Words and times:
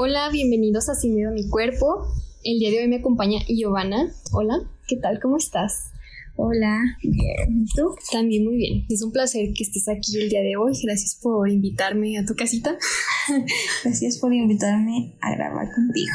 Hola, 0.00 0.30
bienvenidos 0.30 0.88
a 0.88 0.94
Sin 0.94 1.16
Miedo 1.16 1.30
a 1.30 1.32
mi 1.32 1.48
Cuerpo. 1.48 2.06
El 2.44 2.60
día 2.60 2.70
de 2.70 2.78
hoy 2.78 2.86
me 2.86 2.98
acompaña 2.98 3.40
Giovanna. 3.48 4.14
Hola, 4.30 4.60
¿qué 4.86 4.94
tal? 4.94 5.18
¿Cómo 5.20 5.36
estás? 5.36 5.90
Hola, 6.36 6.78
bien. 7.02 7.66
¿Tú? 7.74 7.96
También 8.12 8.44
muy 8.44 8.58
bien. 8.58 8.86
Es 8.88 9.02
un 9.02 9.10
placer 9.10 9.48
que 9.56 9.64
estés 9.64 9.88
aquí 9.88 10.16
el 10.20 10.28
día 10.28 10.42
de 10.42 10.54
hoy. 10.56 10.72
Gracias 10.84 11.18
por 11.20 11.50
invitarme 11.50 12.16
a 12.16 12.24
tu 12.24 12.36
casita. 12.36 12.78
Gracias 13.82 14.18
por 14.18 14.32
invitarme 14.32 15.18
a 15.20 15.34
grabar 15.34 15.66
contigo. 15.74 16.14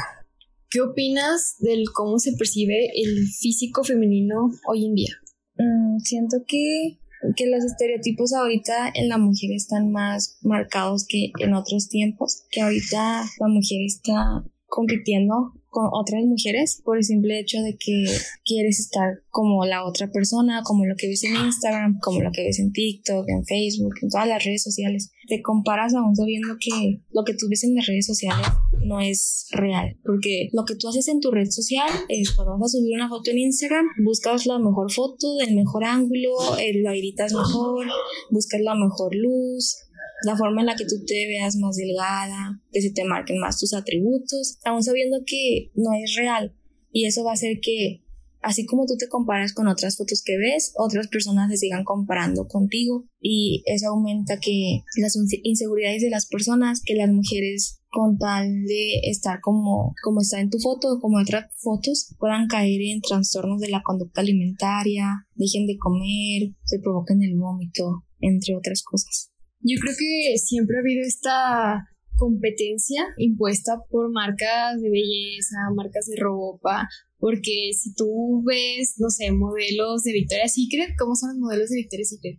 ¿Qué 0.70 0.80
opinas 0.80 1.56
del 1.58 1.84
cómo 1.92 2.18
se 2.18 2.32
percibe 2.38 2.88
el 2.94 3.26
físico 3.38 3.84
femenino 3.84 4.50
hoy 4.66 4.86
en 4.86 4.94
día? 4.94 5.14
Mm, 5.58 5.98
siento 5.98 6.38
que 6.48 7.00
que 7.36 7.46
los 7.46 7.64
estereotipos 7.64 8.32
ahorita 8.32 8.90
en 8.94 9.08
la 9.08 9.18
mujer 9.18 9.50
están 9.52 9.90
más 9.90 10.38
marcados 10.42 11.06
que 11.08 11.30
en 11.38 11.54
otros 11.54 11.88
tiempos, 11.88 12.44
que 12.50 12.62
ahorita 12.62 13.24
la 13.38 13.48
mujer 13.48 13.82
está 13.86 14.44
compitiendo 14.66 15.52
con 15.74 15.88
otras 15.92 16.22
mujeres 16.24 16.80
por 16.84 16.98
el 16.98 17.02
simple 17.02 17.40
hecho 17.40 17.60
de 17.60 17.76
que 17.76 18.06
quieres 18.44 18.78
estar 18.78 19.24
como 19.28 19.66
la 19.66 19.84
otra 19.84 20.08
persona, 20.12 20.62
como 20.62 20.86
lo 20.86 20.94
que 20.94 21.08
ves 21.08 21.24
en 21.24 21.34
Instagram, 21.34 21.98
como 22.00 22.20
lo 22.20 22.30
que 22.30 22.44
ves 22.44 22.60
en 22.60 22.72
TikTok, 22.72 23.28
en 23.28 23.44
Facebook, 23.44 23.94
en 24.00 24.08
todas 24.08 24.28
las 24.28 24.44
redes 24.44 24.62
sociales. 24.62 25.10
Te 25.26 25.42
comparas 25.42 25.92
aún 25.94 26.14
sabiendo 26.14 26.54
que 26.60 27.00
lo 27.10 27.24
que 27.24 27.34
tú 27.34 27.48
ves 27.50 27.64
en 27.64 27.74
las 27.74 27.86
redes 27.86 28.06
sociales 28.06 28.46
no 28.84 29.00
es 29.00 29.48
real, 29.50 29.98
porque 30.04 30.48
lo 30.52 30.64
que 30.64 30.76
tú 30.76 30.88
haces 30.88 31.08
en 31.08 31.18
tu 31.18 31.32
red 31.32 31.50
social 31.50 31.88
es 32.08 32.30
cuando 32.30 32.56
vas 32.56 32.72
a 32.72 32.78
subir 32.78 32.94
una 32.94 33.08
foto 33.08 33.32
en 33.32 33.38
Instagram, 33.38 33.86
buscas 34.04 34.46
la 34.46 34.60
mejor 34.60 34.92
foto 34.92 35.34
del 35.38 35.56
mejor 35.56 35.82
ángulo, 35.82 36.56
eh, 36.60 36.80
la 36.82 36.94
editas 36.94 37.32
mejor, 37.32 37.86
buscas 38.30 38.60
la 38.60 38.76
mejor 38.76 39.12
luz, 39.16 39.83
la 40.22 40.36
forma 40.36 40.60
en 40.60 40.66
la 40.66 40.76
que 40.76 40.86
tú 40.86 41.04
te 41.06 41.26
veas 41.26 41.56
más 41.56 41.76
delgada, 41.76 42.60
que 42.72 42.80
se 42.80 42.90
te 42.90 43.04
marquen 43.04 43.38
más 43.38 43.58
tus 43.58 43.74
atributos, 43.74 44.58
aún 44.64 44.82
sabiendo 44.82 45.18
que 45.26 45.70
no 45.74 45.90
es 45.92 46.14
real. 46.16 46.54
Y 46.92 47.06
eso 47.06 47.24
va 47.24 47.32
a 47.32 47.34
hacer 47.34 47.58
que, 47.60 48.04
así 48.40 48.66
como 48.66 48.86
tú 48.86 48.96
te 48.96 49.08
comparas 49.08 49.52
con 49.52 49.66
otras 49.66 49.96
fotos 49.96 50.22
que 50.24 50.38
ves, 50.38 50.72
otras 50.76 51.08
personas 51.08 51.50
se 51.50 51.56
sigan 51.56 51.84
comparando 51.84 52.46
contigo. 52.46 53.04
Y 53.20 53.64
eso 53.66 53.88
aumenta 53.88 54.38
que 54.38 54.82
las 54.96 55.18
inseguridades 55.42 56.02
de 56.02 56.10
las 56.10 56.26
personas, 56.26 56.80
que 56.84 56.94
las 56.94 57.10
mujeres 57.10 57.80
con 57.90 58.18
tal 58.18 58.64
de 58.64 59.00
estar 59.04 59.40
como, 59.40 59.94
como 60.02 60.20
está 60.20 60.40
en 60.40 60.50
tu 60.50 60.58
foto 60.58 60.94
o 60.94 61.00
como 61.00 61.18
otras 61.18 61.46
fotos, 61.56 62.14
puedan 62.18 62.48
caer 62.48 62.80
en 62.80 63.00
trastornos 63.00 63.60
de 63.60 63.70
la 63.70 63.82
conducta 63.82 64.20
alimentaria, 64.20 65.26
dejen 65.34 65.66
de 65.66 65.78
comer, 65.78 66.54
se 66.64 66.80
provoquen 66.80 67.22
el 67.22 67.36
vómito, 67.36 68.04
entre 68.20 68.56
otras 68.56 68.82
cosas. 68.82 69.33
Yo 69.64 69.80
creo 69.80 69.94
que 69.98 70.36
siempre 70.36 70.76
ha 70.76 70.80
habido 70.80 71.02
esta 71.06 71.88
competencia 72.16 73.02
impuesta 73.16 73.80
por 73.90 74.12
marcas 74.12 74.80
de 74.80 74.90
belleza, 74.90 75.56
marcas 75.74 76.06
de 76.06 76.20
ropa, 76.20 76.86
porque 77.18 77.70
si 77.72 77.94
tú 77.94 78.42
ves, 78.44 78.96
no 78.98 79.08
sé, 79.08 79.32
modelos 79.32 80.02
de 80.02 80.12
Victoria's 80.12 80.54
Secret, 80.54 80.90
¿cómo 80.98 81.14
son 81.16 81.30
los 81.30 81.38
modelos 81.38 81.70
de 81.70 81.76
Victoria's 81.76 82.10
Secret? 82.10 82.38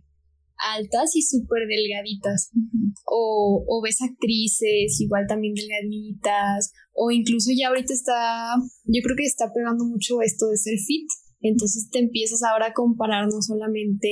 Altas 0.76 1.16
y 1.16 1.22
súper 1.22 1.66
delgaditas. 1.68 2.50
o, 3.04 3.64
o 3.68 3.82
ves 3.82 4.00
actrices 4.00 5.00
igual 5.00 5.26
también 5.28 5.54
delgaditas, 5.54 6.72
o 6.92 7.10
incluso 7.10 7.50
ya 7.52 7.68
ahorita 7.68 7.92
está, 7.92 8.54
yo 8.84 9.02
creo 9.02 9.16
que 9.16 9.24
está 9.24 9.52
pegando 9.52 9.84
mucho 9.84 10.22
esto 10.22 10.46
de 10.46 10.56
ser 10.56 10.78
fit. 10.78 11.08
Entonces 11.40 11.90
te 11.90 11.98
empiezas 11.98 12.42
ahora 12.42 12.68
a 12.68 12.72
comparar 12.72 13.26
no 13.26 13.42
solamente 13.42 14.08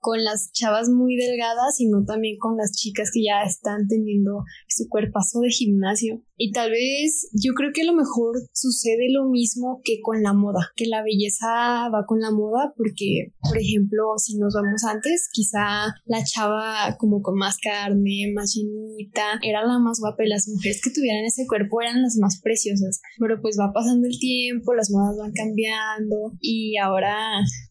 con 0.00 0.22
las 0.22 0.52
chavas 0.52 0.88
muy 0.88 1.16
delgadas, 1.16 1.76
sino 1.76 2.04
también 2.04 2.36
con 2.38 2.56
las 2.56 2.72
chicas 2.72 3.10
que 3.12 3.24
ya 3.24 3.42
están 3.42 3.88
teniendo 3.88 4.44
su 4.68 4.88
cuerpazo 4.88 5.40
de 5.40 5.50
gimnasio. 5.50 6.22
Y 6.40 6.52
tal 6.52 6.70
vez 6.70 7.28
yo 7.32 7.52
creo 7.54 7.72
que 7.74 7.82
a 7.82 7.86
lo 7.86 7.94
mejor 7.94 8.36
sucede 8.52 9.10
lo 9.10 9.28
mismo 9.28 9.80
que 9.82 9.98
con 10.00 10.22
la 10.22 10.32
moda, 10.32 10.70
que 10.76 10.86
la 10.86 11.02
belleza 11.02 11.88
va 11.92 12.06
con 12.06 12.20
la 12.20 12.30
moda 12.30 12.72
porque, 12.76 13.32
por 13.42 13.58
ejemplo, 13.58 14.14
si 14.18 14.38
nos 14.38 14.54
vamos 14.54 14.84
antes, 14.84 15.28
quizá 15.32 15.92
la 16.04 16.22
chava 16.22 16.96
como 16.96 17.22
con 17.22 17.36
más 17.36 17.56
carne, 17.58 18.30
más 18.32 18.54
llenita, 18.54 19.40
era 19.42 19.66
la 19.66 19.80
más 19.80 19.98
guapa 19.98 20.24
y 20.24 20.28
las 20.28 20.46
mujeres 20.46 20.80
que 20.80 20.92
tuvieran 20.92 21.24
ese 21.24 21.44
cuerpo 21.48 21.82
eran 21.82 22.02
las 22.02 22.16
más 22.20 22.40
preciosas. 22.40 23.00
Pero 23.18 23.42
pues 23.42 23.56
va 23.58 23.72
pasando 23.72 24.06
el 24.06 24.16
tiempo, 24.20 24.74
las 24.74 24.92
modas 24.92 25.16
van 25.18 25.32
cambiando 25.32 26.38
y 26.40 26.76
ahora 26.76 27.16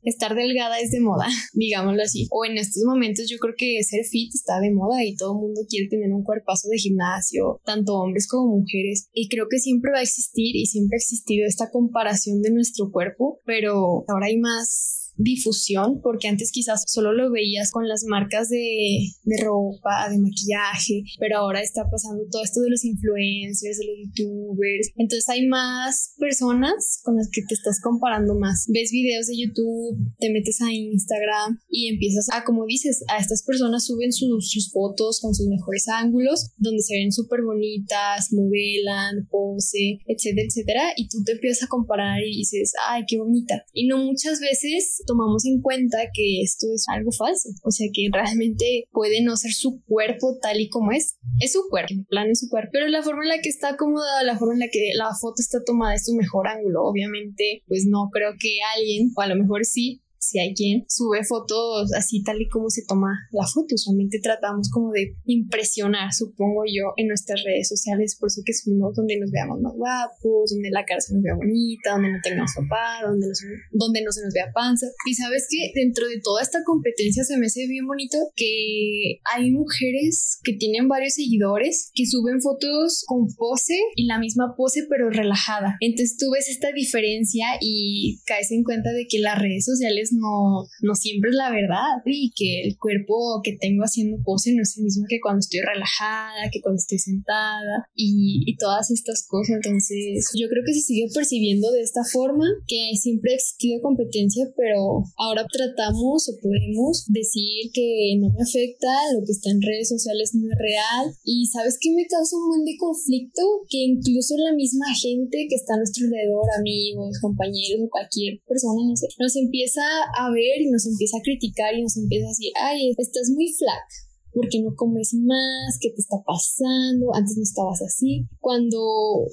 estar 0.03 0.35
delgada 0.35 0.78
es 0.81 0.91
de 0.91 1.00
moda, 1.00 1.28
digámoslo 1.53 2.03
así 2.03 2.16
o 2.31 2.45
en 2.45 2.57
estos 2.57 2.83
momentos 2.85 3.29
yo 3.29 3.38
creo 3.38 3.55
que 3.57 3.83
ser 3.83 4.05
fit 4.05 4.33
está 4.33 4.59
de 4.59 4.72
moda 4.72 5.03
y 5.03 5.16
todo 5.16 5.33
el 5.33 5.41
mundo 5.41 5.61
quiere 5.69 5.88
tener 5.89 6.11
un 6.13 6.23
cuerpazo 6.23 6.69
de 6.69 6.78
gimnasio, 6.78 7.61
tanto 7.66 7.94
hombres 7.94 8.28
como 8.28 8.57
mujeres. 8.57 9.09
Y 9.13 9.29
creo 9.29 9.47
que 9.50 9.59
siempre 9.59 9.91
va 9.91 10.00
a 10.00 10.03
existir 10.03 10.56
y 10.56 10.66
siempre 10.66 10.95
ha 10.95 11.03
existido 11.03 11.45
esta 11.47 11.69
comparación 11.72 12.41
de 12.41 12.51
nuestro 12.51 12.91
cuerpo, 12.91 13.41
pero 13.45 14.06
ahora 14.07 14.27
hay 14.27 14.38
más 14.38 15.06
difusión, 15.17 16.00
porque 16.01 16.28
antes 16.28 16.51
quizás 16.51 16.83
solo 16.88 17.13
lo 17.13 17.31
veías 17.31 17.72
con 17.72 17.88
las 17.88 18.03
marcas 18.05 18.50
de, 18.50 19.00
de, 19.23 19.44
ropa, 19.44 20.09
de 20.09 20.19
maquillaje, 20.19 21.03
pero 21.19 21.39
ahora 21.39 21.61
está 21.61 21.89
pasando 21.89 22.23
todo 22.31 22.44
esto 22.44 22.61
de 22.61 22.69
los 22.69 22.85
influencers, 22.85 23.79
de 23.79 23.85
los 23.85 23.97
youtubers, 24.03 24.91
entonces 24.95 25.27
hay 25.29 25.47
más 25.47 26.13
personas 26.17 27.01
con 27.03 27.16
las 27.16 27.29
que 27.31 27.41
te 27.41 27.53
estás 27.53 27.79
comparando 27.81 28.35
más. 28.35 28.66
Ves 28.69 28.91
videos 28.91 29.27
de 29.27 29.38
YouTube, 29.38 29.97
te 30.19 30.31
metes 30.31 30.61
a 30.61 30.72
Instagram 30.72 31.59
y 31.69 31.89
empiezas 31.89 32.27
a, 32.33 32.44
como 32.44 32.66
dices, 32.66 33.03
a 33.09 33.17
estas 33.17 33.44
personas 33.44 33.85
suben 33.85 34.11
sus, 34.11 34.51
sus 34.51 34.72
fotos 34.72 35.19
con 35.22 35.33
sus 35.33 35.47
mejores 35.47 35.88
ángulos, 35.88 36.51
donde 36.57 36.81
se 36.81 36.95
ven 36.95 37.11
súper 37.11 37.41
bonitas, 37.44 38.31
modelan, 38.33 39.27
pose, 39.29 40.00
etcétera, 40.06 40.47
etcétera, 40.47 40.83
y 40.95 41.07
tú 41.07 41.23
te 41.23 41.33
empiezas 41.33 41.63
a 41.63 41.67
comparar 41.67 42.22
y 42.23 42.38
dices, 42.38 42.73
ay, 42.89 43.03
qué 43.07 43.17
bonita. 43.17 43.66
Y 43.73 43.88
no 43.88 43.97
muchas 43.97 44.39
veces 44.39 45.01
tomamos 45.07 45.45
en 45.45 45.62
cuenta 45.62 45.97
que 46.13 46.41
esto 46.41 46.68
es 46.73 46.85
algo 46.90 47.12
falso, 47.12 47.50
o 47.63 47.72
sea 47.72 47.88
que 47.91 48.09
realmente 48.13 48.85
puede 48.91 49.23
no 49.23 49.35
ser 49.38 49.51
su 49.51 49.81
cuerpo 49.88 50.38
tal 50.41 50.59
y 50.62 50.69
como 50.69 50.91
es, 50.91 51.18
es 51.40 51.53
su 51.53 51.63
cuerpo, 51.69 51.94
el 51.94 52.06
plan 52.06 52.29
es 52.29 52.41
su 52.41 52.50
cuerpo, 52.50 52.69
pero 52.73 52.88
la 52.88 53.01
forma 53.01 53.23
en 53.23 53.29
la 53.29 53.41
que 53.41 53.50
está 53.50 53.69
acomodada, 53.69 54.23
la 54.23 54.38
forma 54.38 54.53
en 54.53 54.59
la 54.59 54.69
que 54.72 54.91
la 54.95 55.09
foto 55.19 55.35
está 55.40 55.63
tomada 55.66 55.95
es 55.95 56.06
su 56.06 56.13
mejor 56.13 56.47
ángulo, 56.47 56.84
obviamente, 56.84 57.63
pues 57.68 57.85
no 57.90 58.09
creo 58.12 58.34
que 58.40 58.59
alguien, 58.75 59.12
o 59.16 59.22
a 59.22 59.28
lo 59.28 59.35
mejor 59.35 59.66
sí, 59.66 60.03
si 60.27 60.39
hay 60.39 60.53
quien 60.53 60.83
sube 60.88 61.23
fotos 61.23 61.93
así 61.95 62.23
tal 62.23 62.41
y 62.41 62.49
como 62.49 62.69
se 62.69 62.83
toma 62.88 63.15
la 63.31 63.45
foto. 63.47 63.75
Usualmente 63.75 64.19
tratamos 64.21 64.69
como 64.69 64.91
de 64.91 65.15
impresionar, 65.25 66.13
supongo 66.13 66.63
yo, 66.67 66.93
en 66.97 67.07
nuestras 67.07 67.43
redes 67.43 67.69
sociales, 67.69 68.17
por 68.19 68.27
eso 68.27 68.41
que 68.45 68.53
subimos 68.53 68.95
donde 68.95 69.19
nos 69.19 69.31
veamos 69.31 69.59
más 69.61 69.73
guapos, 69.75 70.51
donde 70.51 70.69
la 70.71 70.85
cara 70.85 70.99
se 70.99 71.13
nos 71.13 71.23
vea 71.23 71.35
bonita, 71.35 71.93
donde 71.93 72.11
no 72.11 72.19
tengamos 72.21 72.51
papá, 72.55 73.07
donde, 73.07 73.27
donde 73.71 74.01
no 74.03 74.11
se 74.11 74.23
nos 74.23 74.33
vea 74.33 74.51
panza. 74.53 74.88
Y 75.05 75.13
sabes 75.13 75.47
que 75.49 75.71
dentro 75.73 76.07
de 76.07 76.19
toda 76.21 76.41
esta 76.41 76.59
competencia 76.65 77.23
se 77.23 77.38
me 77.38 77.47
hace 77.47 77.67
bien 77.67 77.88
bonito 77.88 78.17
que 78.35 79.19
hay 79.33 79.51
mujeres 79.51 80.39
que 80.44 80.53
tienen 80.53 80.88
varios 80.88 81.13
seguidores 81.13 81.91
que 81.94 82.05
suben 82.05 82.41
fotos 82.41 83.03
con 83.07 83.27
pose 83.35 83.77
y 83.95 84.05
la 84.05 84.19
misma 84.19 84.55
pose 84.57 84.85
pero 84.89 85.09
relajada. 85.09 85.77
Entonces 85.79 86.17
tú 86.17 86.31
ves 86.31 86.49
esta 86.49 86.71
diferencia 86.71 87.45
y 87.61 88.19
caes 88.25 88.51
en 88.51 88.63
cuenta 88.63 88.91
de 88.91 89.07
que 89.07 89.19
las 89.19 89.39
redes 89.39 89.65
sociales 89.65 90.13
no, 90.17 90.67
no 90.81 90.95
siempre 90.95 91.29
es 91.29 91.35
la 91.35 91.51
verdad 91.51 92.01
y 92.05 92.31
que 92.35 92.67
el 92.67 92.78
cuerpo 92.78 93.41
que 93.44 93.57
tengo 93.59 93.83
haciendo 93.83 94.17
pose 94.23 94.53
no 94.53 94.61
es 94.61 94.78
el 94.78 94.83
mismo 94.83 95.05
que 95.07 95.19
cuando 95.22 95.39
estoy 95.39 95.61
relajada, 95.61 96.50
que 96.51 96.61
cuando 96.61 96.78
estoy 96.78 97.00
sentada 97.00 97.88
y, 97.95 98.44
y 98.45 98.57
todas 98.57 98.91
estas 98.91 99.25
cosas. 99.27 99.57
Entonces 99.63 100.31
yo 100.33 100.47
creo 100.50 100.63
que 100.66 100.73
se 100.73 100.81
sigue 100.81 101.07
percibiendo 101.13 101.72
de 101.72 101.81
esta 101.81 102.03
forma, 102.03 102.45
que 102.67 102.91
siempre 102.95 103.33
ha 103.33 103.35
existido 103.35 103.81
competencia, 103.81 104.50
pero 104.56 105.03
ahora 105.17 105.45
tratamos 105.51 106.29
o 106.29 106.33
podemos 106.41 107.06
decir 107.07 107.71
que 107.74 108.18
no 108.19 108.30
me 108.33 108.42
afecta, 108.42 108.88
lo 109.13 109.25
que 109.25 109.31
está 109.31 109.50
en 109.51 109.62
redes 109.62 109.89
sociales 109.89 110.33
no 110.36 110.47
es 110.47 110.57
real. 110.57 111.06
Y 111.24 111.47
sabes 111.47 111.77
que 111.80 111.94
me 111.94 112.06
causa 112.07 112.36
un 112.36 112.47
buen 112.47 112.65
de 112.65 112.77
conflicto 112.77 113.42
que 113.69 113.77
incluso 113.77 114.36
la 114.38 114.53
misma 114.53 114.88
gente 114.95 115.47
que 115.50 115.56
está 115.56 115.75
a 115.75 115.77
nuestro 115.77 116.06
alrededor, 116.06 116.45
amigos, 116.57 117.19
compañeros 117.21 117.81
o 117.86 117.89
cualquier 117.89 118.39
persona, 118.47 118.81
no 118.88 118.95
sé, 118.95 119.07
nos 119.19 119.36
empieza 119.36 119.81
a 120.15 120.31
ver 120.31 120.62
y 120.62 120.69
nos 120.69 120.86
empieza 120.86 121.18
a 121.18 121.21
criticar 121.21 121.75
y 121.75 121.83
nos 121.83 121.98
empieza 121.98 122.27
a 122.27 122.30
decir, 122.30 122.51
ay, 122.62 122.94
estás 122.98 123.30
muy 123.30 123.51
flaca, 123.54 123.95
porque 124.33 124.62
no 124.62 124.75
comes 124.75 125.13
más? 125.13 125.77
¿Qué 125.81 125.89
te 125.89 126.01
está 126.01 126.18
pasando? 126.25 127.13
Antes 127.13 127.38
no 127.38 127.44
estabas 127.44 127.81
así. 127.81 128.27
Cuando 128.39 128.80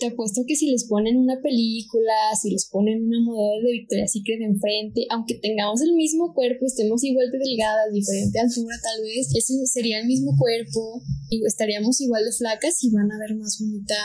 te 0.00 0.06
apuesto 0.06 0.42
que 0.46 0.56
si 0.56 0.70
les 0.70 0.86
ponen 0.88 1.16
una 1.16 1.40
película, 1.40 2.14
si 2.40 2.50
les 2.50 2.68
ponen 2.70 3.04
una 3.04 3.20
modelo 3.20 3.66
de 3.66 3.72
Victoria's 3.72 4.12
Secret 4.12 4.40
enfrente, 4.40 5.06
aunque 5.10 5.34
tengamos 5.36 5.82
el 5.82 5.94
mismo 5.94 6.32
cuerpo, 6.34 6.66
estemos 6.66 7.04
igual 7.04 7.30
de 7.30 7.38
delgadas, 7.38 7.92
diferente 7.92 8.40
altura 8.40 8.76
tal 8.82 9.02
vez, 9.02 9.28
ese 9.34 9.54
sería 9.66 10.00
el 10.00 10.06
mismo 10.06 10.32
cuerpo 10.38 11.02
y 11.30 11.44
estaríamos 11.44 12.00
igual 12.00 12.24
de 12.24 12.32
flacas 12.32 12.82
y 12.82 12.90
van 12.90 13.12
a 13.12 13.18
ver 13.18 13.36
más 13.36 13.58
bonita 13.60 13.96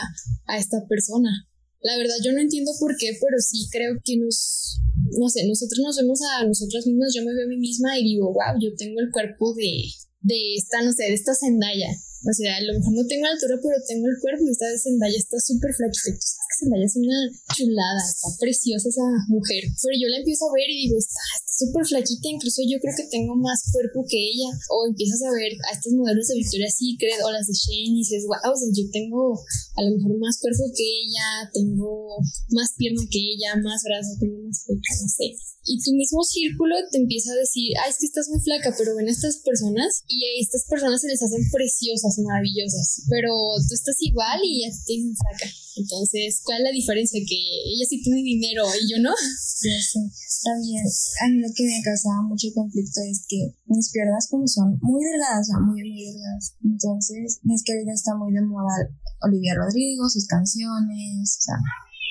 a 0.46 0.58
esta 0.58 0.86
persona. 0.86 1.49
La 1.80 1.96
verdad 1.96 2.16
yo 2.22 2.32
no 2.32 2.40
entiendo 2.40 2.72
por 2.78 2.96
qué, 2.96 3.16
pero 3.20 3.38
sí 3.40 3.68
creo 3.70 3.96
que 4.04 4.16
nos 4.16 4.80
no 5.18 5.28
sé, 5.28 5.46
nosotros 5.46 5.80
nos 5.82 5.96
vemos 5.96 6.20
a 6.22 6.44
nosotras 6.46 6.86
mismas, 6.86 7.12
yo 7.14 7.24
me 7.24 7.34
veo 7.34 7.44
a 7.44 7.48
mí 7.48 7.56
misma 7.56 7.98
y 7.98 8.04
digo, 8.04 8.32
wow, 8.32 8.54
yo 8.60 8.70
tengo 8.76 9.00
el 9.00 9.10
cuerpo 9.10 9.54
de, 9.54 9.88
de 10.20 10.54
esta, 10.56 10.82
no 10.82 10.92
sé, 10.92 11.04
de 11.04 11.14
esta 11.14 11.34
Zendaya. 11.34 11.90
O 12.20 12.32
sea, 12.34 12.56
a 12.56 12.60
lo 12.60 12.74
mejor 12.74 12.92
no 12.92 13.06
tengo 13.06 13.26
altura, 13.26 13.56
pero 13.62 13.74
tengo 13.88 14.06
el 14.06 14.20
cuerpo 14.20 14.44
y 14.44 14.50
esta 14.50 14.66
Zendaya 14.78 15.16
está 15.16 15.40
súper 15.40 15.72
flaquita. 15.72 16.20
Zendaya 16.60 16.84
es 16.84 16.96
una 16.96 17.18
chulada, 17.56 18.02
está 18.04 18.28
preciosa 18.38 18.88
esa 18.88 19.08
mujer. 19.28 19.64
Pero 19.80 19.94
yo 19.96 20.08
la 20.12 20.20
empiezo 20.20 20.44
a 20.44 20.54
ver 20.54 20.68
y 20.68 20.86
digo, 20.86 20.96
está 21.00 21.24
súper 21.48 21.84
flaquita, 21.88 22.28
incluso 22.28 22.60
yo 22.68 22.76
creo 22.78 22.94
que 22.96 23.08
tengo 23.08 23.34
más 23.36 23.64
cuerpo 23.72 24.04
que 24.04 24.20
ella. 24.20 24.52
O 24.68 24.86
empiezas 24.86 25.24
a 25.24 25.32
ver 25.32 25.56
a 25.68 25.74
estos 25.74 25.92
modelos 25.96 26.28
de 26.28 26.36
Victoria's 26.36 26.76
Secret 26.76 27.18
o 27.24 27.32
las 27.32 27.48
de 27.48 27.56
Shane 27.56 27.96
y 27.96 28.04
dices, 28.04 28.28
wow, 28.28 28.52
o 28.52 28.56
sea, 28.56 28.68
yo 28.68 28.84
tengo 28.92 29.40
a 29.76 29.80
lo 29.82 29.96
mejor 29.96 30.12
más 30.20 30.36
cuerpo 30.36 30.68
que 30.76 30.84
ella, 30.84 31.48
tengo 31.52 32.20
más 32.52 32.76
pierna 32.76 33.02
que 33.08 33.18
ella, 33.18 33.56
más 33.64 33.80
brazo, 33.82 34.12
tengo 34.20 34.38
más 34.44 34.64
pecho, 34.68 34.92
no 35.00 35.08
sé. 35.08 35.32
Y 35.64 35.76
tu 35.84 35.92
mismo 35.92 36.24
círculo 36.24 36.74
te 36.90 36.98
empieza 36.98 37.32
a 37.32 37.36
decir, 37.36 37.72
ah, 37.78 37.88
es 37.88 37.98
que 37.98 38.06
estás 38.06 38.28
muy 38.28 38.40
flaca, 38.40 38.74
pero 38.76 38.96
ven 38.96 39.08
a 39.08 39.12
estas 39.12 39.36
personas 39.44 40.02
y 40.08 40.24
a 40.24 40.40
estas 40.40 40.64
personas 40.64 41.00
se 41.00 41.08
les 41.08 41.22
hacen 41.22 41.44
preciosas, 41.52 42.18
maravillosas, 42.18 43.04
pero 43.08 43.28
tú 43.68 43.74
estás 43.74 43.96
igual 44.00 44.40
y 44.42 44.64
ya 44.64 44.70
te 44.70 44.92
dicen 44.92 45.14
flaca. 45.14 45.46
Entonces, 45.76 46.40
¿cuál 46.44 46.58
es 46.58 46.64
la 46.64 46.72
diferencia? 46.72 47.20
Que 47.20 47.36
ella 47.36 47.86
sí 47.88 48.02
tiene 48.02 48.22
dinero 48.22 48.64
y 48.74 48.90
yo 48.90 48.98
no. 49.02 49.10
Ya 49.10 49.80
sé. 49.82 50.00
También, 50.42 50.82
a 50.86 51.28
mí 51.28 51.36
lo 51.40 51.52
que 51.54 51.64
me 51.64 51.82
causaba 51.84 52.22
mucho 52.22 52.48
conflicto 52.54 53.00
es 53.04 53.24
que 53.28 53.54
mis 53.66 53.90
piernas 53.92 54.26
como 54.30 54.48
son 54.48 54.78
muy 54.80 55.04
delgadas, 55.04 55.48
o 55.52 55.60
muy, 55.60 55.82
muy 55.84 56.12
delgadas. 56.12 56.56
Entonces, 56.64 57.40
es 57.44 57.62
que 57.62 57.72
ahorita 57.72 57.92
está 57.92 58.16
muy 58.16 58.32
de 58.32 58.40
moda 58.40 58.88
Olivia 59.20 59.54
Rodrigo, 59.54 60.08
sus 60.08 60.26
canciones, 60.26 61.38
o 61.38 61.42
sea, 61.42 61.56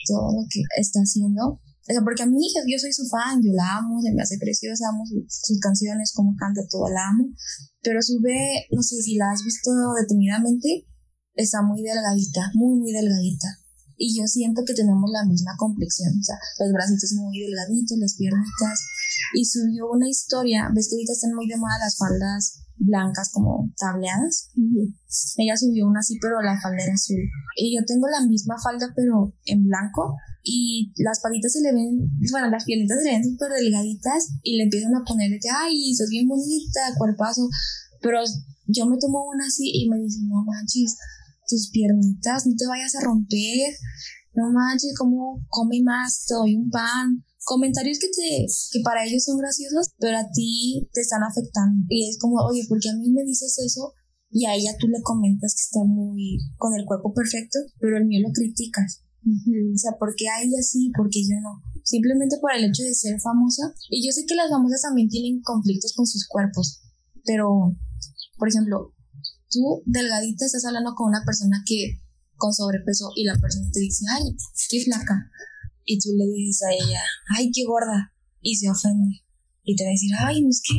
todo 0.07 0.29
lo 0.29 0.47
que 0.47 0.61
está 0.77 0.99
haciendo 0.99 1.59
o 1.89 1.91
sea, 1.91 2.03
porque 2.03 2.21
a 2.21 2.27
mi 2.27 2.37
hija, 2.37 2.61
yo 2.69 2.77
soy 2.77 2.93
su 2.93 3.07
fan, 3.09 3.41
yo 3.41 3.51
la 3.51 3.77
amo, 3.77 3.99
se 3.99 4.13
me 4.13 4.21
hace 4.21 4.37
preciosa, 4.37 4.89
amo 4.89 5.03
sus, 5.07 5.59
canciones, 5.59 6.13
cómo 6.13 6.35
canta, 6.37 6.61
todo 6.69 6.87
la 6.87 7.09
amo. 7.09 7.33
Pero 7.81 7.99
sube, 8.03 8.67
no 8.69 8.83
sé 8.83 9.01
si 9.01 9.15
la 9.15 9.31
has 9.31 9.43
visto 9.43 9.71
detenidamente, 9.99 10.85
está 11.35 11.61
muy 11.61 11.81
delgadita, 11.81 12.51
muy, 12.53 12.79
muy 12.79 12.91
delgadita. 12.91 13.47
Y 13.97 14.17
yo 14.17 14.25
siento 14.27 14.63
que 14.65 14.73
tenemos 14.73 15.09
la 15.11 15.25
misma 15.25 15.51
complexión, 15.57 16.17
o 16.17 16.23
sea, 16.23 16.37
los 16.59 16.71
bracitos 16.71 17.13
muy 17.19 17.39
delgaditos, 17.39 17.97
las 17.97 18.15
piernitas. 18.15 18.79
Y 19.35 19.43
subió 19.43 19.91
una 19.91 20.07
historia, 20.07 20.69
ves 20.73 20.87
que 20.87 20.95
ahorita 20.95 21.13
están 21.13 21.35
muy 21.35 21.47
de 21.47 21.57
moda 21.57 21.77
las 21.79 21.97
faldas 21.97 22.63
blancas 22.79 23.29
como 23.33 23.71
tableadas. 23.77 24.51
Ella 25.35 25.57
subió 25.57 25.85
una 25.85 25.99
así, 25.99 26.17
pero 26.21 26.41
la 26.41 26.59
falda 26.61 26.81
era 26.81 26.93
azul. 26.93 27.19
Y 27.57 27.75
yo 27.75 27.83
tengo 27.85 28.07
la 28.07 28.25
misma 28.25 28.55
falda, 28.63 28.87
pero 28.95 29.35
en 29.45 29.63
blanco 29.67 30.15
y 30.43 30.93
las 31.03 31.19
patitas 31.19 31.51
se 31.51 31.61
le 31.61 31.73
ven, 31.73 32.09
bueno, 32.31 32.49
las 32.49 32.63
piernitas 32.63 32.99
se 32.99 33.03
le 33.03 33.11
ven 33.11 33.23
súper 33.23 33.51
delgaditas 33.51 34.31
y 34.43 34.57
le 34.57 34.63
empiezan 34.63 34.95
a 34.95 35.03
poner 35.03 35.29
de 35.29 35.39
que, 35.39 35.49
ay, 35.49 35.93
sos 35.93 36.09
bien 36.09 36.27
bonita, 36.27 36.95
cuerpazo, 36.97 37.47
pero 38.01 38.21
yo 38.67 38.85
me 38.85 38.97
tomo 38.97 39.25
una 39.25 39.45
así 39.45 39.69
y 39.73 39.89
me 39.89 39.97
dicen, 39.97 40.29
no 40.29 40.43
manches, 40.45 40.95
tus 41.49 41.69
piernitas, 41.71 42.45
no 42.45 42.53
te 42.55 42.67
vayas 42.67 42.95
a 42.95 43.01
romper, 43.01 43.73
no 44.33 44.51
manches, 44.51 44.93
como 44.97 45.43
come 45.49 45.81
más, 45.83 46.25
te 46.25 46.35
doy 46.35 46.55
un 46.55 46.69
pan. 46.69 47.25
Comentarios 47.43 47.97
que, 47.99 48.07
te, 48.07 48.45
que 48.71 48.79
para 48.83 49.05
ellos 49.05 49.23
son 49.23 49.37
graciosos, 49.37 49.89
pero 49.97 50.17
a 50.17 50.29
ti 50.31 50.87
te 50.93 51.01
están 51.01 51.23
afectando. 51.23 51.85
Y 51.89 52.09
es 52.09 52.19
como, 52.19 52.35
oye, 52.45 52.63
porque 52.69 52.89
a 52.89 52.95
mí 52.95 53.09
me 53.09 53.23
dices 53.23 53.57
eso 53.57 53.93
y 54.31 54.45
a 54.45 54.53
ella 54.53 54.75
tú 54.79 54.87
le 54.87 55.01
comentas 55.01 55.55
que 55.55 55.63
está 55.63 55.83
muy 55.83 56.37
con 56.57 56.77
el 56.77 56.85
cuerpo 56.85 57.13
perfecto, 57.13 57.57
pero 57.79 57.97
el 57.97 58.05
mío 58.05 58.21
lo 58.21 58.31
criticas. 58.31 59.03
O 59.25 59.77
sea, 59.77 59.91
porque 59.99 60.29
a 60.29 60.41
ella 60.41 60.61
sí, 60.61 60.91
porque 60.95 61.21
yo 61.21 61.35
no. 61.41 61.61
Simplemente 61.83 62.37
por 62.39 62.53
el 62.53 62.65
hecho 62.65 62.83
de 62.83 62.93
ser 62.93 63.19
famosa. 63.19 63.73
Y 63.89 64.05
yo 64.05 64.11
sé 64.11 64.25
que 64.25 64.35
las 64.35 64.49
famosas 64.49 64.81
también 64.81 65.09
tienen 65.09 65.41
conflictos 65.41 65.93
con 65.95 66.05
sus 66.05 66.27
cuerpos. 66.27 66.81
Pero, 67.25 67.75
por 68.37 68.47
ejemplo, 68.47 68.93
tú 69.49 69.83
delgadita 69.85 70.45
estás 70.45 70.65
hablando 70.65 70.93
con 70.95 71.09
una 71.09 71.23
persona 71.25 71.63
que 71.65 72.01
con 72.35 72.53
sobrepeso 72.53 73.11
y 73.15 73.25
la 73.25 73.35
persona 73.35 73.69
te 73.71 73.79
dice, 73.79 74.05
ay, 74.11 74.23
qué 74.69 74.83
flaca. 74.83 75.29
Y 75.83 75.99
tú 75.99 76.09
le 76.15 76.25
dices 76.25 76.63
a 76.63 76.73
ella, 76.73 77.01
ay, 77.35 77.51
qué 77.51 77.65
gorda. 77.65 78.13
Y 78.41 78.55
se 78.55 78.69
ofende. 78.69 79.23
Y 79.63 79.75
te 79.75 79.83
va 79.83 79.89
a 79.89 79.91
decir, 79.91 80.11
ay, 80.17 80.41
no 80.41 80.49
es 80.49 80.61
que 80.61 80.75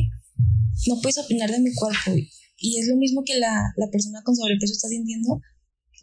no 0.87 0.99
puedes 1.01 1.19
opinar 1.19 1.51
de 1.51 1.59
mi 1.59 1.73
cuerpo. 1.73 2.11
Y 2.57 2.79
es 2.79 2.87
lo 2.87 2.95
mismo 2.95 3.23
que 3.25 3.37
la, 3.37 3.73
la 3.77 3.89
persona 3.91 4.21
con 4.23 4.35
sobrepeso 4.35 4.73
está 4.73 4.87
sintiendo 4.87 5.41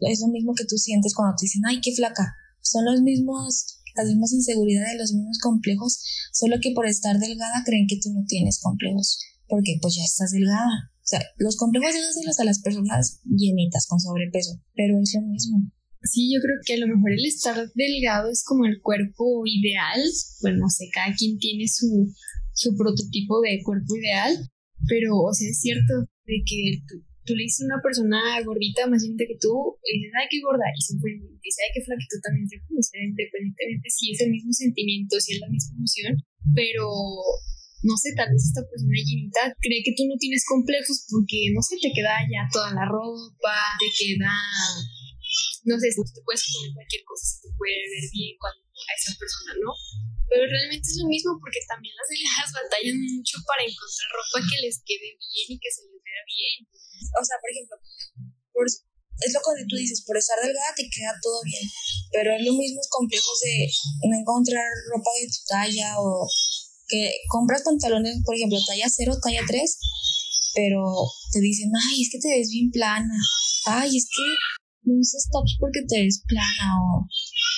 es 0.01 0.21
lo 0.21 0.29
mismo 0.29 0.55
que 0.55 0.65
tú 0.65 0.77
sientes 0.77 1.15
cuando 1.15 1.35
te 1.37 1.45
dicen, 1.45 1.63
ay, 1.67 1.81
qué 1.81 1.93
flaca. 1.95 2.35
Son 2.61 2.85
los 2.85 3.01
mismos, 3.03 3.81
las 3.97 4.07
mismas 4.07 4.33
inseguridades, 4.33 4.99
los 4.99 5.13
mismos 5.13 5.39
complejos, 5.41 6.01
solo 6.33 6.57
que 6.63 6.73
por 6.73 6.87
estar 6.87 7.19
delgada 7.19 7.63
creen 7.65 7.87
que 7.89 7.99
tú 8.01 8.13
no 8.13 8.25
tienes 8.27 8.61
complejos, 8.61 9.19
porque 9.49 9.79
pues 9.81 9.97
ya 9.97 10.05
estás 10.05 10.31
delgada. 10.31 10.93
O 11.09 11.17
sea, 11.17 11.25
los 11.39 11.57
complejos 11.57 11.89
los 11.97 12.39
a 12.39 12.45
las 12.45 12.61
personas 12.61 13.23
llenitas 13.25 13.87
con 13.89 13.99
sobrepeso, 13.99 14.61
pero 14.77 15.01
es 15.01 15.17
lo 15.17 15.25
mismo. 15.25 15.73
Sí, 16.05 16.29
yo 16.29 16.39
creo 16.45 16.61
que 16.67 16.75
a 16.75 16.85
lo 16.85 16.87
mejor 16.87 17.13
el 17.17 17.25
estar 17.25 17.57
delgado 17.73 18.29
es 18.29 18.45
como 18.45 18.67
el 18.67 18.83
cuerpo 18.83 19.41
ideal. 19.47 19.99
Bueno, 20.43 20.59
no 20.59 20.69
sé, 20.69 20.85
cada 20.93 21.17
quien 21.17 21.39
tiene 21.39 21.67
su, 21.67 22.13
su 22.53 22.77
prototipo 22.77 23.41
de 23.41 23.63
cuerpo 23.65 23.97
ideal, 23.97 24.37
pero, 24.87 25.17
o 25.17 25.33
sea, 25.33 25.49
es 25.49 25.59
cierto 25.59 26.05
de 26.29 26.45
que 26.45 26.85
tú 27.25 27.33
le 27.33 27.45
dices 27.45 27.65
a 27.65 27.73
una 27.73 27.83
persona 27.83 28.21
gordita 28.45 28.85
más 28.87 29.01
lenta 29.01 29.25
que 29.25 29.41
tú, 29.41 29.81
y 29.89 30.05
dices, 30.05 30.13
ay, 30.13 30.29
qué 30.29 30.45
gorda, 30.45 30.69
y 30.77 30.81
siempre 30.85 31.09
dice, 31.41 31.59
ay, 31.65 31.73
qué 31.73 31.89
flaquito 31.89 32.21
también 32.21 32.53
se 32.53 32.61
independientemente 33.01 33.89
si 33.89 34.13
es 34.13 34.21
el 34.21 34.31
mismo 34.37 34.53
sentimiento, 34.53 35.17
si 35.21 35.33
es 35.33 35.41
la 35.41 35.49
misma 35.49 35.73
emoción, 35.73 36.13
pero 36.53 36.85
no 37.89 37.97
sé, 37.97 38.13
tal 38.13 38.29
vez 38.29 38.45
esta 38.45 38.61
persona 38.69 38.93
llenita 38.93 39.49
cree 39.57 39.81
que 39.81 39.97
tú 39.97 40.05
no 40.05 40.21
tienes 40.21 40.45
complejos 40.45 41.09
porque, 41.09 41.49
no 41.57 41.65
sé, 41.65 41.81
te 41.81 41.89
queda 41.97 42.21
ya 42.29 42.45
toda 42.53 42.77
la 42.77 42.85
ropa, 42.85 43.57
te 43.81 43.89
queda, 43.89 44.37
no 45.65 45.75
sé, 45.81 45.89
te 45.89 46.21
puedes 46.21 46.45
poner 46.53 46.77
cualquier 46.77 47.03
cosa, 47.09 47.25
se 47.25 47.49
te 47.49 47.51
puede 47.57 47.81
ver 47.89 48.07
bien 48.13 48.37
cuando 48.37 48.61
a 48.69 48.93
esa 48.95 49.13
persona, 49.17 49.57
¿no? 49.59 49.73
Pero 50.29 50.45
realmente 50.45 50.85
es 50.85 51.01
lo 51.01 51.09
mismo 51.09 51.35
porque 51.41 51.59
también 51.67 51.97
las 51.97 52.07
delgadas 52.13 52.53
batallan 52.53 53.01
mucho 53.01 53.41
para 53.49 53.65
encontrar 53.65 54.09
ropa 54.13 54.39
que 54.45 54.61
les 54.61 54.77
quede 54.85 55.17
bien 55.17 55.47
y 55.51 55.59
que 55.59 55.73
se 55.73 55.83
les 55.89 55.99
vea 55.99 56.23
bien 56.29 56.69
o 56.99 57.23
sea, 57.25 57.37
por 57.41 57.51
ejemplo, 57.51 57.77
es 59.19 59.33
lo 59.35 59.41
que 59.43 59.67
tú 59.67 59.77
dices, 59.77 60.05
por 60.07 60.17
estar 60.17 60.39
delgada 60.39 60.75
te 60.75 60.87
queda 60.91 61.15
todo 61.23 61.43
bien, 61.43 61.67
pero 62.13 62.35
es 62.35 62.43
lo 62.43 62.55
mismo 62.55 62.81
complejos 62.91 63.39
de 63.43 63.67
no 64.07 64.15
encontrar 64.19 64.67
ropa 64.95 65.11
de 65.19 65.27
tu 65.27 65.41
talla 65.47 65.99
o 65.99 66.27
que 66.89 67.13
compras 67.29 67.63
pantalones, 67.63 68.23
por 68.25 68.35
ejemplo, 68.35 68.59
talla 68.67 68.89
0, 68.89 69.15
talla 69.23 69.43
3, 69.47 69.79
pero 70.55 70.83
te 71.33 71.41
dicen, 71.41 71.71
ay, 71.71 72.03
es 72.03 72.09
que 72.11 72.19
te 72.19 72.29
ves 72.29 72.49
bien 72.51 72.71
plana, 72.71 73.15
ay, 73.67 73.97
es 73.97 74.09
que 74.09 74.25
no 74.83 74.99
usas 74.99 75.29
tops 75.31 75.57
porque 75.61 75.85
te 75.87 76.03
ves 76.03 76.23
plana 76.27 76.75
o 76.81 77.07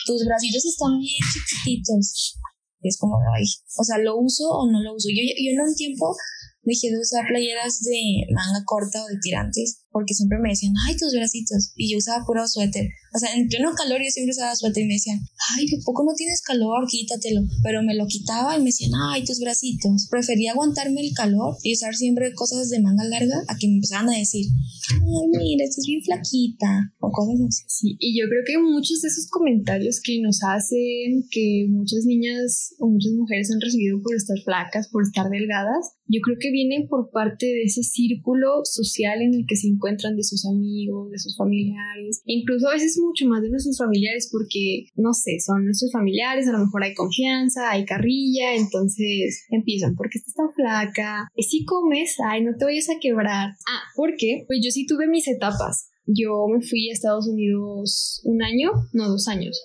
tus 0.07 0.25
bracitos 0.25 0.65
están 0.65 0.99
bien 0.99 1.23
chiquititos. 1.33 2.37
es 2.83 2.99
como, 2.99 3.17
ay, 3.37 3.45
o 3.79 3.85
sea, 3.85 3.99
¿lo 3.99 4.19
uso 4.19 4.45
o 4.51 4.71
no 4.71 4.83
lo 4.83 4.95
uso? 4.95 5.09
Yo, 5.09 5.23
yo 5.23 5.51
en 5.55 5.61
un 5.61 5.75
tiempo 5.75 6.15
dejé 6.63 6.91
de 6.91 6.99
usar 6.99 7.25
playeras 7.27 7.81
de 7.81 8.27
manga 8.35 8.63
corta 8.67 9.05
o 9.05 9.09
de 9.09 9.19
tirantes 9.23 9.87
porque 9.93 10.15
siempre 10.15 10.39
me 10.39 10.51
decían, 10.51 10.75
ay, 10.87 10.97
tus 10.97 11.13
bracitos. 11.13 11.73
Y 11.77 11.93
yo 11.93 11.99
usaba 11.99 12.25
puro 12.25 12.47
suéter. 12.47 12.89
O 13.15 13.19
sea, 13.19 13.35
en 13.35 13.49
pleno 13.49 13.73
calor 13.75 13.99
yo 13.99 14.11
siempre 14.11 14.31
usaba 14.31 14.55
suéter 14.55 14.85
y 14.85 14.87
me 14.87 14.95
decían, 14.95 15.21
ay, 15.57 15.67
¿de 15.67 15.79
poco 15.85 16.05
no 16.05 16.15
tienes 16.15 16.43
calor? 16.43 16.87
Quítatelo. 16.89 17.43
Pero 17.63 17.83
me 17.83 17.95
lo 17.95 18.07
quitaba 18.07 18.57
y 18.57 18.61
me 18.61 18.67
decían, 18.67 18.93
ay, 19.11 19.25
tus 19.25 19.41
bracitos. 19.41 20.07
Prefería 20.11 20.53
aguantarme 20.53 21.01
el 21.01 21.13
calor 21.15 21.57
y 21.63 21.75
usar 21.75 21.95
siempre 21.95 22.33
cosas 22.35 22.71
de 22.71 22.81
manga 22.81 23.05
larga 23.05 23.43
a 23.49 23.57
que 23.57 23.67
me 23.67 23.75
empezaran 23.75 24.09
a 24.09 24.19
decir, 24.19 24.47
ay, 24.93 25.29
mira, 25.39 25.65
estás 25.65 25.85
bien 25.87 26.03
flaquita. 26.03 26.95
O 27.01 27.11
cosas 27.11 27.41
así. 27.49 27.65
Sí, 27.67 27.97
y 27.99 28.19
yo 28.19 28.27
creo 28.29 28.43
que 28.47 28.59
muchos 28.63 29.01
de 29.03 29.09
esos 29.09 29.29
comentarios 29.29 30.01
que 30.03 30.21
nos 30.21 30.39
hacen, 30.47 31.27
que 31.31 31.67
muchas 31.69 32.05
niñas 32.05 32.75
o 32.79 32.89
muchas 32.89 33.13
mujeres 33.13 33.51
han 33.51 33.61
recibido 33.61 34.01
por 34.03 34.15
estar 34.15 34.39
flacas, 34.45 34.89
por 34.89 35.03
estar 35.03 35.29
delgadas, 35.31 35.95
yo 36.07 36.21
creo 36.23 36.37
que 36.41 36.51
vienen 36.51 36.89
por 36.89 37.11
parte 37.11 37.47
de 37.47 37.63
ese 37.63 37.83
círculo 37.83 38.65
social 38.65 39.23
en 39.23 39.35
el 39.35 39.45
que 39.47 39.57
se 39.57 39.69
encuentran 39.81 40.15
de 40.15 40.23
sus 40.23 40.47
amigos, 40.47 41.11
de 41.11 41.19
sus 41.19 41.37
familiares, 41.37 42.21
incluso 42.27 42.69
a 42.69 42.75
veces 42.75 42.99
mucho 43.01 43.27
más 43.27 43.41
de 43.41 43.49
nuestros 43.49 43.79
familiares 43.79 44.29
porque, 44.31 44.85
no 44.95 45.15
sé, 45.15 45.41
son 45.41 45.65
nuestros 45.65 45.91
familiares, 45.91 46.47
a 46.47 46.53
lo 46.53 46.59
mejor 46.59 46.85
hay 46.85 46.95
confianza, 46.95 47.71
hay 47.71 47.87
carrilla, 47.87 48.55
entonces 48.55 49.47
empiezan, 49.49 49.97
¿por 49.97 50.11
qué 50.11 50.19
estás 50.19 50.35
tan 50.35 50.53
flaca? 50.53 51.29
¿Y 51.35 51.45
si 51.45 51.65
comes? 51.65 52.17
Ay, 52.29 52.45
no 52.45 52.53
te 52.57 52.67
vayas 52.67 52.91
a 52.91 53.01
quebrar. 53.01 53.51
Ah, 53.67 53.83
¿por 53.97 54.15
qué? 54.17 54.45
Pues 54.47 54.61
yo 54.63 54.71
sí 54.71 54.87
tuve 54.87 55.09
mis 55.09 55.27
etapas. 55.27 55.89
Yo 56.07 56.47
me 56.49 56.61
fui 56.61 56.91
a 56.91 56.93
Estados 56.93 57.29
Unidos 57.29 58.21
un 58.25 58.43
año, 58.43 58.71
no 58.93 59.09
dos 59.09 59.29
años 59.29 59.61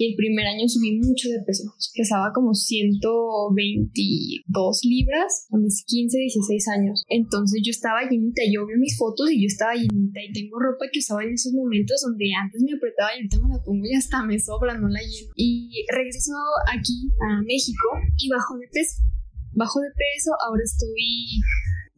y 0.00 0.08
el 0.08 0.16
primer 0.16 0.46
año 0.46 0.66
subí 0.66 0.96
mucho 0.96 1.28
de 1.28 1.42
peso. 1.44 1.76
Pesaba 1.92 2.32
como 2.32 2.54
122 2.54 4.80
libras 4.88 5.44
a 5.52 5.58
mis 5.58 5.84
15, 5.84 6.16
16 6.16 6.68
años. 6.68 7.04
Entonces 7.10 7.60
yo 7.62 7.68
estaba 7.68 8.08
llenita. 8.08 8.40
Yo 8.50 8.64
veo 8.64 8.78
mis 8.78 8.96
fotos 8.96 9.30
y 9.30 9.42
yo 9.42 9.46
estaba 9.46 9.74
llenita 9.74 10.24
y 10.24 10.32
tengo 10.32 10.58
ropa 10.58 10.86
que 10.90 11.00
usaba 11.00 11.22
en 11.22 11.34
esos 11.34 11.52
momentos 11.52 12.00
donde 12.00 12.32
antes 12.32 12.62
me 12.62 12.72
apretaba 12.72 13.12
y 13.12 13.16
ahorita 13.20 13.40
me 13.44 13.52
la 13.52 13.62
pongo 13.62 13.84
y 13.84 13.92
hasta 13.92 14.24
me 14.24 14.40
sobra, 14.40 14.72
no 14.80 14.88
la 14.88 15.04
lleno. 15.04 15.34
Y 15.36 15.84
regreso 15.92 16.32
aquí 16.72 17.12
a 17.20 17.42
México 17.44 17.92
y 18.16 18.30
bajo 18.30 18.56
de 18.56 18.68
peso. 18.72 19.04
Bajo 19.52 19.80
de 19.80 19.90
peso, 19.92 20.32
ahora 20.48 20.62
estoy 20.64 21.44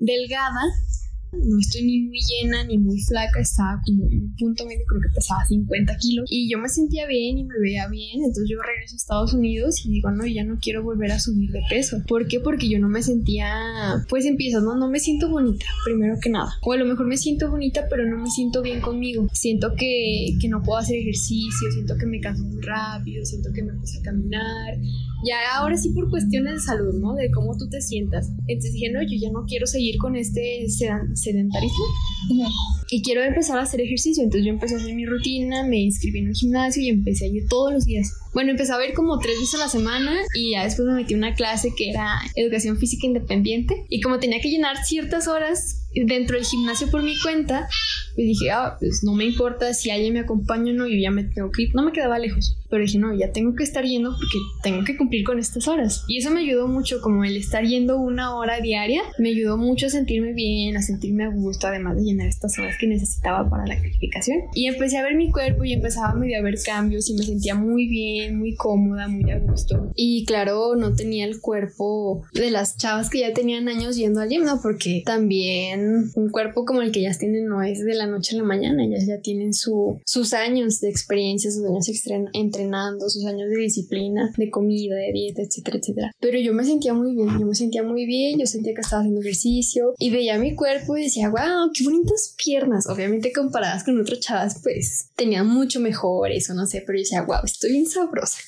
delgada 0.02 0.58
no 1.32 1.58
estoy 1.58 1.82
ni 1.84 2.02
muy 2.02 2.18
llena 2.18 2.64
ni 2.64 2.78
muy 2.78 3.00
flaca, 3.00 3.40
estaba 3.40 3.80
como 3.84 4.04
un 4.04 4.34
punto 4.38 4.66
medio, 4.66 4.84
creo 4.86 5.00
que 5.00 5.14
pesaba 5.14 5.44
50 5.46 5.96
kilos 5.96 6.26
y 6.30 6.50
yo 6.50 6.58
me 6.58 6.68
sentía 6.68 7.06
bien 7.06 7.38
y 7.38 7.44
me 7.44 7.58
veía 7.60 7.88
bien, 7.88 8.20
entonces 8.20 8.48
yo 8.48 8.58
regreso 8.60 8.94
a 8.94 8.96
Estados 8.96 9.34
Unidos 9.34 9.84
y 9.84 9.90
digo, 9.90 10.10
no, 10.10 10.26
ya 10.26 10.44
no 10.44 10.58
quiero 10.60 10.82
volver 10.82 11.12
a 11.12 11.18
subir 11.18 11.50
de 11.50 11.60
peso. 11.68 12.02
¿Por 12.06 12.28
qué? 12.28 12.40
Porque 12.40 12.68
yo 12.68 12.78
no 12.78 12.88
me 12.88 13.02
sentía, 13.02 14.04
pues 14.08 14.26
empiezo, 14.26 14.60
no, 14.60 14.76
no 14.76 14.88
me 14.88 15.00
siento 15.00 15.28
bonita, 15.28 15.66
primero 15.84 16.16
que 16.20 16.30
nada. 16.30 16.52
O 16.62 16.72
a 16.72 16.76
lo 16.76 16.84
mejor 16.84 17.06
me 17.06 17.16
siento 17.16 17.50
bonita, 17.50 17.86
pero 17.88 18.06
no 18.06 18.18
me 18.18 18.30
siento 18.30 18.62
bien 18.62 18.80
conmigo. 18.80 19.26
Siento 19.32 19.74
que, 19.76 20.36
que 20.40 20.48
no 20.48 20.62
puedo 20.62 20.78
hacer 20.78 20.96
ejercicio, 20.96 21.70
siento 21.72 21.96
que 21.98 22.06
me 22.06 22.20
canso 22.20 22.44
muy 22.44 22.60
rápido, 22.60 23.24
siento 23.24 23.50
que 23.52 23.62
me 23.62 23.72
puse 23.74 23.98
a 23.98 24.02
caminar. 24.02 24.76
Ya 25.24 25.36
ahora 25.56 25.76
sí 25.76 25.90
por 25.90 26.10
cuestiones 26.10 26.54
de 26.54 26.60
salud, 26.60 26.94
¿no? 27.00 27.14
De 27.14 27.30
cómo 27.30 27.56
tú 27.56 27.68
te 27.68 27.80
sientas. 27.80 28.30
Entonces 28.48 28.72
dije, 28.72 28.90
no, 28.90 29.02
yo 29.02 29.16
ya 29.20 29.30
no 29.30 29.44
quiero 29.46 29.66
seguir 29.66 29.98
con 29.98 30.16
este 30.16 30.66
sedentarismo 30.68 31.84
y 32.90 33.02
quiero 33.02 33.22
empezar 33.22 33.58
a 33.58 33.62
hacer 33.62 33.80
ejercicio. 33.80 34.22
Entonces 34.22 34.46
yo 34.46 34.52
empecé 34.52 34.74
a 34.74 34.78
hacer 34.78 34.94
mi 34.94 35.06
rutina, 35.06 35.64
me 35.66 35.80
inscribí 35.80 36.20
en 36.20 36.28
un 36.28 36.34
gimnasio 36.34 36.82
y 36.82 36.88
empecé 36.88 37.26
a 37.26 37.28
ir 37.28 37.46
todos 37.48 37.72
los 37.72 37.84
días. 37.84 38.12
Bueno, 38.34 38.50
empecé 38.50 38.72
a 38.72 38.86
ir 38.86 38.94
como 38.94 39.18
tres 39.18 39.38
veces 39.38 39.54
a 39.54 39.64
la 39.64 39.68
semana 39.68 40.12
y 40.34 40.52
ya 40.52 40.64
después 40.64 40.88
me 40.88 40.94
metí 40.94 41.14
en 41.14 41.18
una 41.18 41.34
clase 41.34 41.72
que 41.76 41.90
era 41.90 42.20
educación 42.34 42.76
física 42.78 43.06
independiente 43.06 43.84
y 43.88 44.00
como 44.00 44.18
tenía 44.18 44.40
que 44.40 44.50
llenar 44.50 44.84
ciertas 44.84 45.28
horas 45.28 45.81
dentro 45.94 46.36
del 46.36 46.44
gimnasio 46.44 46.90
por 46.90 47.02
mi 47.02 47.18
cuenta, 47.18 47.68
y 48.16 48.24
dije, 48.24 48.50
ah, 48.50 48.76
pues 48.78 49.02
no 49.02 49.14
me 49.14 49.24
importa 49.24 49.72
si 49.74 49.90
alguien 49.90 50.14
me 50.14 50.20
acompaña 50.20 50.72
o 50.72 50.74
no, 50.74 50.86
yo 50.86 50.96
ya 50.96 51.10
me 51.10 51.24
tengo 51.24 51.50
que 51.50 51.62
ir. 51.62 51.74
No 51.74 51.82
me 51.82 51.92
quedaba 51.92 52.18
lejos, 52.18 52.58
pero 52.68 52.82
dije, 52.82 52.98
no, 52.98 53.14
ya 53.14 53.32
tengo 53.32 53.54
que 53.54 53.64
estar 53.64 53.84
yendo 53.84 54.10
porque 54.10 54.38
tengo 54.62 54.84
que 54.84 54.96
cumplir 54.96 55.24
con 55.24 55.38
estas 55.38 55.68
horas. 55.68 56.04
Y 56.08 56.18
eso 56.18 56.30
me 56.30 56.40
ayudó 56.40 56.68
mucho, 56.68 57.00
como 57.00 57.24
el 57.24 57.36
estar 57.36 57.64
yendo 57.64 57.98
una 57.98 58.36
hora 58.36 58.60
diaria, 58.60 59.02
me 59.18 59.30
ayudó 59.30 59.56
mucho 59.56 59.86
a 59.86 59.90
sentirme 59.90 60.32
bien, 60.32 60.76
a 60.76 60.82
sentirme 60.82 61.24
a 61.24 61.28
gusto, 61.28 61.66
además 61.66 61.96
de 61.96 62.02
llenar 62.02 62.28
estas 62.28 62.58
horas 62.58 62.76
que 62.78 62.86
necesitaba 62.86 63.48
para 63.48 63.66
la 63.66 63.76
calificación. 63.76 64.40
Y 64.54 64.66
empecé 64.66 64.98
a 64.98 65.02
ver 65.02 65.14
mi 65.14 65.30
cuerpo 65.30 65.64
y 65.64 65.72
empezaba 65.72 66.14
medio 66.14 66.38
a 66.38 66.42
ver 66.42 66.56
cambios 66.64 67.08
y 67.08 67.14
me 67.14 67.24
sentía 67.24 67.54
muy 67.54 67.86
bien, 67.88 68.38
muy 68.38 68.54
cómoda, 68.54 69.08
muy 69.08 69.30
a 69.30 69.38
gusto. 69.38 69.90
Y 69.94 70.24
claro, 70.26 70.76
no 70.76 70.94
tenía 70.94 71.24
el 71.24 71.40
cuerpo 71.40 72.22
de 72.34 72.50
las 72.50 72.76
chavas 72.76 73.08
que 73.08 73.20
ya 73.20 73.32
tenían 73.32 73.68
años 73.68 73.96
yendo 73.96 74.20
al 74.20 74.28
gym, 74.28 74.44
¿no? 74.44 74.60
Porque 74.62 75.02
también 75.04 75.81
un 76.14 76.30
cuerpo 76.30 76.64
como 76.64 76.82
el 76.82 76.92
que 76.92 77.00
ellas 77.00 77.18
tienen 77.18 77.46
no 77.46 77.62
es 77.62 77.84
de 77.84 77.94
la 77.94 78.06
noche 78.06 78.34
a 78.34 78.38
la 78.38 78.44
mañana, 78.44 78.84
ellas 78.84 79.06
ya 79.06 79.20
tienen 79.20 79.54
su, 79.54 80.00
sus 80.04 80.32
años 80.32 80.80
de 80.80 80.88
experiencia, 80.90 81.50
sus 81.50 81.64
años 81.64 81.88
entrenando, 82.32 83.08
sus 83.08 83.24
años 83.26 83.48
de 83.50 83.56
disciplina, 83.56 84.32
de 84.36 84.50
comida, 84.50 84.96
de 84.96 85.12
dieta, 85.12 85.42
etcétera, 85.42 85.78
etcétera. 85.78 86.12
Pero 86.20 86.38
yo 86.38 86.52
me 86.54 86.64
sentía 86.64 86.94
muy 86.94 87.14
bien, 87.14 87.38
yo 87.38 87.46
me 87.46 87.54
sentía 87.54 87.82
muy 87.82 88.06
bien, 88.06 88.38
yo 88.38 88.46
sentía 88.46 88.74
que 88.74 88.80
estaba 88.80 89.00
haciendo 89.00 89.20
ejercicio 89.20 89.94
y 89.98 90.10
veía 90.10 90.38
mi 90.38 90.54
cuerpo 90.54 90.96
y 90.96 91.04
decía, 91.04 91.28
wow, 91.28 91.70
qué 91.74 91.84
bonitas 91.84 92.34
piernas. 92.42 92.86
Obviamente 92.88 93.32
comparadas 93.32 93.84
con 93.84 94.00
otras 94.00 94.20
chavas, 94.20 94.60
pues 94.62 95.10
tenían 95.16 95.46
mucho 95.46 95.80
mejor 95.80 96.30
eso, 96.30 96.54
no 96.54 96.66
sé, 96.66 96.82
pero 96.86 96.98
yo 96.98 97.02
decía, 97.02 97.22
wow, 97.22 97.44
estoy 97.44 97.72
bien 97.72 97.86
sabrosa. 97.86 98.38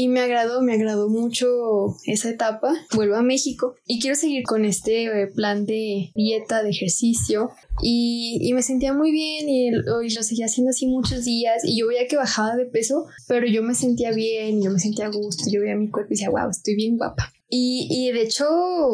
Y 0.00 0.06
me 0.06 0.20
agradó, 0.20 0.62
me 0.62 0.74
agradó 0.74 1.08
mucho 1.08 1.96
esa 2.04 2.30
etapa. 2.30 2.72
Vuelvo 2.94 3.16
a 3.16 3.22
México 3.22 3.74
y 3.84 3.98
quiero 3.98 4.14
seguir 4.14 4.44
con 4.44 4.64
este 4.64 5.06
eh, 5.06 5.26
plan 5.26 5.66
de 5.66 6.12
dieta, 6.14 6.62
de 6.62 6.70
ejercicio. 6.70 7.50
Y, 7.82 8.38
y 8.40 8.52
me 8.52 8.62
sentía 8.62 8.92
muy 8.92 9.10
bien 9.10 9.48
y, 9.48 9.72
lo 9.72 10.22
seguía 10.22 10.46
haciendo 10.46 10.70
así 10.70 10.86
muchos 10.86 11.24
días. 11.24 11.64
Y 11.64 11.80
yo 11.80 11.88
veía 11.88 12.06
que 12.06 12.16
bajaba 12.16 12.54
de 12.54 12.66
peso, 12.66 13.06
pero 13.26 13.48
yo 13.48 13.64
me 13.64 13.74
sentía 13.74 14.12
bien, 14.12 14.62
yo 14.62 14.70
me 14.70 14.78
sentía 14.78 15.06
a 15.06 15.10
gusto. 15.10 15.50
Yo 15.50 15.62
veía 15.62 15.74
mi 15.74 15.90
cuerpo 15.90 16.12
y 16.12 16.14
decía, 16.14 16.30
wow, 16.30 16.48
estoy 16.48 16.76
bien 16.76 16.96
guapa. 16.96 17.32
Y, 17.50 17.88
y, 17.90 18.12
de 18.12 18.22
hecho 18.22 18.44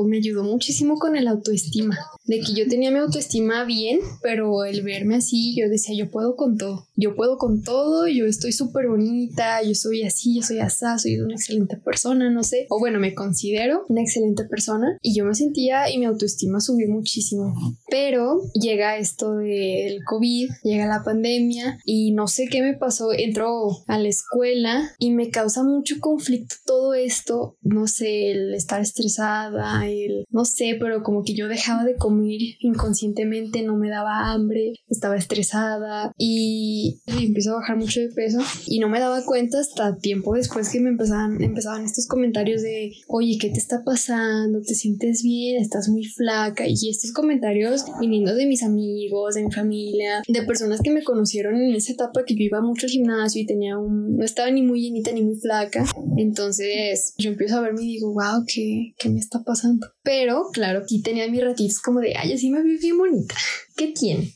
me 0.07 0.19
ayudó 0.19 0.45
muchísimo 0.45 0.99
con 0.99 1.17
el 1.17 1.27
autoestima, 1.27 1.99
de 2.25 2.41
que 2.41 2.55
yo 2.55 2.69
tenía 2.69 2.93
mi 2.93 2.99
autoestima 2.99 3.65
bien, 3.65 3.99
pero 4.23 4.65
el 4.65 4.83
verme 4.83 5.17
así, 5.17 5.57
yo 5.57 5.69
decía, 5.69 5.97
yo 5.97 6.11
puedo 6.11 6.37
con 6.37 6.57
todo, 6.57 6.87
yo 6.95 7.17
puedo 7.17 7.37
con 7.37 7.63
todo, 7.63 8.07
yo 8.07 8.27
estoy 8.27 8.53
súper 8.53 8.87
bonita, 8.89 9.61
yo 9.63 9.75
soy 9.75 10.05
así, 10.05 10.37
yo 10.37 10.43
soy 10.43 10.61
asá, 10.61 10.99
soy 10.99 11.19
una 11.19 11.35
excelente 11.35 11.77
persona, 11.77 12.31
no 12.31 12.45
sé, 12.45 12.67
o 12.71 12.79
bueno, 12.79 13.01
me 13.01 13.15
considero 13.15 13.85
una 13.89 14.03
excelente 14.03 14.45
persona 14.45 14.99
y 15.03 15.17
yo 15.17 15.25
me 15.25 15.35
sentía 15.35 15.91
y 15.91 15.99
mi 15.99 16.05
autoestima 16.05 16.61
subió 16.61 16.89
muchísimo. 16.89 17.55
Pero 17.89 18.41
llega 18.55 18.99
esto 18.99 19.37
del 19.37 20.05
COVID, 20.05 20.51
llega 20.63 20.87
la 20.87 21.03
pandemia 21.05 21.79
y 21.85 22.13
no 22.13 22.29
sé 22.29 22.47
qué 22.49 22.63
me 22.63 22.75
pasó, 22.75 23.13
entró 23.13 23.83
a 23.87 23.99
la 23.99 24.09
escuela 24.09 24.93
y 24.99 25.11
me 25.11 25.31
causa 25.31 25.65
mucho 25.65 25.97
conflicto 26.01 26.57
todo 26.65 26.95
esto, 26.95 27.57
no 27.63 27.87
sé, 27.87 28.31
el 28.31 28.44
estar 28.53 28.81
estresada, 28.81 29.89
el 29.89 30.25
no 30.31 30.45
sé, 30.45 30.77
pero 30.79 31.03
como 31.03 31.23
que 31.23 31.35
yo 31.35 31.49
dejaba 31.49 31.85
de 31.85 31.97
comer 31.97 32.41
inconscientemente, 32.59 33.63
no 33.63 33.77
me 33.77 33.89
daba 33.89 34.33
hambre, 34.33 34.75
estaba 34.89 35.17
estresada 35.17 36.13
y, 36.19 37.01
empiezo 37.07 37.53
a 37.53 37.61
bajar 37.61 37.77
mucho 37.77 38.01
de 38.01 38.09
peso 38.09 38.39
y 38.67 38.79
no 38.79 38.89
me 38.89 39.01
daba 39.01 39.25
cuenta 39.25 39.61
hasta 39.61 39.97
tiempo 39.97 40.35
después 40.35 40.71
que 40.71 40.81
me 40.81 40.91
empezaban, 40.91 41.41
empezaban 41.43 41.85
estos 41.85 42.07
comentarios 42.07 42.63
de, 42.63 42.93
oye, 43.09 43.39
¿qué 43.41 43.51
te 43.51 43.59
está 43.59 43.83
pasando? 43.85 44.61
¿Te 44.61 44.75
sientes 44.75 45.23
bien? 45.23 45.63
¿Estás 45.63 45.89
muy 45.89 46.05
flaca? 46.05 46.65
Y 46.67 46.91
estos 46.91 47.13
comentarios 47.13 47.85
viniendo 48.01 48.35
de 48.35 48.47
mis 48.47 48.63
amigos, 48.63 49.35
de 49.35 49.45
mi 49.45 49.53
familia, 49.53 50.23
de 50.27 50.43
personas 50.43 50.81
que 50.83 50.91
me 50.91 51.05
conocieron 51.05 51.57
en 51.57 51.75
esa 51.75 51.93
etapa 51.93 52.25
que 52.25 52.35
yo 52.35 52.43
iba 52.43 52.61
mucho 52.61 52.87
al 52.87 52.91
gimnasio 52.91 53.43
y 53.43 53.47
tenía 53.47 53.79
un, 53.79 54.17
no 54.17 54.25
estaba 54.25 54.51
ni 54.51 54.63
muy 54.63 54.83
llenita 54.83 55.13
ni 55.13 55.23
muy 55.23 55.37
flaca. 55.37 55.85
Entonces 56.17 57.15
yo 57.19 57.31
empiezo 57.31 57.59
a 57.59 57.61
verme 57.61 57.83
y 57.83 57.87
digo, 57.87 58.13
wow, 58.13 58.34
¿qué, 58.47 58.95
me 59.09 59.21
está 59.21 59.43
pasando? 59.45 59.87
Pero, 60.03 60.51
claro, 60.53 60.81
aquí 60.81 61.03
tenía 61.03 61.31
mis 61.31 61.43
ratitos 61.43 61.81
como 61.81 62.01
de, 62.01 62.17
ay, 62.17 62.33
así 62.33 62.51
me 62.51 62.63
vi 62.63 62.79
bien 62.79 62.99
bonita. 62.99 63.35
¿Qué 63.77 63.89
tiene? 63.89 64.35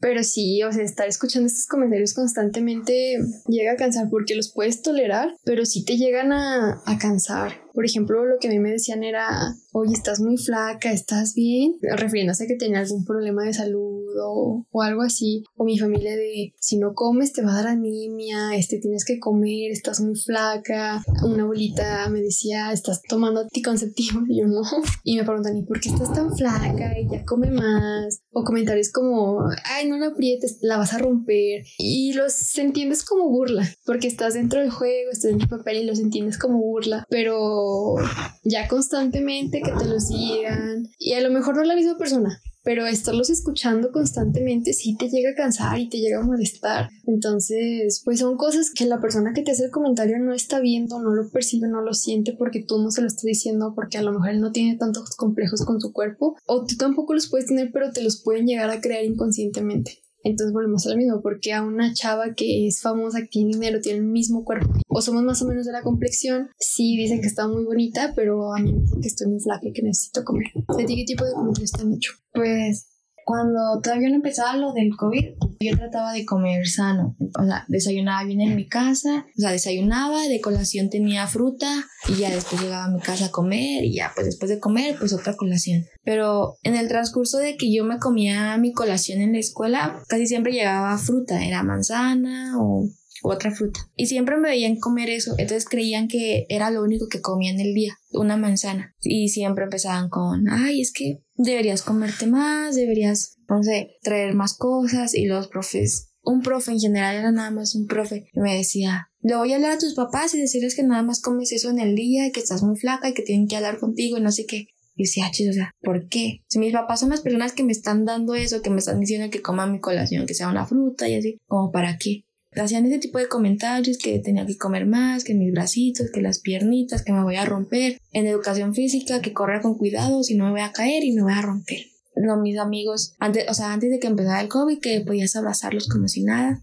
Pero 0.00 0.22
sí, 0.22 0.62
o 0.62 0.72
sea, 0.72 0.82
estar 0.82 1.08
escuchando 1.08 1.46
estos 1.46 1.66
comentarios 1.66 2.14
constantemente 2.14 3.16
llega 3.48 3.72
a 3.72 3.76
cansar 3.76 4.08
porque 4.10 4.34
los 4.34 4.52
puedes 4.52 4.82
tolerar, 4.82 5.34
pero 5.44 5.64
sí 5.64 5.84
te 5.84 5.96
llegan 5.96 6.32
a, 6.32 6.82
a 6.84 6.98
cansar. 6.98 7.52
Por 7.72 7.84
ejemplo, 7.84 8.24
lo 8.24 8.38
que 8.38 8.48
a 8.48 8.50
mí 8.50 8.58
me 8.58 8.72
decían 8.72 9.04
era, 9.04 9.28
oye, 9.72 9.92
estás 9.94 10.20
muy 10.20 10.36
flaca, 10.36 10.92
¿estás 10.92 11.34
bien? 11.34 11.76
Refiriéndose 11.80 12.44
a 12.44 12.46
que 12.46 12.56
tenía 12.56 12.80
algún 12.80 13.04
problema 13.04 13.44
de 13.44 13.54
salud 13.54 13.95
o, 14.24 14.66
algo 14.82 15.02
así. 15.02 15.44
O 15.56 15.64
mi 15.64 15.78
familia 15.78 16.14
de, 16.16 16.54
si 16.60 16.78
no 16.78 16.94
comes 16.94 17.32
te 17.32 17.42
va 17.42 17.52
a 17.52 17.56
dar 17.56 17.68
anemia, 17.68 18.54
este, 18.54 18.78
tienes 18.78 19.04
que 19.04 19.18
comer, 19.18 19.70
estás 19.70 20.00
muy 20.00 20.16
flaca. 20.16 21.02
Una 21.24 21.44
abuelita 21.44 22.08
me 22.08 22.20
decía, 22.20 22.72
estás 22.72 23.02
tomando 23.02 23.40
anticonceptivo. 23.40 24.20
Y 24.28 24.40
yo 24.40 24.46
no. 24.48 24.62
Y 25.04 25.16
me 25.16 25.24
preguntan, 25.24 25.56
¿y 25.56 25.62
por 25.62 25.80
qué 25.80 25.88
estás 25.88 26.12
tan 26.12 26.34
flaca? 26.34 26.98
Y 26.98 27.08
ya 27.08 27.24
come 27.24 27.50
más. 27.50 28.20
O 28.32 28.44
comentarios 28.44 28.90
como, 28.90 29.40
ay, 29.64 29.88
no 29.88 29.98
la 29.98 30.08
aprietes, 30.08 30.58
la 30.62 30.78
vas 30.78 30.92
a 30.94 30.98
romper. 30.98 31.64
Y 31.78 32.12
los 32.14 32.58
entiendes 32.58 33.04
como 33.04 33.28
burla, 33.28 33.68
porque 33.84 34.08
estás 34.08 34.34
dentro 34.34 34.60
del 34.60 34.70
juego, 34.70 35.10
estás 35.10 35.30
dentro 35.30 35.48
del 35.48 35.58
papel 35.58 35.78
y 35.78 35.84
los 35.84 36.00
entiendes 36.00 36.38
como 36.38 36.58
burla. 36.58 37.06
Pero 37.08 37.96
ya 38.44 38.68
constantemente 38.68 39.62
que 39.62 39.72
te 39.72 39.84
los 39.84 40.08
digan. 40.08 40.88
Y 40.98 41.12
a 41.12 41.20
lo 41.20 41.30
mejor 41.30 41.56
no 41.56 41.62
es 41.62 41.68
la 41.68 41.76
misma 41.76 41.98
persona, 41.98 42.40
pero 42.66 42.84
estarlos 42.84 43.30
escuchando 43.30 43.92
constantemente 43.92 44.72
sí 44.72 44.96
te 44.96 45.08
llega 45.08 45.30
a 45.30 45.34
cansar 45.36 45.78
y 45.78 45.88
te 45.88 45.98
llega 45.98 46.18
a 46.18 46.24
molestar. 46.24 46.90
Entonces, 47.06 48.02
pues 48.04 48.18
son 48.18 48.36
cosas 48.36 48.72
que 48.74 48.86
la 48.86 49.00
persona 49.00 49.32
que 49.32 49.42
te 49.42 49.52
hace 49.52 49.66
el 49.66 49.70
comentario 49.70 50.18
no 50.18 50.34
está 50.34 50.58
viendo, 50.58 51.00
no 51.00 51.14
lo 51.14 51.30
percibe, 51.30 51.68
no 51.68 51.80
lo 51.80 51.94
siente 51.94 52.32
porque 52.32 52.64
tú 52.64 52.82
no 52.82 52.90
se 52.90 53.02
lo 53.02 53.06
estás 53.06 53.22
diciendo, 53.22 53.72
porque 53.76 53.98
a 53.98 54.02
lo 54.02 54.10
mejor 54.10 54.30
él 54.30 54.40
no 54.40 54.50
tiene 54.50 54.76
tantos 54.76 55.14
complejos 55.14 55.64
con 55.64 55.80
su 55.80 55.92
cuerpo, 55.92 56.34
o 56.44 56.66
tú 56.66 56.74
tampoco 56.76 57.14
los 57.14 57.28
puedes 57.28 57.46
tener, 57.46 57.70
pero 57.72 57.92
te 57.92 58.02
los 58.02 58.20
pueden 58.20 58.48
llegar 58.48 58.68
a 58.70 58.80
crear 58.80 59.04
inconscientemente. 59.04 60.00
Entonces 60.26 60.52
volvemos 60.52 60.84
a 60.86 60.90
lo 60.90 60.96
mismo, 60.96 61.20
porque 61.22 61.52
a 61.52 61.62
una 61.62 61.94
chava 61.94 62.34
que 62.34 62.66
es 62.66 62.80
famosa, 62.80 63.20
que 63.20 63.28
tiene 63.28 63.52
dinero, 63.52 63.80
tiene 63.80 63.98
el 64.00 64.04
mismo 64.04 64.44
cuerpo, 64.44 64.72
o 64.88 65.00
somos 65.00 65.22
más 65.22 65.40
o 65.42 65.46
menos 65.46 65.66
de 65.66 65.72
la 65.72 65.82
complexión, 65.82 66.48
sí 66.58 66.96
dicen 66.96 67.20
que 67.20 67.28
está 67.28 67.46
muy 67.46 67.64
bonita, 67.64 68.12
pero 68.16 68.52
a 68.52 68.58
mí 68.58 68.72
me 68.72 68.80
dicen 68.80 69.00
que 69.00 69.08
estoy 69.08 69.28
muy 69.28 69.40
flaca 69.40 69.68
y 69.68 69.72
que 69.72 69.82
necesito 69.82 70.24
comer. 70.24 70.46
¿De 70.76 70.84
qué 70.84 71.04
tipo 71.06 71.24
de 71.24 71.32
comentarios 71.32 71.70
te 71.70 71.82
hecho? 71.94 72.12
Pues 72.32 72.95
cuando 73.26 73.80
todavía 73.82 74.08
no 74.08 74.14
empezaba 74.14 74.56
lo 74.56 74.72
del 74.72 74.96
COVID, 74.96 75.24
yo 75.58 75.76
trataba 75.76 76.12
de 76.12 76.24
comer 76.24 76.64
sano. 76.68 77.16
O 77.36 77.44
sea, 77.44 77.64
desayunaba 77.66 78.22
bien 78.22 78.40
en 78.40 78.54
mi 78.54 78.68
casa, 78.68 79.26
o 79.36 79.40
sea, 79.40 79.50
desayunaba, 79.50 80.28
de 80.28 80.40
colación 80.40 80.90
tenía 80.90 81.26
fruta 81.26 81.66
y 82.08 82.20
ya 82.20 82.30
después 82.30 82.62
llegaba 82.62 82.84
a 82.84 82.90
mi 82.90 83.00
casa 83.00 83.26
a 83.26 83.30
comer 83.32 83.84
y 83.84 83.96
ya, 83.96 84.12
pues 84.14 84.26
después 84.28 84.48
de 84.48 84.60
comer, 84.60 84.94
pues 84.96 85.12
otra 85.12 85.34
colación. 85.34 85.86
Pero 86.04 86.54
en 86.62 86.76
el 86.76 86.86
transcurso 86.86 87.38
de 87.38 87.56
que 87.56 87.74
yo 87.74 87.84
me 87.84 87.98
comía 87.98 88.56
mi 88.58 88.72
colación 88.72 89.20
en 89.20 89.32
la 89.32 89.40
escuela, 89.40 90.04
casi 90.06 90.28
siempre 90.28 90.52
llegaba 90.52 90.96
fruta, 90.96 91.44
era 91.44 91.64
manzana 91.64 92.54
o 92.60 92.88
otra 93.22 93.54
fruta. 93.54 93.80
Y 93.96 94.06
siempre 94.06 94.36
me 94.36 94.48
veían 94.48 94.76
comer 94.76 95.10
eso, 95.10 95.34
entonces 95.38 95.68
creían 95.68 96.08
que 96.08 96.46
era 96.48 96.70
lo 96.70 96.82
único 96.82 97.08
que 97.08 97.20
comía 97.20 97.50
en 97.50 97.60
el 97.60 97.74
día, 97.74 97.94
una 98.12 98.36
manzana. 98.36 98.94
Y 99.00 99.28
siempre 99.28 99.64
empezaban 99.64 100.08
con, 100.08 100.48
ay, 100.48 100.80
es 100.80 100.92
que 100.92 101.22
deberías 101.34 101.82
comerte 101.82 102.26
más, 102.26 102.74
deberías, 102.74 103.36
no 103.48 103.62
sé, 103.62 103.96
traer 104.02 104.34
más 104.34 104.56
cosas. 104.56 105.14
Y 105.14 105.26
los 105.26 105.48
profes, 105.48 106.12
un 106.22 106.42
profe 106.42 106.72
en 106.72 106.80
general 106.80 107.16
era 107.16 107.32
nada 107.32 107.50
más 107.50 107.74
un 107.74 107.86
profe, 107.86 108.28
y 108.32 108.40
me 108.40 108.56
decía, 108.56 109.08
le 109.20 109.36
voy 109.36 109.52
a 109.52 109.56
hablar 109.56 109.72
a 109.72 109.78
tus 109.78 109.94
papás 109.94 110.34
y 110.34 110.40
decirles 110.40 110.76
que 110.76 110.82
nada 110.82 111.02
más 111.02 111.20
comes 111.20 111.52
eso 111.52 111.70
en 111.70 111.80
el 111.80 111.94
día, 111.94 112.30
que 112.32 112.40
estás 112.40 112.62
muy 112.62 112.76
flaca 112.76 113.08
y 113.08 113.14
que 113.14 113.22
tienen 113.22 113.48
que 113.48 113.56
hablar 113.56 113.78
contigo 113.78 114.18
y 114.18 114.20
no 114.20 114.30
sé 114.30 114.46
qué. 114.46 114.68
Y 114.94 115.02
decía, 115.02 115.28
o 115.28 115.52
sea, 115.52 115.72
¿por 115.82 116.08
qué? 116.08 116.42
Si 116.48 116.58
mis 116.58 116.72
papás 116.72 117.00
son 117.00 117.10
las 117.10 117.20
personas 117.20 117.52
que 117.52 117.62
me 117.62 117.72
están 117.72 118.04
dando 118.04 118.34
eso, 118.34 118.62
que 118.62 118.70
me 118.70 118.78
están 118.78 118.98
diciendo 118.98 119.28
que 119.30 119.42
coma 119.42 119.66
mi 119.66 119.78
colación, 119.78 120.26
que 120.26 120.34
sea 120.34 120.48
una 120.48 120.66
fruta 120.66 121.08
y 121.08 121.16
así, 121.16 121.38
¿como 121.46 121.70
para 121.70 121.98
qué? 121.98 122.24
Hacían 122.56 122.86
ese 122.86 122.98
tipo 122.98 123.18
de 123.18 123.28
comentarios 123.28 123.98
que 123.98 124.18
tenía 124.18 124.46
que 124.46 124.56
comer 124.56 124.86
más, 124.86 125.24
que 125.24 125.34
mis 125.34 125.52
bracitos, 125.52 126.10
que 126.12 126.22
las 126.22 126.40
piernitas, 126.40 127.02
que 127.02 127.12
me 127.12 127.22
voy 127.22 127.36
a 127.36 127.44
romper. 127.44 127.98
En 128.12 128.26
educación 128.26 128.74
física, 128.74 129.20
que 129.20 129.32
correr 129.32 129.62
con 129.62 129.76
cuidado, 129.76 130.22
si 130.22 130.36
no 130.36 130.46
me 130.46 130.50
voy 130.52 130.60
a 130.60 130.72
caer 130.72 131.04
y 131.04 131.12
me 131.12 131.22
voy 131.22 131.32
a 131.32 131.42
romper. 131.42 131.80
No, 132.16 132.40
mis 132.40 132.58
amigos, 132.58 133.14
antes, 133.18 133.44
o 133.48 133.54
sea, 133.54 133.72
antes 133.72 133.90
de 133.90 133.98
que 133.98 134.06
empezara 134.06 134.40
el 134.40 134.48
COVID, 134.48 134.80
que 134.80 135.00
podías 135.00 135.36
abrazarlos 135.36 135.86
como 135.88 136.08
si 136.08 136.22
nada 136.22 136.62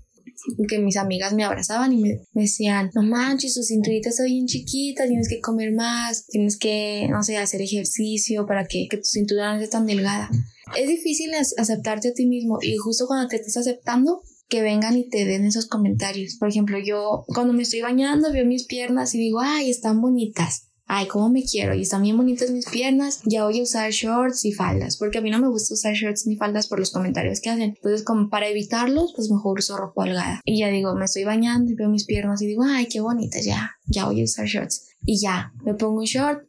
que 0.68 0.80
mis 0.80 0.98
amigas 0.98 1.34
me 1.34 1.44
abrazaban 1.44 1.94
y 1.94 1.98
me, 1.98 2.22
decían, 2.34 2.92
no 2.96 3.04
manches, 3.04 3.54
tu 3.54 3.64
cinturita 3.64 4.10
está 4.10 4.24
bien 4.24 4.46
chiquita, 4.46 5.08
tienes 5.08 5.30
que 5.30 5.40
comer 5.40 5.74
más, 5.74 6.28
tienes 6.28 6.58
que, 6.58 7.08
no 7.10 7.24
sé, 7.24 7.38
hacer 7.38 7.62
ejercicio 7.62 8.46
para 8.46 8.66
que, 8.66 8.88
que 8.90 8.98
tu 8.98 9.06
cintura 9.06 9.54
no 9.54 9.62
esté 9.62 9.72
tan 9.72 9.86
delgada. 9.86 10.30
Es 10.78 10.88
difícil 10.88 11.32
aceptarte 11.34 12.10
a 12.10 12.14
ti 12.14 12.26
mismo 12.26 12.58
y 12.62 12.78
justo 12.78 13.06
cuando 13.08 13.28
te 13.28 13.38
estás 13.38 13.58
aceptando, 13.58 14.24
que 14.54 14.62
vengan 14.62 14.96
y 14.96 15.10
te 15.10 15.26
den 15.26 15.46
esos 15.46 15.66
comentarios. 15.66 16.36
Por 16.36 16.48
ejemplo, 16.48 16.78
yo 16.78 17.26
cuando 17.26 17.54
me 17.54 17.64
estoy 17.64 17.82
bañando 17.82 18.32
veo 18.32 18.46
mis 18.46 18.68
piernas 18.68 19.16
y 19.16 19.18
digo, 19.18 19.40
ay, 19.42 19.72
están 19.72 20.00
bonitas 20.00 20.70
ay, 20.86 21.08
cómo 21.08 21.30
me 21.30 21.44
quiero 21.44 21.74
y 21.74 21.82
están 21.82 22.04
bien 22.04 22.18
bonitas 22.18 22.52
mis 22.52 22.70
piernas, 22.70 23.22
ya 23.26 23.46
voy 23.46 23.60
a 23.60 23.64
usar 23.64 23.90
shorts 23.92 24.46
y 24.46 24.52
faldas, 24.52 24.98
porque 24.98 25.18
a 25.18 25.22
mí 25.22 25.32
no 25.32 25.40
me 25.40 25.48
gusta 25.48 25.74
usar 25.74 25.94
shorts 25.94 26.28
ni 26.28 26.36
faldas 26.36 26.68
por 26.68 26.78
los 26.78 26.92
comentarios 26.92 27.40
que 27.42 27.50
hacen. 27.50 27.74
Entonces, 27.76 28.04
como 28.04 28.30
para 28.30 28.48
evitarlos, 28.48 29.14
pues 29.16 29.32
mejor 29.32 29.60
uso 29.60 29.78
ropa 29.78 30.04
holgada. 30.04 30.42
Y 30.46 30.60
ya 30.60 30.68
digo, 30.68 30.94
me 30.96 31.06
estoy 31.06 31.24
bañando 31.24 31.72
y 31.72 31.76
veo 31.76 31.90
mis 31.90 32.06
piernas 32.06 32.42
y 32.42 32.48
digo, 32.48 32.64
ay, 32.64 32.88
qué 32.88 33.00
bonitas, 33.00 33.46
ya, 33.46 33.72
ya 33.88 34.06
voy 34.06 34.22
a 34.22 34.24
usar 34.26 34.46
shorts. 34.46 34.90
Y 35.06 35.20
ya, 35.20 35.52
me 35.66 35.74
pongo 35.74 36.00
un 36.00 36.06
short, 36.06 36.44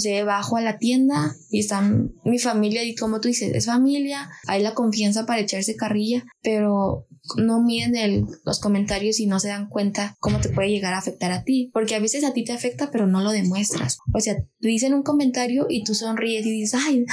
sea, 0.00 0.24
bajo 0.24 0.56
a 0.56 0.60
la 0.60 0.78
tienda 0.78 1.34
y 1.50 1.60
están 1.60 2.12
mi 2.24 2.38
familia 2.38 2.84
y 2.84 2.94
como 2.94 3.20
tú 3.20 3.28
dices, 3.28 3.54
es 3.54 3.66
familia, 3.66 4.30
hay 4.46 4.62
la 4.62 4.74
confianza 4.74 5.26
para 5.26 5.40
echarse 5.40 5.76
carrilla, 5.76 6.24
pero 6.42 7.06
no 7.36 7.62
miden 7.62 8.26
los 8.44 8.60
comentarios 8.60 9.20
y 9.20 9.26
no 9.26 9.40
se 9.40 9.48
dan 9.48 9.68
cuenta 9.68 10.16
cómo 10.20 10.40
te 10.40 10.48
puede 10.48 10.70
llegar 10.70 10.94
a 10.94 10.98
afectar 10.98 11.32
a 11.32 11.44
ti, 11.44 11.70
porque 11.72 11.94
a 11.94 12.00
veces 12.00 12.24
a 12.24 12.32
ti 12.32 12.44
te 12.44 12.52
afecta 12.52 12.90
pero 12.90 13.06
no 13.06 13.20
lo 13.20 13.30
demuestras. 13.30 13.98
O 14.14 14.20
sea, 14.20 14.36
te 14.36 14.68
dicen 14.68 14.94
un 14.94 15.02
comentario 15.02 15.66
y 15.68 15.84
tú 15.84 15.94
sonríes 15.94 16.46
y 16.46 16.50
dices, 16.50 16.80
ay, 16.86 17.04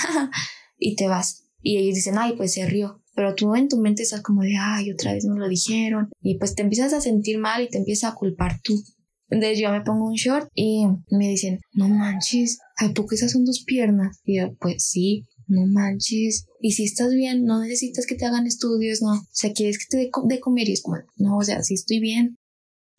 y 0.78 0.96
te 0.96 1.08
vas. 1.08 1.44
Y 1.62 1.78
ellos 1.78 1.96
dicen, 1.96 2.18
ay, 2.18 2.34
pues 2.38 2.54
se 2.54 2.66
rió. 2.66 3.02
Pero 3.16 3.34
tú 3.34 3.56
en 3.56 3.68
tu 3.68 3.78
mente 3.78 4.04
estás 4.04 4.22
como 4.22 4.44
de, 4.44 4.56
ay, 4.60 4.92
otra 4.92 5.14
vez 5.14 5.26
me 5.26 5.40
lo 5.40 5.50
dijeron. 5.50 6.10
Y 6.22 6.38
pues 6.38 6.54
te 6.56 6.62
empiezas 6.62 6.94
a 6.94 7.02
sentir 7.02 7.40
mal 7.40 7.64
y 7.64 7.70
te 7.70 7.80
empiezas 7.80 8.12
a 8.12 8.16
culpar 8.16 8.62
tú. 8.64 8.82
Entonces 9.30 9.60
yo 9.60 9.72
me 9.72 9.82
pongo 9.82 10.08
un 10.08 10.14
short 10.14 10.50
y 10.54 10.86
me 11.10 11.28
dicen, 11.28 11.60
no 11.74 11.90
manches, 11.90 12.60
¿por 12.96 13.08
qué 13.08 13.16
esas 13.16 13.32
son 13.32 13.46
tus 13.46 13.64
piernas? 13.64 14.20
Y 14.24 14.40
yo, 14.40 14.56
pues 14.60 14.84
sí, 14.84 15.26
no 15.48 15.66
manches. 15.66 16.46
Y 16.62 16.72
si 16.72 16.84
estás 16.84 17.14
bien, 17.14 17.46
no 17.46 17.62
necesitas 17.62 18.06
que 18.06 18.16
te 18.16 18.26
hagan 18.26 18.48
estudios, 18.48 19.02
no. 19.02 19.14
O 19.14 19.28
sea, 19.32 19.54
quieres 19.54 19.78
que 19.80 19.86
te 19.90 19.98
dé 19.98 20.12
de 20.26 20.40
comer 20.40 20.70
y 20.70 20.74
es 20.74 20.82
como, 20.82 20.98
no, 21.18 21.38
o 21.38 21.44
sea, 21.44 21.64
si 21.64 21.74
estoy 21.74 22.00
bien. 22.00 22.38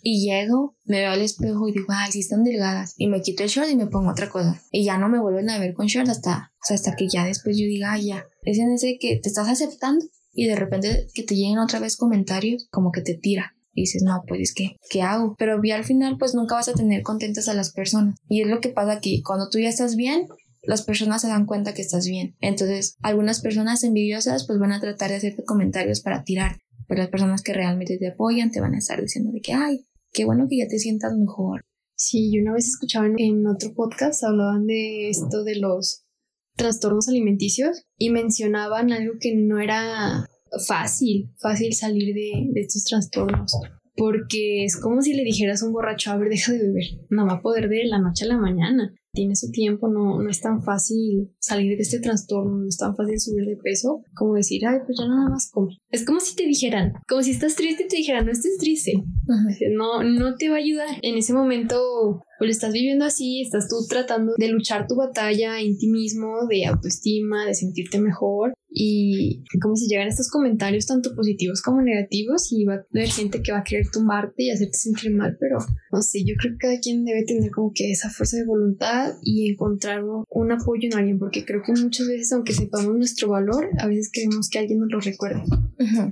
Y 0.00 0.24
llego, 0.24 0.76
me 0.84 1.00
veo 1.00 1.10
al 1.10 1.22
espejo 1.22 1.68
y 1.68 1.72
digo, 1.72 1.86
ay, 1.88 2.12
si 2.12 2.20
están 2.20 2.44
delgadas. 2.44 2.94
Y 2.96 3.08
me 3.08 3.20
quito 3.20 3.42
el 3.42 3.48
short 3.48 3.68
y 3.68 3.76
me 3.76 3.88
pongo 3.88 4.10
otra 4.10 4.30
cosa. 4.30 4.62
Y 4.70 4.84
ya 4.84 4.96
no 4.96 5.08
me 5.08 5.20
vuelven 5.20 5.50
a 5.50 5.58
ver 5.58 5.74
con 5.74 5.86
short 5.86 6.08
hasta, 6.08 6.52
o 6.54 6.64
sea, 6.66 6.76
hasta 6.76 6.94
que 6.94 7.08
ya 7.08 7.24
después 7.24 7.56
yo 7.58 7.64
diga, 7.64 7.92
ay, 7.92 8.06
ya. 8.06 8.24
Es 8.42 8.58
en 8.58 8.72
ese 8.72 8.96
que 9.00 9.18
te 9.20 9.28
estás 9.28 9.48
aceptando 9.48 10.06
y 10.32 10.46
de 10.46 10.54
repente 10.54 11.08
que 11.14 11.24
te 11.24 11.34
lleguen 11.34 11.58
otra 11.58 11.80
vez 11.80 11.96
comentarios, 11.96 12.68
como 12.70 12.92
que 12.92 13.00
te 13.00 13.14
tira. 13.14 13.56
Dices, 13.80 14.02
no, 14.02 14.22
pues 14.26 14.40
es 14.40 14.54
que, 14.54 14.76
¿qué 14.90 15.02
hago? 15.02 15.34
Pero 15.38 15.60
al 15.74 15.84
final, 15.84 16.16
pues 16.18 16.34
nunca 16.34 16.54
vas 16.54 16.68
a 16.68 16.74
tener 16.74 17.02
contentas 17.02 17.48
a 17.48 17.54
las 17.54 17.72
personas. 17.72 18.16
Y 18.28 18.42
es 18.42 18.48
lo 18.48 18.60
que 18.60 18.70
pasa 18.70 18.92
aquí, 18.92 19.22
cuando 19.22 19.48
tú 19.50 19.58
ya 19.58 19.68
estás 19.68 19.96
bien, 19.96 20.26
las 20.62 20.82
personas 20.82 21.22
se 21.22 21.28
dan 21.28 21.46
cuenta 21.46 21.74
que 21.74 21.82
estás 21.82 22.06
bien. 22.06 22.36
Entonces, 22.40 22.96
algunas 23.02 23.40
personas 23.40 23.84
envidiosas 23.84 24.46
pues 24.46 24.58
van 24.58 24.72
a 24.72 24.80
tratar 24.80 25.10
de 25.10 25.16
hacerte 25.16 25.44
comentarios 25.44 26.00
para 26.00 26.24
tirar, 26.24 26.58
pero 26.86 27.00
las 27.00 27.10
personas 27.10 27.42
que 27.42 27.54
realmente 27.54 27.98
te 27.98 28.08
apoyan 28.08 28.50
te 28.50 28.60
van 28.60 28.74
a 28.74 28.78
estar 28.78 29.00
diciendo 29.00 29.30
de 29.32 29.40
que, 29.40 29.52
ay, 29.52 29.86
qué 30.12 30.24
bueno 30.24 30.46
que 30.48 30.58
ya 30.58 30.68
te 30.68 30.78
sientas 30.78 31.14
mejor. 31.16 31.64
Sí, 31.94 32.30
yo 32.32 32.42
una 32.42 32.52
vez 32.52 32.68
escuchaba 32.68 33.08
en, 33.16 33.46
otro 33.46 33.74
podcast, 33.74 34.22
hablaban 34.24 34.66
de 34.66 35.10
esto 35.10 35.42
de 35.42 35.56
los 35.56 36.04
trastornos 36.54 37.08
alimenticios 37.08 37.84
y 37.96 38.10
mencionaban 38.10 38.92
algo 38.92 39.14
que 39.20 39.34
no 39.34 39.60
era 39.60 40.28
fácil, 40.66 41.30
fácil 41.38 41.72
salir 41.74 42.14
de, 42.14 42.48
de 42.52 42.60
estos 42.60 42.84
trastornos 42.84 43.52
porque 43.96 44.64
es 44.64 44.76
como 44.76 45.02
si 45.02 45.12
le 45.12 45.24
dijeras 45.24 45.60
a 45.60 45.66
un 45.66 45.72
borracho, 45.72 46.12
a 46.12 46.16
ver, 46.16 46.28
deja 46.28 46.52
de 46.52 46.58
beber, 46.58 46.84
no 47.10 47.26
va 47.26 47.32
a 47.32 47.42
poder 47.42 47.68
de 47.68 47.84
la 47.84 47.98
noche 47.98 48.26
a 48.26 48.28
la 48.28 48.36
mañana 48.36 48.94
tiene 49.18 49.34
su 49.34 49.50
tiempo, 49.50 49.88
no, 49.88 50.22
no 50.22 50.30
es 50.30 50.40
tan 50.40 50.62
fácil 50.62 51.34
salir 51.40 51.76
de 51.76 51.82
este 51.82 51.98
trastorno, 51.98 52.58
no 52.58 52.68
es 52.68 52.76
tan 52.76 52.94
fácil 52.94 53.18
subir 53.18 53.46
de 53.46 53.56
peso 53.56 54.02
como 54.14 54.34
decir, 54.34 54.64
ay, 54.64 54.78
pues 54.86 54.96
ya 54.96 55.08
nada 55.08 55.28
más 55.28 55.50
come. 55.50 55.76
Es 55.90 56.04
como 56.04 56.20
si 56.20 56.36
te 56.36 56.46
dijeran, 56.46 56.92
como 57.08 57.22
si 57.22 57.32
estás 57.32 57.56
triste 57.56 57.84
y 57.84 57.88
te 57.88 57.96
dijeran, 57.96 58.26
no 58.26 58.32
estés 58.32 58.58
triste. 58.58 58.92
No, 59.72 60.04
no 60.04 60.36
te 60.36 60.48
va 60.48 60.56
a 60.56 60.58
ayudar. 60.58 60.88
En 61.02 61.16
ese 61.16 61.32
momento 61.32 62.22
o 62.40 62.44
lo 62.44 62.50
estás 62.50 62.72
viviendo 62.72 63.04
así, 63.04 63.40
estás 63.40 63.68
tú 63.68 63.76
tratando 63.88 64.34
de 64.36 64.48
luchar 64.48 64.86
tu 64.86 64.96
batalla 64.96 65.60
en 65.60 65.76
ti 65.76 65.88
mismo, 65.88 66.46
de 66.48 66.66
autoestima, 66.66 67.46
de 67.46 67.54
sentirte 67.54 67.98
mejor. 68.00 68.54
Y 68.70 69.44
como 69.60 69.74
si 69.74 69.88
llegan 69.88 70.08
estos 70.08 70.30
comentarios 70.30 70.86
tanto 70.86 71.14
positivos 71.14 71.62
como 71.62 71.80
negativos 71.80 72.52
y 72.52 72.64
va 72.64 72.74
a 72.74 72.86
haber 72.94 73.08
gente 73.08 73.42
que 73.42 73.50
va 73.50 73.58
a 73.58 73.64
querer 73.64 73.86
tumbarte 73.90 74.44
y 74.44 74.50
hacerte 74.50 74.76
sentir 74.76 75.10
mal, 75.10 75.36
pero 75.40 75.58
no 75.90 76.02
sé, 76.02 76.22
yo 76.24 76.34
creo 76.38 76.52
que 76.52 76.58
cada 76.58 76.78
quien 76.78 77.04
debe 77.04 77.24
tener 77.24 77.50
como 77.50 77.72
que 77.74 77.90
esa 77.90 78.10
fuerza 78.10 78.36
de 78.36 78.44
voluntad 78.44 79.14
y 79.22 79.50
encontrar 79.50 80.02
un 80.04 80.52
apoyo 80.52 80.82
en 80.82 80.94
alguien, 80.94 81.18
porque 81.18 81.44
creo 81.44 81.62
que 81.64 81.72
muchas 81.72 82.06
veces, 82.06 82.32
aunque 82.32 82.52
sepamos 82.52 82.94
nuestro 82.94 83.30
valor, 83.30 83.70
a 83.78 83.86
veces 83.86 84.10
queremos 84.12 84.48
que 84.50 84.58
alguien 84.58 84.80
nos 84.80 84.92
lo 84.92 85.00
recuerde 85.00 85.42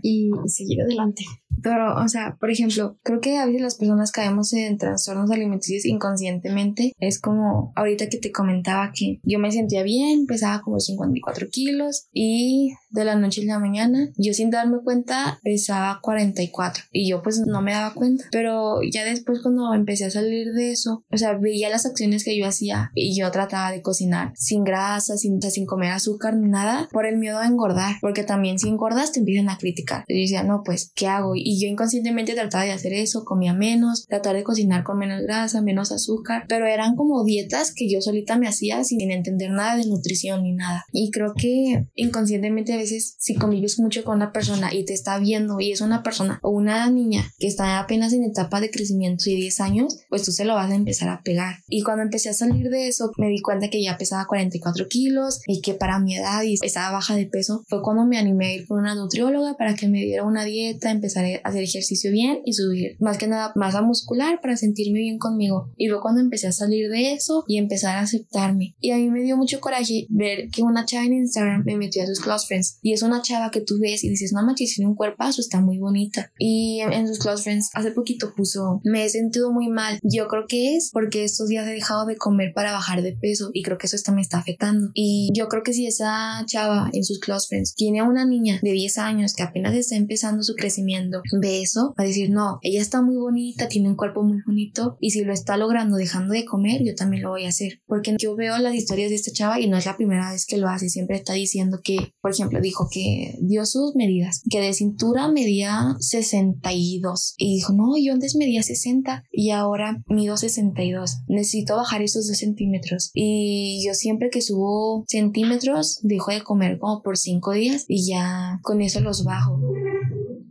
y 0.02 0.30
seguir 0.46 0.80
adelante. 0.80 1.24
Pero, 1.62 1.96
o 1.96 2.08
sea, 2.08 2.36
por 2.38 2.50
ejemplo, 2.50 2.98
creo 3.02 3.20
que 3.20 3.38
a 3.38 3.46
veces 3.46 3.62
las 3.62 3.76
personas 3.76 4.12
caemos 4.12 4.52
en 4.52 4.78
trastornos 4.78 5.30
alimenticios 5.30 5.84
inconscientemente. 5.84 6.92
Es 6.98 7.20
como 7.20 7.72
ahorita 7.76 8.08
que 8.08 8.18
te 8.18 8.32
comentaba 8.32 8.92
que 8.94 9.20
yo 9.22 9.38
me 9.38 9.52
sentía 9.52 9.82
bien, 9.82 10.26
pesaba 10.26 10.62
como 10.62 10.80
54 10.80 11.48
kilos 11.50 12.06
y 12.12 12.72
de 12.96 13.04
la 13.04 13.14
noche 13.14 13.42
a 13.42 13.44
la 13.44 13.58
mañana, 13.58 14.10
yo 14.16 14.32
sin 14.32 14.50
darme 14.50 14.78
cuenta 14.82 15.38
pesaba 15.42 16.00
44 16.02 16.84
y 16.92 17.08
yo 17.08 17.22
pues 17.22 17.40
no 17.46 17.62
me 17.62 17.72
daba 17.72 17.94
cuenta. 17.94 18.24
Pero 18.32 18.80
ya 18.82 19.04
después 19.04 19.40
cuando 19.42 19.72
empecé 19.74 20.06
a 20.06 20.10
salir 20.10 20.52
de 20.52 20.72
eso, 20.72 21.04
o 21.12 21.16
sea, 21.16 21.34
veía 21.34 21.68
las 21.68 21.86
acciones 21.86 22.24
que 22.24 22.36
yo 22.36 22.46
hacía 22.46 22.90
y 22.94 23.16
yo 23.18 23.30
trataba 23.30 23.70
de 23.70 23.82
cocinar 23.82 24.32
sin 24.34 24.64
grasa, 24.64 25.16
sin, 25.16 25.40
sin 25.42 25.66
comer 25.66 25.92
azúcar 25.92 26.36
ni 26.36 26.48
nada 26.48 26.88
por 26.92 27.06
el 27.06 27.18
miedo 27.18 27.38
a 27.38 27.46
engordar, 27.46 27.96
porque 28.00 28.24
también 28.24 28.58
si 28.58 28.68
engordas 28.68 29.12
te 29.12 29.20
empiezan 29.20 29.48
a 29.48 29.58
criticar. 29.58 30.04
Y 30.08 30.14
yo 30.14 30.20
decía, 30.20 30.42
no, 30.42 30.62
pues, 30.64 30.92
¿qué 30.94 31.06
hago? 31.06 31.32
Y 31.34 31.60
yo 31.60 31.68
inconscientemente 31.68 32.34
trataba 32.34 32.64
de 32.64 32.72
hacer 32.72 32.92
eso, 32.92 33.24
comía 33.24 33.54
menos, 33.54 34.06
tratar 34.06 34.36
de 34.36 34.44
cocinar 34.44 34.84
con 34.84 34.98
menos 34.98 35.22
grasa, 35.22 35.62
menos 35.62 35.92
azúcar, 35.92 36.44
pero 36.48 36.66
eran 36.66 36.96
como 36.96 37.24
dietas 37.24 37.72
que 37.74 37.90
yo 37.90 38.00
solita 38.00 38.38
me 38.38 38.48
hacía 38.48 38.82
sin 38.84 39.00
entender 39.10 39.50
nada 39.50 39.76
de 39.76 39.86
nutrición 39.86 40.42
ni 40.42 40.52
nada. 40.52 40.84
Y 40.92 41.10
creo 41.10 41.34
que 41.34 41.86
inconscientemente 41.94 42.76
veces 42.86 43.16
si 43.18 43.34
convives 43.34 43.78
mucho 43.78 44.04
con 44.04 44.16
una 44.16 44.32
persona 44.32 44.72
y 44.72 44.84
te 44.84 44.94
está 44.94 45.18
viendo 45.18 45.60
y 45.60 45.72
es 45.72 45.80
una 45.80 46.02
persona 46.02 46.38
o 46.42 46.50
una 46.50 46.88
niña 46.90 47.32
que 47.38 47.46
está 47.46 47.78
apenas 47.78 48.12
en 48.12 48.24
etapa 48.24 48.60
de 48.60 48.70
crecimiento 48.70 49.24
de 49.26 49.36
10 49.36 49.60
años, 49.60 49.98
pues 50.08 50.22
tú 50.22 50.32
se 50.32 50.44
lo 50.44 50.54
vas 50.54 50.70
a 50.70 50.74
empezar 50.74 51.08
a 51.08 51.22
pegar. 51.22 51.56
Y 51.68 51.82
cuando 51.82 52.02
empecé 52.02 52.30
a 52.30 52.34
salir 52.34 52.70
de 52.70 52.88
eso, 52.88 53.12
me 53.18 53.28
di 53.28 53.40
cuenta 53.40 53.68
que 53.68 53.82
ya 53.82 53.98
pesaba 53.98 54.26
44 54.26 54.86
kilos 54.88 55.40
y 55.46 55.60
que 55.60 55.74
para 55.74 55.98
mi 55.98 56.16
edad 56.16 56.42
y 56.42 56.54
estaba 56.62 56.92
baja 56.92 57.16
de 57.16 57.26
peso, 57.26 57.64
fue 57.68 57.82
cuando 57.82 58.06
me 58.06 58.18
animé 58.18 58.46
a 58.46 58.54
ir 58.54 58.66
con 58.66 58.78
una 58.78 58.94
nutrióloga 58.94 59.56
para 59.56 59.74
que 59.74 59.88
me 59.88 60.00
diera 60.00 60.24
una 60.24 60.44
dieta, 60.44 60.90
empezar 60.90 61.24
a 61.24 61.48
hacer 61.48 61.62
ejercicio 61.62 62.10
bien 62.10 62.40
y 62.44 62.52
subir 62.52 62.96
más 63.00 63.18
que 63.18 63.26
nada 63.26 63.52
masa 63.54 63.82
muscular 63.82 64.40
para 64.40 64.56
sentirme 64.56 65.00
bien 65.00 65.18
conmigo. 65.18 65.72
Y 65.76 65.88
fue 65.88 66.00
cuando 66.00 66.20
empecé 66.20 66.46
a 66.46 66.52
salir 66.52 66.90
de 66.90 67.12
eso 67.12 67.44
y 67.46 67.58
empezar 67.58 67.96
a 67.96 68.00
aceptarme. 68.00 68.76
Y 68.80 68.90
a 68.90 68.96
mí 68.96 69.08
me 69.08 69.22
dio 69.22 69.36
mucho 69.36 69.60
coraje 69.60 70.06
ver 70.08 70.48
que 70.50 70.62
una 70.62 70.84
chava 70.84 71.04
en 71.04 71.14
Instagram 71.14 71.64
me 71.64 71.76
metió 71.76 72.02
a 72.02 72.06
sus 72.06 72.20
close 72.20 72.46
friends 72.46 72.65
y 72.82 72.92
es 72.92 73.02
una 73.02 73.22
chava 73.22 73.50
que 73.50 73.60
tú 73.60 73.78
ves 73.80 74.04
y 74.04 74.08
dices, 74.08 74.32
no 74.32 74.44
manches, 74.44 74.74
tiene 74.74 74.88
un 74.88 74.96
cuerpazo, 74.96 75.40
está 75.40 75.60
muy 75.60 75.78
bonita. 75.78 76.32
Y 76.38 76.80
en, 76.80 77.06
sus 77.08 77.18
close 77.18 77.42
friends 77.42 77.70
hace 77.74 77.92
poquito 77.92 78.34
puso, 78.34 78.80
me 78.84 79.04
he 79.04 79.08
sentido 79.08 79.52
muy 79.52 79.68
mal. 79.68 79.98
Yo 80.02 80.28
creo 80.28 80.46
que 80.48 80.76
es 80.76 80.90
porque 80.92 81.24
estos 81.24 81.48
días 81.48 81.66
he 81.66 81.72
dejado 81.72 82.06
de 82.06 82.16
comer 82.16 82.52
para 82.54 82.72
bajar 82.72 83.02
de 83.02 83.12
peso 83.12 83.50
y 83.52 83.62
creo 83.62 83.78
que 83.78 83.86
eso 83.86 83.96
está, 83.96 84.12
me 84.12 84.22
está 84.22 84.38
afectando. 84.38 84.90
Y 84.94 85.30
yo 85.34 85.48
creo 85.48 85.62
que 85.62 85.72
si 85.72 85.86
esa 85.86 86.44
chava 86.46 86.90
en 86.92 87.04
sus 87.04 87.20
close 87.20 87.46
friends 87.48 87.74
tiene 87.74 88.00
a 88.00 88.04
una 88.04 88.24
niña 88.24 88.60
de 88.62 88.72
10 88.72 88.98
años 88.98 89.34
que 89.34 89.42
apenas 89.42 89.74
está 89.74 89.96
empezando 89.96 90.42
su 90.42 90.54
crecimiento 90.54 91.22
ve 91.40 91.62
eso, 91.62 91.94
va 91.98 92.04
a 92.04 92.06
decir, 92.06 92.30
no, 92.30 92.58
ella 92.62 92.80
está 92.80 93.02
muy 93.02 93.16
bonita, 93.16 93.68
tiene 93.68 93.88
un 93.88 93.96
cuerpo 93.96 94.22
muy 94.22 94.40
bonito 94.46 94.96
y 95.00 95.10
si 95.10 95.24
lo 95.24 95.32
está 95.32 95.56
logrando 95.56 95.96
dejando 95.96 96.32
de 96.32 96.44
comer, 96.44 96.82
yo 96.84 96.94
también 96.94 97.22
lo 97.22 97.30
voy 97.30 97.44
a 97.44 97.48
hacer. 97.48 97.80
Porque 97.86 98.16
yo 98.18 98.36
veo 98.36 98.58
las 98.58 98.74
historias 98.74 99.10
de 99.10 99.16
esta 99.16 99.32
chava 99.32 99.60
y 99.60 99.68
no 99.68 99.76
es 99.76 99.86
la 99.86 99.96
primera 99.96 100.30
vez 100.30 100.46
que 100.46 100.56
lo 100.56 100.68
hace, 100.68 100.88
siempre 100.88 101.16
está 101.16 101.34
diciendo 101.34 101.80
que, 101.82 102.12
por 102.20 102.32
ejemplo, 102.32 102.55
dijo 102.60 102.88
que 102.90 103.38
dio 103.40 103.66
sus 103.66 103.94
medidas, 103.94 104.42
que 104.50 104.60
de 104.60 104.72
cintura 104.72 105.28
medía 105.28 105.96
62 106.00 107.34
y 107.36 107.56
dijo, 107.56 107.72
no, 107.72 107.96
yo 107.96 108.12
antes 108.12 108.36
medía 108.36 108.62
60 108.62 109.24
y 109.32 109.50
ahora 109.50 110.02
mido 110.08 110.36
62. 110.36 111.22
Necesito 111.28 111.76
bajar 111.76 112.02
esos 112.02 112.28
dos 112.28 112.38
centímetros. 112.38 113.10
Y 113.14 113.84
yo 113.86 113.94
siempre 113.94 114.30
que 114.30 114.42
subo 114.42 115.04
centímetros, 115.08 116.00
dejo 116.02 116.30
de 116.30 116.42
comer 116.42 116.78
como 116.78 117.02
por 117.02 117.16
5 117.16 117.52
días 117.52 117.84
y 117.88 118.08
ya 118.08 118.60
con 118.62 118.82
eso 118.82 119.00
los 119.00 119.24
bajo. 119.24 119.60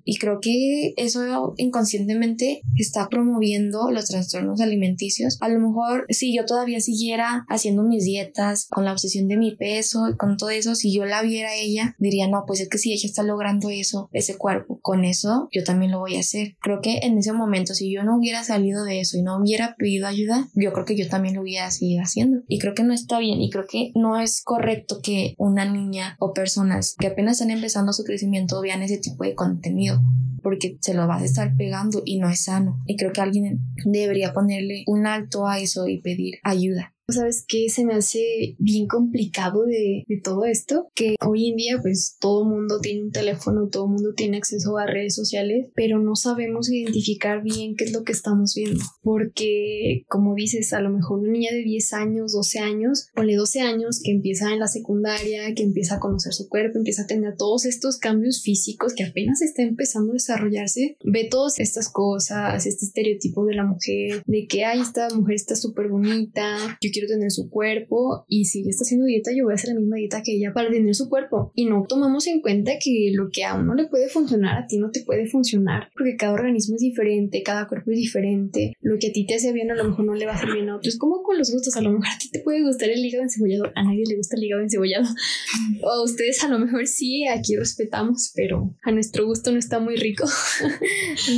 Y 0.05 0.17
creo 0.17 0.39
que 0.39 0.93
eso 0.97 1.53
inconscientemente 1.57 2.61
está 2.75 3.09
promoviendo 3.09 3.91
los 3.91 4.05
trastornos 4.05 4.61
alimenticios. 4.61 5.37
A 5.41 5.49
lo 5.49 5.59
mejor 5.59 6.05
si 6.09 6.35
yo 6.35 6.45
todavía 6.45 6.79
siguiera 6.79 7.45
haciendo 7.49 7.83
mis 7.83 8.05
dietas 8.05 8.67
con 8.69 8.85
la 8.85 8.91
obsesión 8.91 9.27
de 9.27 9.37
mi 9.37 9.55
peso 9.55 10.07
y 10.09 10.15
con 10.15 10.37
todo 10.37 10.51
eso, 10.51 10.75
si 10.75 10.93
yo 10.93 11.05
la 11.05 11.23
viera 11.23 11.49
a 11.49 11.55
ella, 11.55 11.95
diría, 11.97 12.27
no, 12.27 12.43
pues 12.45 12.61
es 12.61 12.69
que 12.69 12.77
si 12.77 12.93
ella 12.93 13.07
está 13.07 13.23
logrando 13.23 13.69
eso, 13.69 14.09
ese 14.13 14.37
cuerpo, 14.37 14.79
con 14.81 15.03
eso 15.03 15.49
yo 15.51 15.63
también 15.63 15.91
lo 15.91 15.99
voy 15.99 16.17
a 16.17 16.19
hacer. 16.19 16.55
Creo 16.61 16.81
que 16.81 16.99
en 16.99 17.17
ese 17.17 17.33
momento, 17.33 17.73
si 17.73 17.91
yo 17.91 18.03
no 18.03 18.17
hubiera 18.17 18.43
salido 18.43 18.83
de 18.83 18.99
eso 18.99 19.17
y 19.17 19.23
no 19.23 19.37
hubiera 19.37 19.75
pedido 19.75 20.07
ayuda, 20.07 20.47
yo 20.53 20.71
creo 20.71 20.85
que 20.85 20.95
yo 20.95 21.09
también 21.09 21.35
lo 21.35 21.41
hubiera 21.41 21.71
seguido 21.71 22.03
haciendo. 22.03 22.43
Y 22.47 22.59
creo 22.59 22.75
que 22.75 22.83
no 22.83 22.93
está 22.93 23.17
bien 23.17 23.41
y 23.41 23.49
creo 23.49 23.65
que 23.67 23.91
no 23.95 24.19
es 24.19 24.43
correcto 24.43 24.99
que 25.01 25.33
una 25.39 25.65
niña 25.65 26.15
o 26.19 26.33
personas 26.33 26.95
que 26.99 27.07
apenas 27.07 27.33
están 27.41 27.49
empezando 27.49 27.91
su 27.91 28.03
crecimiento 28.03 28.61
vean 28.61 28.83
ese 28.83 28.99
tipo 28.99 29.23
de 29.23 29.33
contenido 29.33 29.94
porque 30.41 30.77
se 30.81 30.93
lo 30.93 31.07
vas 31.07 31.21
a 31.21 31.25
estar 31.25 31.55
pegando 31.55 32.01
y 32.05 32.19
no 32.19 32.29
es 32.29 32.43
sano. 32.43 32.81
Y 32.85 32.97
creo 32.97 33.11
que 33.11 33.21
alguien 33.21 33.59
debería 33.83 34.33
ponerle 34.33 34.83
un 34.87 35.07
alto 35.07 35.47
a 35.47 35.59
eso 35.59 35.87
y 35.87 36.01
pedir 36.01 36.35
ayuda. 36.43 36.94
¿Sabes 37.07 37.45
qué? 37.47 37.69
Se 37.69 37.85
me 37.85 37.93
hace 37.93 38.55
bien 38.57 38.87
complicado 38.87 39.63
de, 39.63 40.05
de 40.07 40.21
todo 40.21 40.45
esto, 40.45 40.89
que 40.95 41.15
hoy 41.23 41.49
en 41.49 41.55
día 41.55 41.79
pues 41.81 42.17
todo 42.19 42.45
mundo 42.45 42.79
tiene 42.81 43.03
un 43.03 43.11
teléfono, 43.11 43.69
todo 43.69 43.87
mundo 43.87 44.13
tiene 44.15 44.37
acceso 44.37 44.77
a 44.77 44.87
redes 44.87 45.13
sociales, 45.13 45.67
pero 45.75 45.99
no 45.99 46.15
sabemos 46.15 46.71
identificar 46.71 47.43
bien 47.43 47.75
qué 47.75 47.85
es 47.85 47.93
lo 47.93 48.03
que 48.03 48.11
estamos 48.11 48.55
viendo, 48.55 48.83
porque 49.03 50.03
como 50.07 50.33
dices, 50.33 50.73
a 50.73 50.81
lo 50.81 50.89
mejor 50.89 51.19
una 51.19 51.31
niña 51.31 51.51
de 51.51 51.63
10 51.63 51.93
años, 51.93 52.33
12 52.33 52.59
años, 52.59 53.07
ponle 53.13 53.35
12 53.35 53.61
años 53.61 54.01
que 54.03 54.11
empieza 54.11 54.51
en 54.51 54.59
la 54.59 54.67
secundaria, 54.67 55.53
que 55.53 55.63
empieza 55.63 55.95
a 55.95 55.99
conocer 55.99 56.33
su 56.33 56.49
cuerpo, 56.49 56.79
empieza 56.79 57.03
a 57.03 57.07
tener 57.07 57.35
todos 57.37 57.65
estos 57.65 57.97
cambios 57.97 58.41
físicos 58.41 58.93
que 58.93 59.03
apenas 59.03 59.43
está 59.43 59.61
empezando 59.61 60.11
a 60.11 60.13
desarrollarse, 60.13 60.97
ve 61.03 61.27
todas 61.29 61.59
estas 61.59 61.89
cosas, 61.89 62.65
este 62.65 62.85
estereotipo 62.85 63.45
de 63.45 63.53
la 63.53 63.65
mujer, 63.65 64.23
de 64.25 64.47
que, 64.47 64.65
ay, 64.65 64.81
esta 64.81 65.07
mujer 65.09 65.35
está 65.35 65.55
súper 65.55 65.89
bonita, 65.89 66.57
yo 66.81 66.94
quiero 66.95 67.07
tener 67.09 67.31
su 67.31 67.49
cuerpo 67.49 68.25
y 68.27 68.45
si 68.45 68.61
ella 68.61 68.69
está 68.69 68.83
haciendo 68.83 69.05
dieta, 69.05 69.31
yo 69.35 69.43
voy 69.43 69.53
a 69.53 69.55
hacer 69.55 69.73
la 69.73 69.79
misma 69.79 69.97
dieta 69.97 70.23
que 70.23 70.35
ella 70.35 70.53
para 70.53 70.69
tener 70.69 70.95
su 70.95 71.09
cuerpo. 71.09 71.51
Y 71.53 71.65
no 71.65 71.85
tomamos 71.87 72.25
en 72.27 72.41
cuenta 72.41 72.73
que 72.81 73.11
lo 73.13 73.29
que 73.31 73.43
a 73.43 73.55
uno 73.55 73.75
le 73.75 73.87
puede 73.87 74.07
funcionar, 74.07 74.57
a 74.57 74.67
ti 74.67 74.77
no 74.77 74.91
te 74.91 75.01
puede 75.01 75.27
funcionar, 75.27 75.89
porque 75.93 76.15
cada 76.15 76.33
organismo 76.33 76.75
es 76.75 76.81
diferente, 76.81 77.43
cada 77.43 77.67
cuerpo 77.67 77.91
es 77.91 77.97
diferente. 77.97 78.73
Lo 78.81 78.97
que 78.97 79.07
a 79.07 79.11
ti 79.11 79.25
te 79.25 79.35
hace 79.35 79.51
bien 79.51 79.71
a 79.71 79.75
lo 79.75 79.83
mejor 79.83 80.05
no 80.05 80.13
le 80.13 80.25
va 80.25 80.33
a 80.33 80.35
hacer 80.35 80.53
bien 80.53 80.69
a 80.69 80.77
otro. 80.77 80.87
Es 80.87 80.97
como 80.97 81.21
con 81.23 81.37
los 81.37 81.51
gustos, 81.51 81.75
a 81.75 81.81
lo 81.81 81.91
mejor 81.91 82.07
a 82.07 82.17
ti 82.17 82.29
te 82.31 82.39
puede 82.39 82.63
gustar 82.63 82.89
el 82.89 83.03
hígado 83.03 83.23
encebollado, 83.23 83.71
a 83.75 83.83
nadie 83.83 84.03
le 84.07 84.15
gusta 84.15 84.37
el 84.37 84.43
hígado 84.43 84.61
encebollado. 84.61 85.05
o 85.83 85.89
a 85.89 86.03
ustedes 86.03 86.43
a 86.43 86.47
lo 86.47 86.59
mejor 86.59 86.87
sí, 86.87 87.27
aquí 87.27 87.55
respetamos, 87.55 88.31
pero 88.33 88.73
a 88.83 88.91
nuestro 88.91 89.25
gusto 89.25 89.51
no 89.51 89.59
está 89.59 89.79
muy 89.79 89.97
rico. 89.97 90.25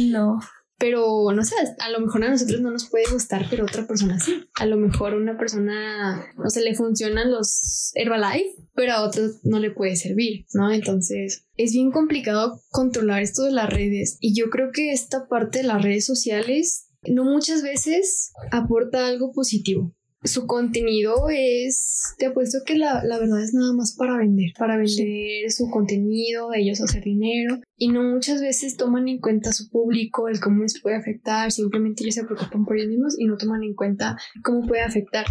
no. 0.09 0.39
Pero 0.79 1.31
no 1.33 1.43
sé, 1.43 1.55
a 1.79 1.89
lo 1.89 1.99
mejor 1.99 2.23
a 2.23 2.29
nosotros 2.29 2.61
no 2.61 2.69
nos 2.69 2.89
puede 2.89 3.05
gustar, 3.11 3.47
pero 3.49 3.63
a 3.63 3.65
otra 3.65 3.87
persona 3.87 4.19
sí. 4.19 4.47
A 4.59 4.65
lo 4.65 4.77
mejor 4.77 5.15
una 5.15 5.37
persona 5.37 6.31
no 6.37 6.49
se 6.49 6.61
le 6.61 6.75
funcionan 6.75 7.31
los 7.31 7.91
Herbalife, 7.95 8.55
pero 8.75 8.93
a 8.93 9.03
otro 9.03 9.23
no 9.43 9.59
le 9.59 9.71
puede 9.71 9.95
servir, 9.95 10.45
¿no? 10.53 10.71
Entonces 10.71 11.47
es 11.55 11.71
bien 11.73 11.91
complicado 11.91 12.61
controlar 12.69 13.23
esto 13.23 13.43
de 13.43 13.51
las 13.51 13.69
redes. 13.69 14.17
Y 14.19 14.35
yo 14.35 14.49
creo 14.49 14.69
que 14.71 14.91
esta 14.91 15.27
parte 15.27 15.59
de 15.59 15.65
las 15.65 15.81
redes 15.81 16.05
sociales 16.05 16.89
no 17.03 17.23
muchas 17.23 17.63
veces 17.63 18.31
aporta 18.51 19.07
algo 19.07 19.31
positivo 19.31 19.96
su 20.27 20.47
contenido 20.47 21.27
es, 21.29 22.13
te 22.17 22.27
apuesto 22.27 22.59
que 22.65 22.77
la, 22.77 23.03
la, 23.03 23.19
verdad 23.19 23.43
es 23.43 23.53
nada 23.53 23.73
más 23.73 23.95
para 23.95 24.17
vender, 24.17 24.51
para 24.57 24.77
vender 24.77 25.51
su 25.51 25.69
contenido, 25.69 26.53
ellos 26.53 26.81
hacer 26.81 27.03
dinero 27.03 27.59
y 27.77 27.89
no 27.89 28.03
muchas 28.03 28.41
veces 28.41 28.77
toman 28.77 29.07
en 29.07 29.19
cuenta 29.19 29.53
su 29.53 29.69
público, 29.69 30.27
el 30.27 30.39
cómo 30.39 30.63
les 30.63 30.81
puede 30.81 30.95
afectar, 30.95 31.51
simplemente 31.51 32.03
ellos 32.03 32.15
se 32.15 32.23
preocupan 32.23 32.65
por 32.65 32.77
ellos 32.77 32.89
mismos 32.89 33.15
y 33.19 33.25
no 33.25 33.37
toman 33.37 33.63
en 33.63 33.73
cuenta 33.73 34.17
cómo 34.43 34.65
puede 34.65 34.81
afectar. 34.81 35.25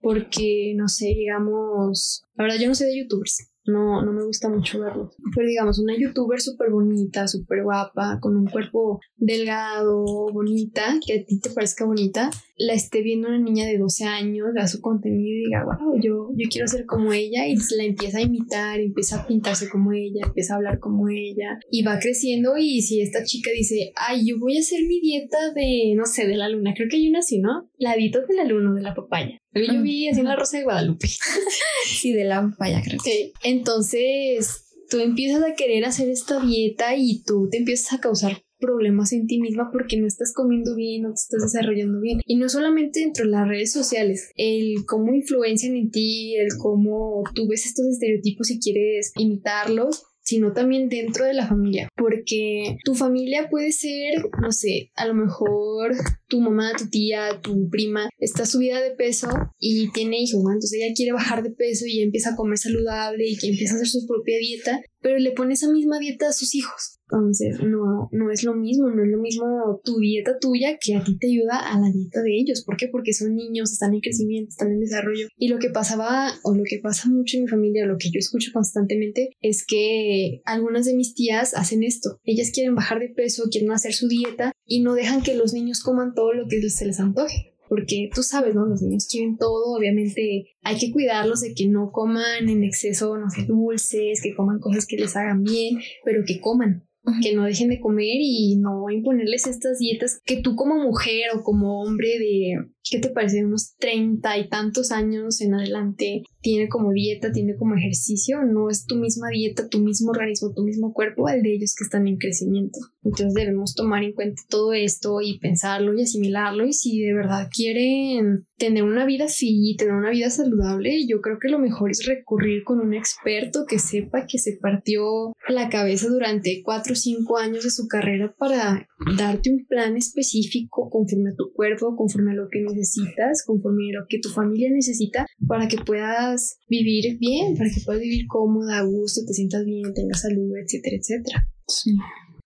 Porque, 0.00 0.74
no 0.76 0.86
sé, 0.88 1.06
digamos, 1.06 2.24
la 2.34 2.44
verdad 2.44 2.58
yo 2.60 2.68
no 2.68 2.74
sé 2.74 2.84
de 2.84 2.98
youtubers, 2.98 3.53
no, 3.66 4.02
no 4.02 4.12
me 4.12 4.24
gusta 4.24 4.48
mucho 4.48 4.80
verlo. 4.80 5.10
Pero 5.34 5.48
digamos, 5.48 5.78
una 5.78 5.96
youtuber 5.96 6.40
súper 6.40 6.70
bonita, 6.70 7.26
súper 7.28 7.62
guapa, 7.62 8.18
con 8.20 8.36
un 8.36 8.46
cuerpo 8.46 9.00
delgado, 9.16 10.04
bonita, 10.32 10.98
que 11.04 11.20
a 11.20 11.24
ti 11.24 11.40
te 11.40 11.50
parezca 11.50 11.84
bonita, 11.84 12.30
la 12.56 12.74
esté 12.74 13.02
viendo 13.02 13.28
una 13.28 13.38
niña 13.38 13.66
de 13.66 13.78
12 13.78 14.04
años, 14.04 14.48
vea 14.54 14.66
su 14.66 14.80
contenido 14.80 15.38
y 15.38 15.44
diga, 15.46 15.64
wow, 15.64 15.94
yo, 16.00 16.28
yo 16.36 16.48
quiero 16.50 16.68
ser 16.68 16.86
como 16.86 17.12
ella 17.12 17.46
y 17.46 17.56
la 17.76 17.84
empieza 17.84 18.18
a 18.18 18.22
imitar, 18.22 18.80
empieza 18.80 19.20
a 19.20 19.26
pintarse 19.26 19.68
como 19.68 19.92
ella, 19.92 20.26
empieza 20.26 20.54
a 20.54 20.56
hablar 20.56 20.78
como 20.78 21.08
ella 21.08 21.58
y 21.70 21.82
va 21.82 21.98
creciendo 21.98 22.56
y 22.56 22.82
si 22.82 23.00
esta 23.00 23.24
chica 23.24 23.50
dice, 23.50 23.92
ay, 23.96 24.26
yo 24.26 24.38
voy 24.38 24.56
a 24.56 24.60
hacer 24.60 24.82
mi 24.86 25.00
dieta 25.00 25.52
de, 25.54 25.94
no 25.96 26.06
sé, 26.06 26.26
de 26.26 26.36
la 26.36 26.48
luna, 26.48 26.74
creo 26.76 26.88
que 26.88 26.96
hay 26.96 27.08
una 27.08 27.20
así, 27.20 27.40
¿no? 27.40 27.70
La 27.78 27.96
dieta 27.96 28.20
de 28.20 28.34
la 28.34 28.44
luna, 28.44 28.72
de 28.74 28.82
la 28.82 28.94
papaya. 28.94 29.40
Yo 29.54 29.82
vi 29.82 30.08
así 30.08 30.20
en 30.20 30.26
la 30.26 30.36
Rosa 30.36 30.58
de 30.58 30.64
Guadalupe. 30.64 31.08
sí, 31.86 32.12
de 32.12 32.24
la 32.24 32.42
papaya, 32.42 32.82
creo. 32.84 33.00
Sí. 33.00 33.32
Entonces, 33.42 34.64
tú 34.90 34.98
empiezas 34.98 35.42
a 35.42 35.54
querer 35.54 35.84
hacer 35.84 36.08
esta 36.08 36.40
dieta 36.40 36.96
y 36.96 37.22
tú 37.22 37.48
te 37.50 37.58
empiezas 37.58 37.92
a 37.92 38.00
causar 38.00 38.42
problemas 38.58 39.12
en 39.12 39.26
ti 39.26 39.40
misma 39.40 39.70
porque 39.72 39.98
no 39.98 40.06
estás 40.06 40.32
comiendo 40.32 40.74
bien, 40.74 41.02
no 41.02 41.10
te 41.10 41.20
estás 41.20 41.52
desarrollando 41.52 42.00
bien. 42.00 42.20
Y 42.24 42.36
no 42.36 42.48
solamente 42.48 43.00
dentro 43.00 43.24
de 43.24 43.30
las 43.30 43.46
redes 43.46 43.72
sociales, 43.72 44.30
el 44.36 44.84
cómo 44.86 45.12
influencian 45.12 45.76
en 45.76 45.90
ti, 45.90 46.36
el 46.36 46.48
cómo 46.58 47.22
tú 47.34 47.46
ves 47.48 47.66
estos 47.66 47.86
estereotipos 47.86 48.50
y 48.50 48.60
quieres 48.60 49.12
imitarlos, 49.16 50.04
sino 50.24 50.52
también 50.52 50.88
dentro 50.88 51.24
de 51.24 51.34
la 51.34 51.46
familia, 51.46 51.88
porque 51.96 52.76
tu 52.84 52.94
familia 52.94 53.48
puede 53.50 53.72
ser, 53.72 54.14
no 54.40 54.50
sé, 54.52 54.90
a 54.96 55.06
lo 55.06 55.14
mejor 55.14 55.94
tu 56.28 56.40
mamá, 56.40 56.72
tu 56.76 56.88
tía, 56.88 57.40
tu 57.42 57.68
prima 57.68 58.08
está 58.18 58.46
subida 58.46 58.80
de 58.80 58.92
peso 58.92 59.28
y 59.58 59.90
tiene 59.92 60.20
hijos, 60.20 60.42
¿no? 60.42 60.50
Entonces 60.50 60.80
ella 60.80 60.94
quiere 60.94 61.12
bajar 61.12 61.42
de 61.42 61.50
peso 61.50 61.84
y 61.86 62.02
empieza 62.02 62.30
a 62.30 62.36
comer 62.36 62.58
saludable 62.58 63.28
y 63.28 63.36
que 63.36 63.48
empieza 63.48 63.74
a 63.74 63.76
hacer 63.76 63.88
su 63.88 64.06
propia 64.06 64.38
dieta, 64.38 64.80
pero 65.00 65.18
le 65.18 65.32
pone 65.32 65.54
esa 65.54 65.70
misma 65.70 65.98
dieta 65.98 66.28
a 66.28 66.32
sus 66.32 66.54
hijos. 66.54 66.93
Entonces, 67.10 67.60
no, 67.60 68.08
no 68.12 68.30
es 68.30 68.44
lo 68.44 68.54
mismo, 68.54 68.88
no 68.88 69.04
es 69.04 69.10
lo 69.10 69.18
mismo 69.18 69.80
tu 69.84 69.98
dieta 69.98 70.38
tuya 70.38 70.78
que 70.80 70.96
a 70.96 71.04
ti 71.04 71.18
te 71.18 71.28
ayuda 71.28 71.58
a 71.58 71.78
la 71.78 71.90
dieta 71.90 72.22
de 72.22 72.38
ellos. 72.38 72.64
¿Por 72.64 72.76
qué? 72.76 72.88
Porque 72.88 73.12
son 73.12 73.34
niños, 73.34 73.72
están 73.72 73.94
en 73.94 74.00
crecimiento, 74.00 74.50
están 74.50 74.72
en 74.72 74.80
desarrollo. 74.80 75.28
Y 75.36 75.48
lo 75.48 75.58
que 75.58 75.70
pasaba, 75.70 76.32
o 76.42 76.54
lo 76.54 76.62
que 76.64 76.80
pasa 76.82 77.10
mucho 77.10 77.36
en 77.36 77.44
mi 77.44 77.48
familia, 77.48 77.86
lo 77.86 77.98
que 77.98 78.10
yo 78.10 78.18
escucho 78.18 78.50
constantemente, 78.52 79.30
es 79.40 79.64
que 79.66 80.40
algunas 80.44 80.86
de 80.86 80.94
mis 80.94 81.14
tías 81.14 81.54
hacen 81.54 81.82
esto. 81.82 82.20
Ellas 82.24 82.50
quieren 82.52 82.74
bajar 82.74 83.00
de 83.00 83.10
peso, 83.10 83.44
quieren 83.50 83.70
hacer 83.70 83.92
su 83.92 84.08
dieta 84.08 84.52
y 84.66 84.80
no 84.80 84.94
dejan 84.94 85.22
que 85.22 85.36
los 85.36 85.52
niños 85.52 85.82
coman 85.82 86.14
todo 86.14 86.32
lo 86.32 86.48
que 86.48 86.68
se 86.70 86.86
les 86.86 87.00
antoje 87.00 87.54
porque 87.68 88.10
tú 88.14 88.22
sabes, 88.22 88.54
¿no? 88.54 88.66
Los 88.66 88.82
niños 88.82 89.08
quieren 89.10 89.36
todo, 89.36 89.76
obviamente 89.76 90.54
hay 90.62 90.78
que 90.78 90.92
cuidarlos 90.92 91.40
de 91.40 91.54
que 91.54 91.66
no 91.66 91.90
coman 91.92 92.48
en 92.48 92.62
exceso, 92.62 93.16
no 93.18 93.30
sé, 93.30 93.46
dulces, 93.46 94.20
que 94.22 94.34
coman 94.34 94.60
cosas 94.60 94.86
que 94.86 94.96
les 94.96 95.16
hagan 95.16 95.42
bien, 95.42 95.78
pero 96.04 96.22
que 96.26 96.40
coman 96.40 96.86
que 97.22 97.34
no 97.34 97.44
dejen 97.44 97.68
de 97.68 97.80
comer 97.80 98.16
y 98.18 98.56
no 98.56 98.90
imponerles 98.90 99.46
estas 99.46 99.78
dietas 99.78 100.20
que 100.24 100.40
tú 100.40 100.56
como 100.56 100.76
mujer 100.76 101.30
o 101.34 101.42
como 101.42 101.82
hombre 101.82 102.08
de, 102.18 102.54
¿qué 102.88 102.98
te 102.98 103.10
parece? 103.10 103.44
Unos 103.44 103.74
treinta 103.76 104.38
y 104.38 104.48
tantos 104.48 104.90
años 104.90 105.40
en 105.40 105.54
adelante 105.54 106.22
tiene 106.40 106.68
como 106.68 106.92
dieta, 106.92 107.32
tiene 107.32 107.56
como 107.56 107.74
ejercicio, 107.74 108.42
no 108.42 108.70
es 108.70 108.86
tu 108.86 108.96
misma 108.96 109.28
dieta, 109.28 109.68
tu 109.68 109.80
mismo 109.80 110.10
organismo, 110.10 110.52
tu 110.54 110.62
mismo 110.62 110.92
cuerpo 110.92 111.26
al 111.26 111.42
de 111.42 111.54
ellos 111.54 111.74
que 111.76 111.84
están 111.84 112.06
en 112.08 112.16
crecimiento. 112.16 112.78
Entonces 113.04 113.34
debemos 113.34 113.74
tomar 113.74 114.02
en 114.02 114.12
cuenta 114.12 114.42
todo 114.48 114.72
esto 114.72 115.20
y 115.20 115.38
pensarlo 115.38 115.96
y 115.96 116.02
asimilarlo 116.02 116.66
y 116.66 116.72
si 116.72 117.00
de 117.00 117.14
verdad 117.14 117.48
quieren 117.54 118.46
tener 118.56 118.82
una 118.82 119.04
vida 119.04 119.24
así, 119.24 119.74
tener 119.78 119.94
una 119.94 120.10
vida 120.10 120.30
saludable, 120.30 121.06
yo 121.06 121.20
creo 121.20 121.38
que 121.38 121.48
lo 121.48 121.58
mejor 121.58 121.90
es 121.90 122.06
recurrir 122.06 122.64
con 122.64 122.80
un 122.80 122.94
experto 122.94 123.66
que 123.68 123.78
sepa 123.78 124.26
que 124.26 124.38
se 124.38 124.56
partió 124.60 125.34
la 125.48 125.68
cabeza 125.68 126.08
durante 126.08 126.62
cuatro 126.64 126.94
o 126.94 126.96
cinco 126.96 127.38
años 127.38 127.64
de 127.64 127.70
su 127.70 127.88
carrera 127.88 128.34
para 128.38 128.88
darte 129.18 129.50
un 129.50 129.66
plan 129.66 129.96
específico 129.96 130.88
conforme 130.90 131.30
a 131.30 131.36
tu 131.36 131.52
cuerpo, 131.52 131.96
conforme 131.96 132.32
a 132.32 132.34
lo 132.34 132.48
que 132.48 132.62
necesitas, 132.62 133.44
conforme 133.44 133.90
a 133.90 134.00
lo 134.00 134.06
que 134.08 134.20
tu 134.20 134.30
familia 134.30 134.70
necesita 134.70 135.26
para 135.46 135.68
que 135.68 135.76
puedas 135.76 136.58
vivir 136.68 137.18
bien, 137.18 137.56
para 137.56 137.70
que 137.70 137.80
puedas 137.84 138.00
vivir 138.00 138.26
cómoda, 138.26 138.78
a 138.78 138.82
gusto, 138.82 139.22
te 139.26 139.34
sientas 139.34 139.64
bien, 139.64 139.92
tengas 139.94 140.22
salud, 140.22 140.52
etcétera, 140.56 140.96
etcétera. 140.96 141.48
Sí. 141.66 141.90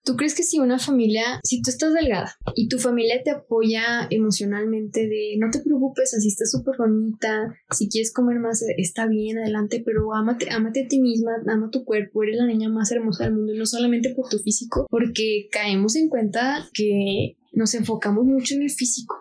¿Tú 0.08 0.16
crees 0.16 0.34
que 0.34 0.42
si 0.42 0.58
una 0.58 0.78
familia, 0.78 1.38
si 1.44 1.60
tú 1.60 1.68
estás 1.68 1.92
delgada 1.92 2.34
y 2.54 2.68
tu 2.68 2.78
familia 2.78 3.22
te 3.22 3.30
apoya 3.30 4.06
emocionalmente 4.08 5.06
de 5.06 5.36
no 5.38 5.50
te 5.50 5.60
preocupes, 5.60 6.14
así 6.14 6.28
estás 6.28 6.50
súper 6.50 6.76
bonita, 6.78 7.54
si 7.72 7.90
quieres 7.90 8.10
comer 8.10 8.38
más 8.38 8.64
está 8.78 9.06
bien, 9.06 9.36
adelante, 9.36 9.82
pero 9.84 10.14
ámate, 10.14 10.48
ámate 10.50 10.84
a 10.84 10.88
ti 10.88 10.98
misma, 10.98 11.32
ama 11.46 11.68
tu 11.70 11.84
cuerpo, 11.84 12.22
eres 12.22 12.38
la 12.38 12.46
niña 12.46 12.70
más 12.70 12.90
hermosa 12.90 13.24
del 13.24 13.34
mundo 13.34 13.52
y 13.52 13.58
no 13.58 13.66
solamente 13.66 14.14
por 14.14 14.30
tu 14.30 14.38
físico, 14.38 14.86
porque 14.88 15.48
caemos 15.52 15.94
en 15.94 16.08
cuenta 16.08 16.66
que 16.72 17.36
nos 17.52 17.74
enfocamos 17.74 18.24
mucho 18.24 18.54
en 18.54 18.62
el 18.62 18.70
físico. 18.70 19.16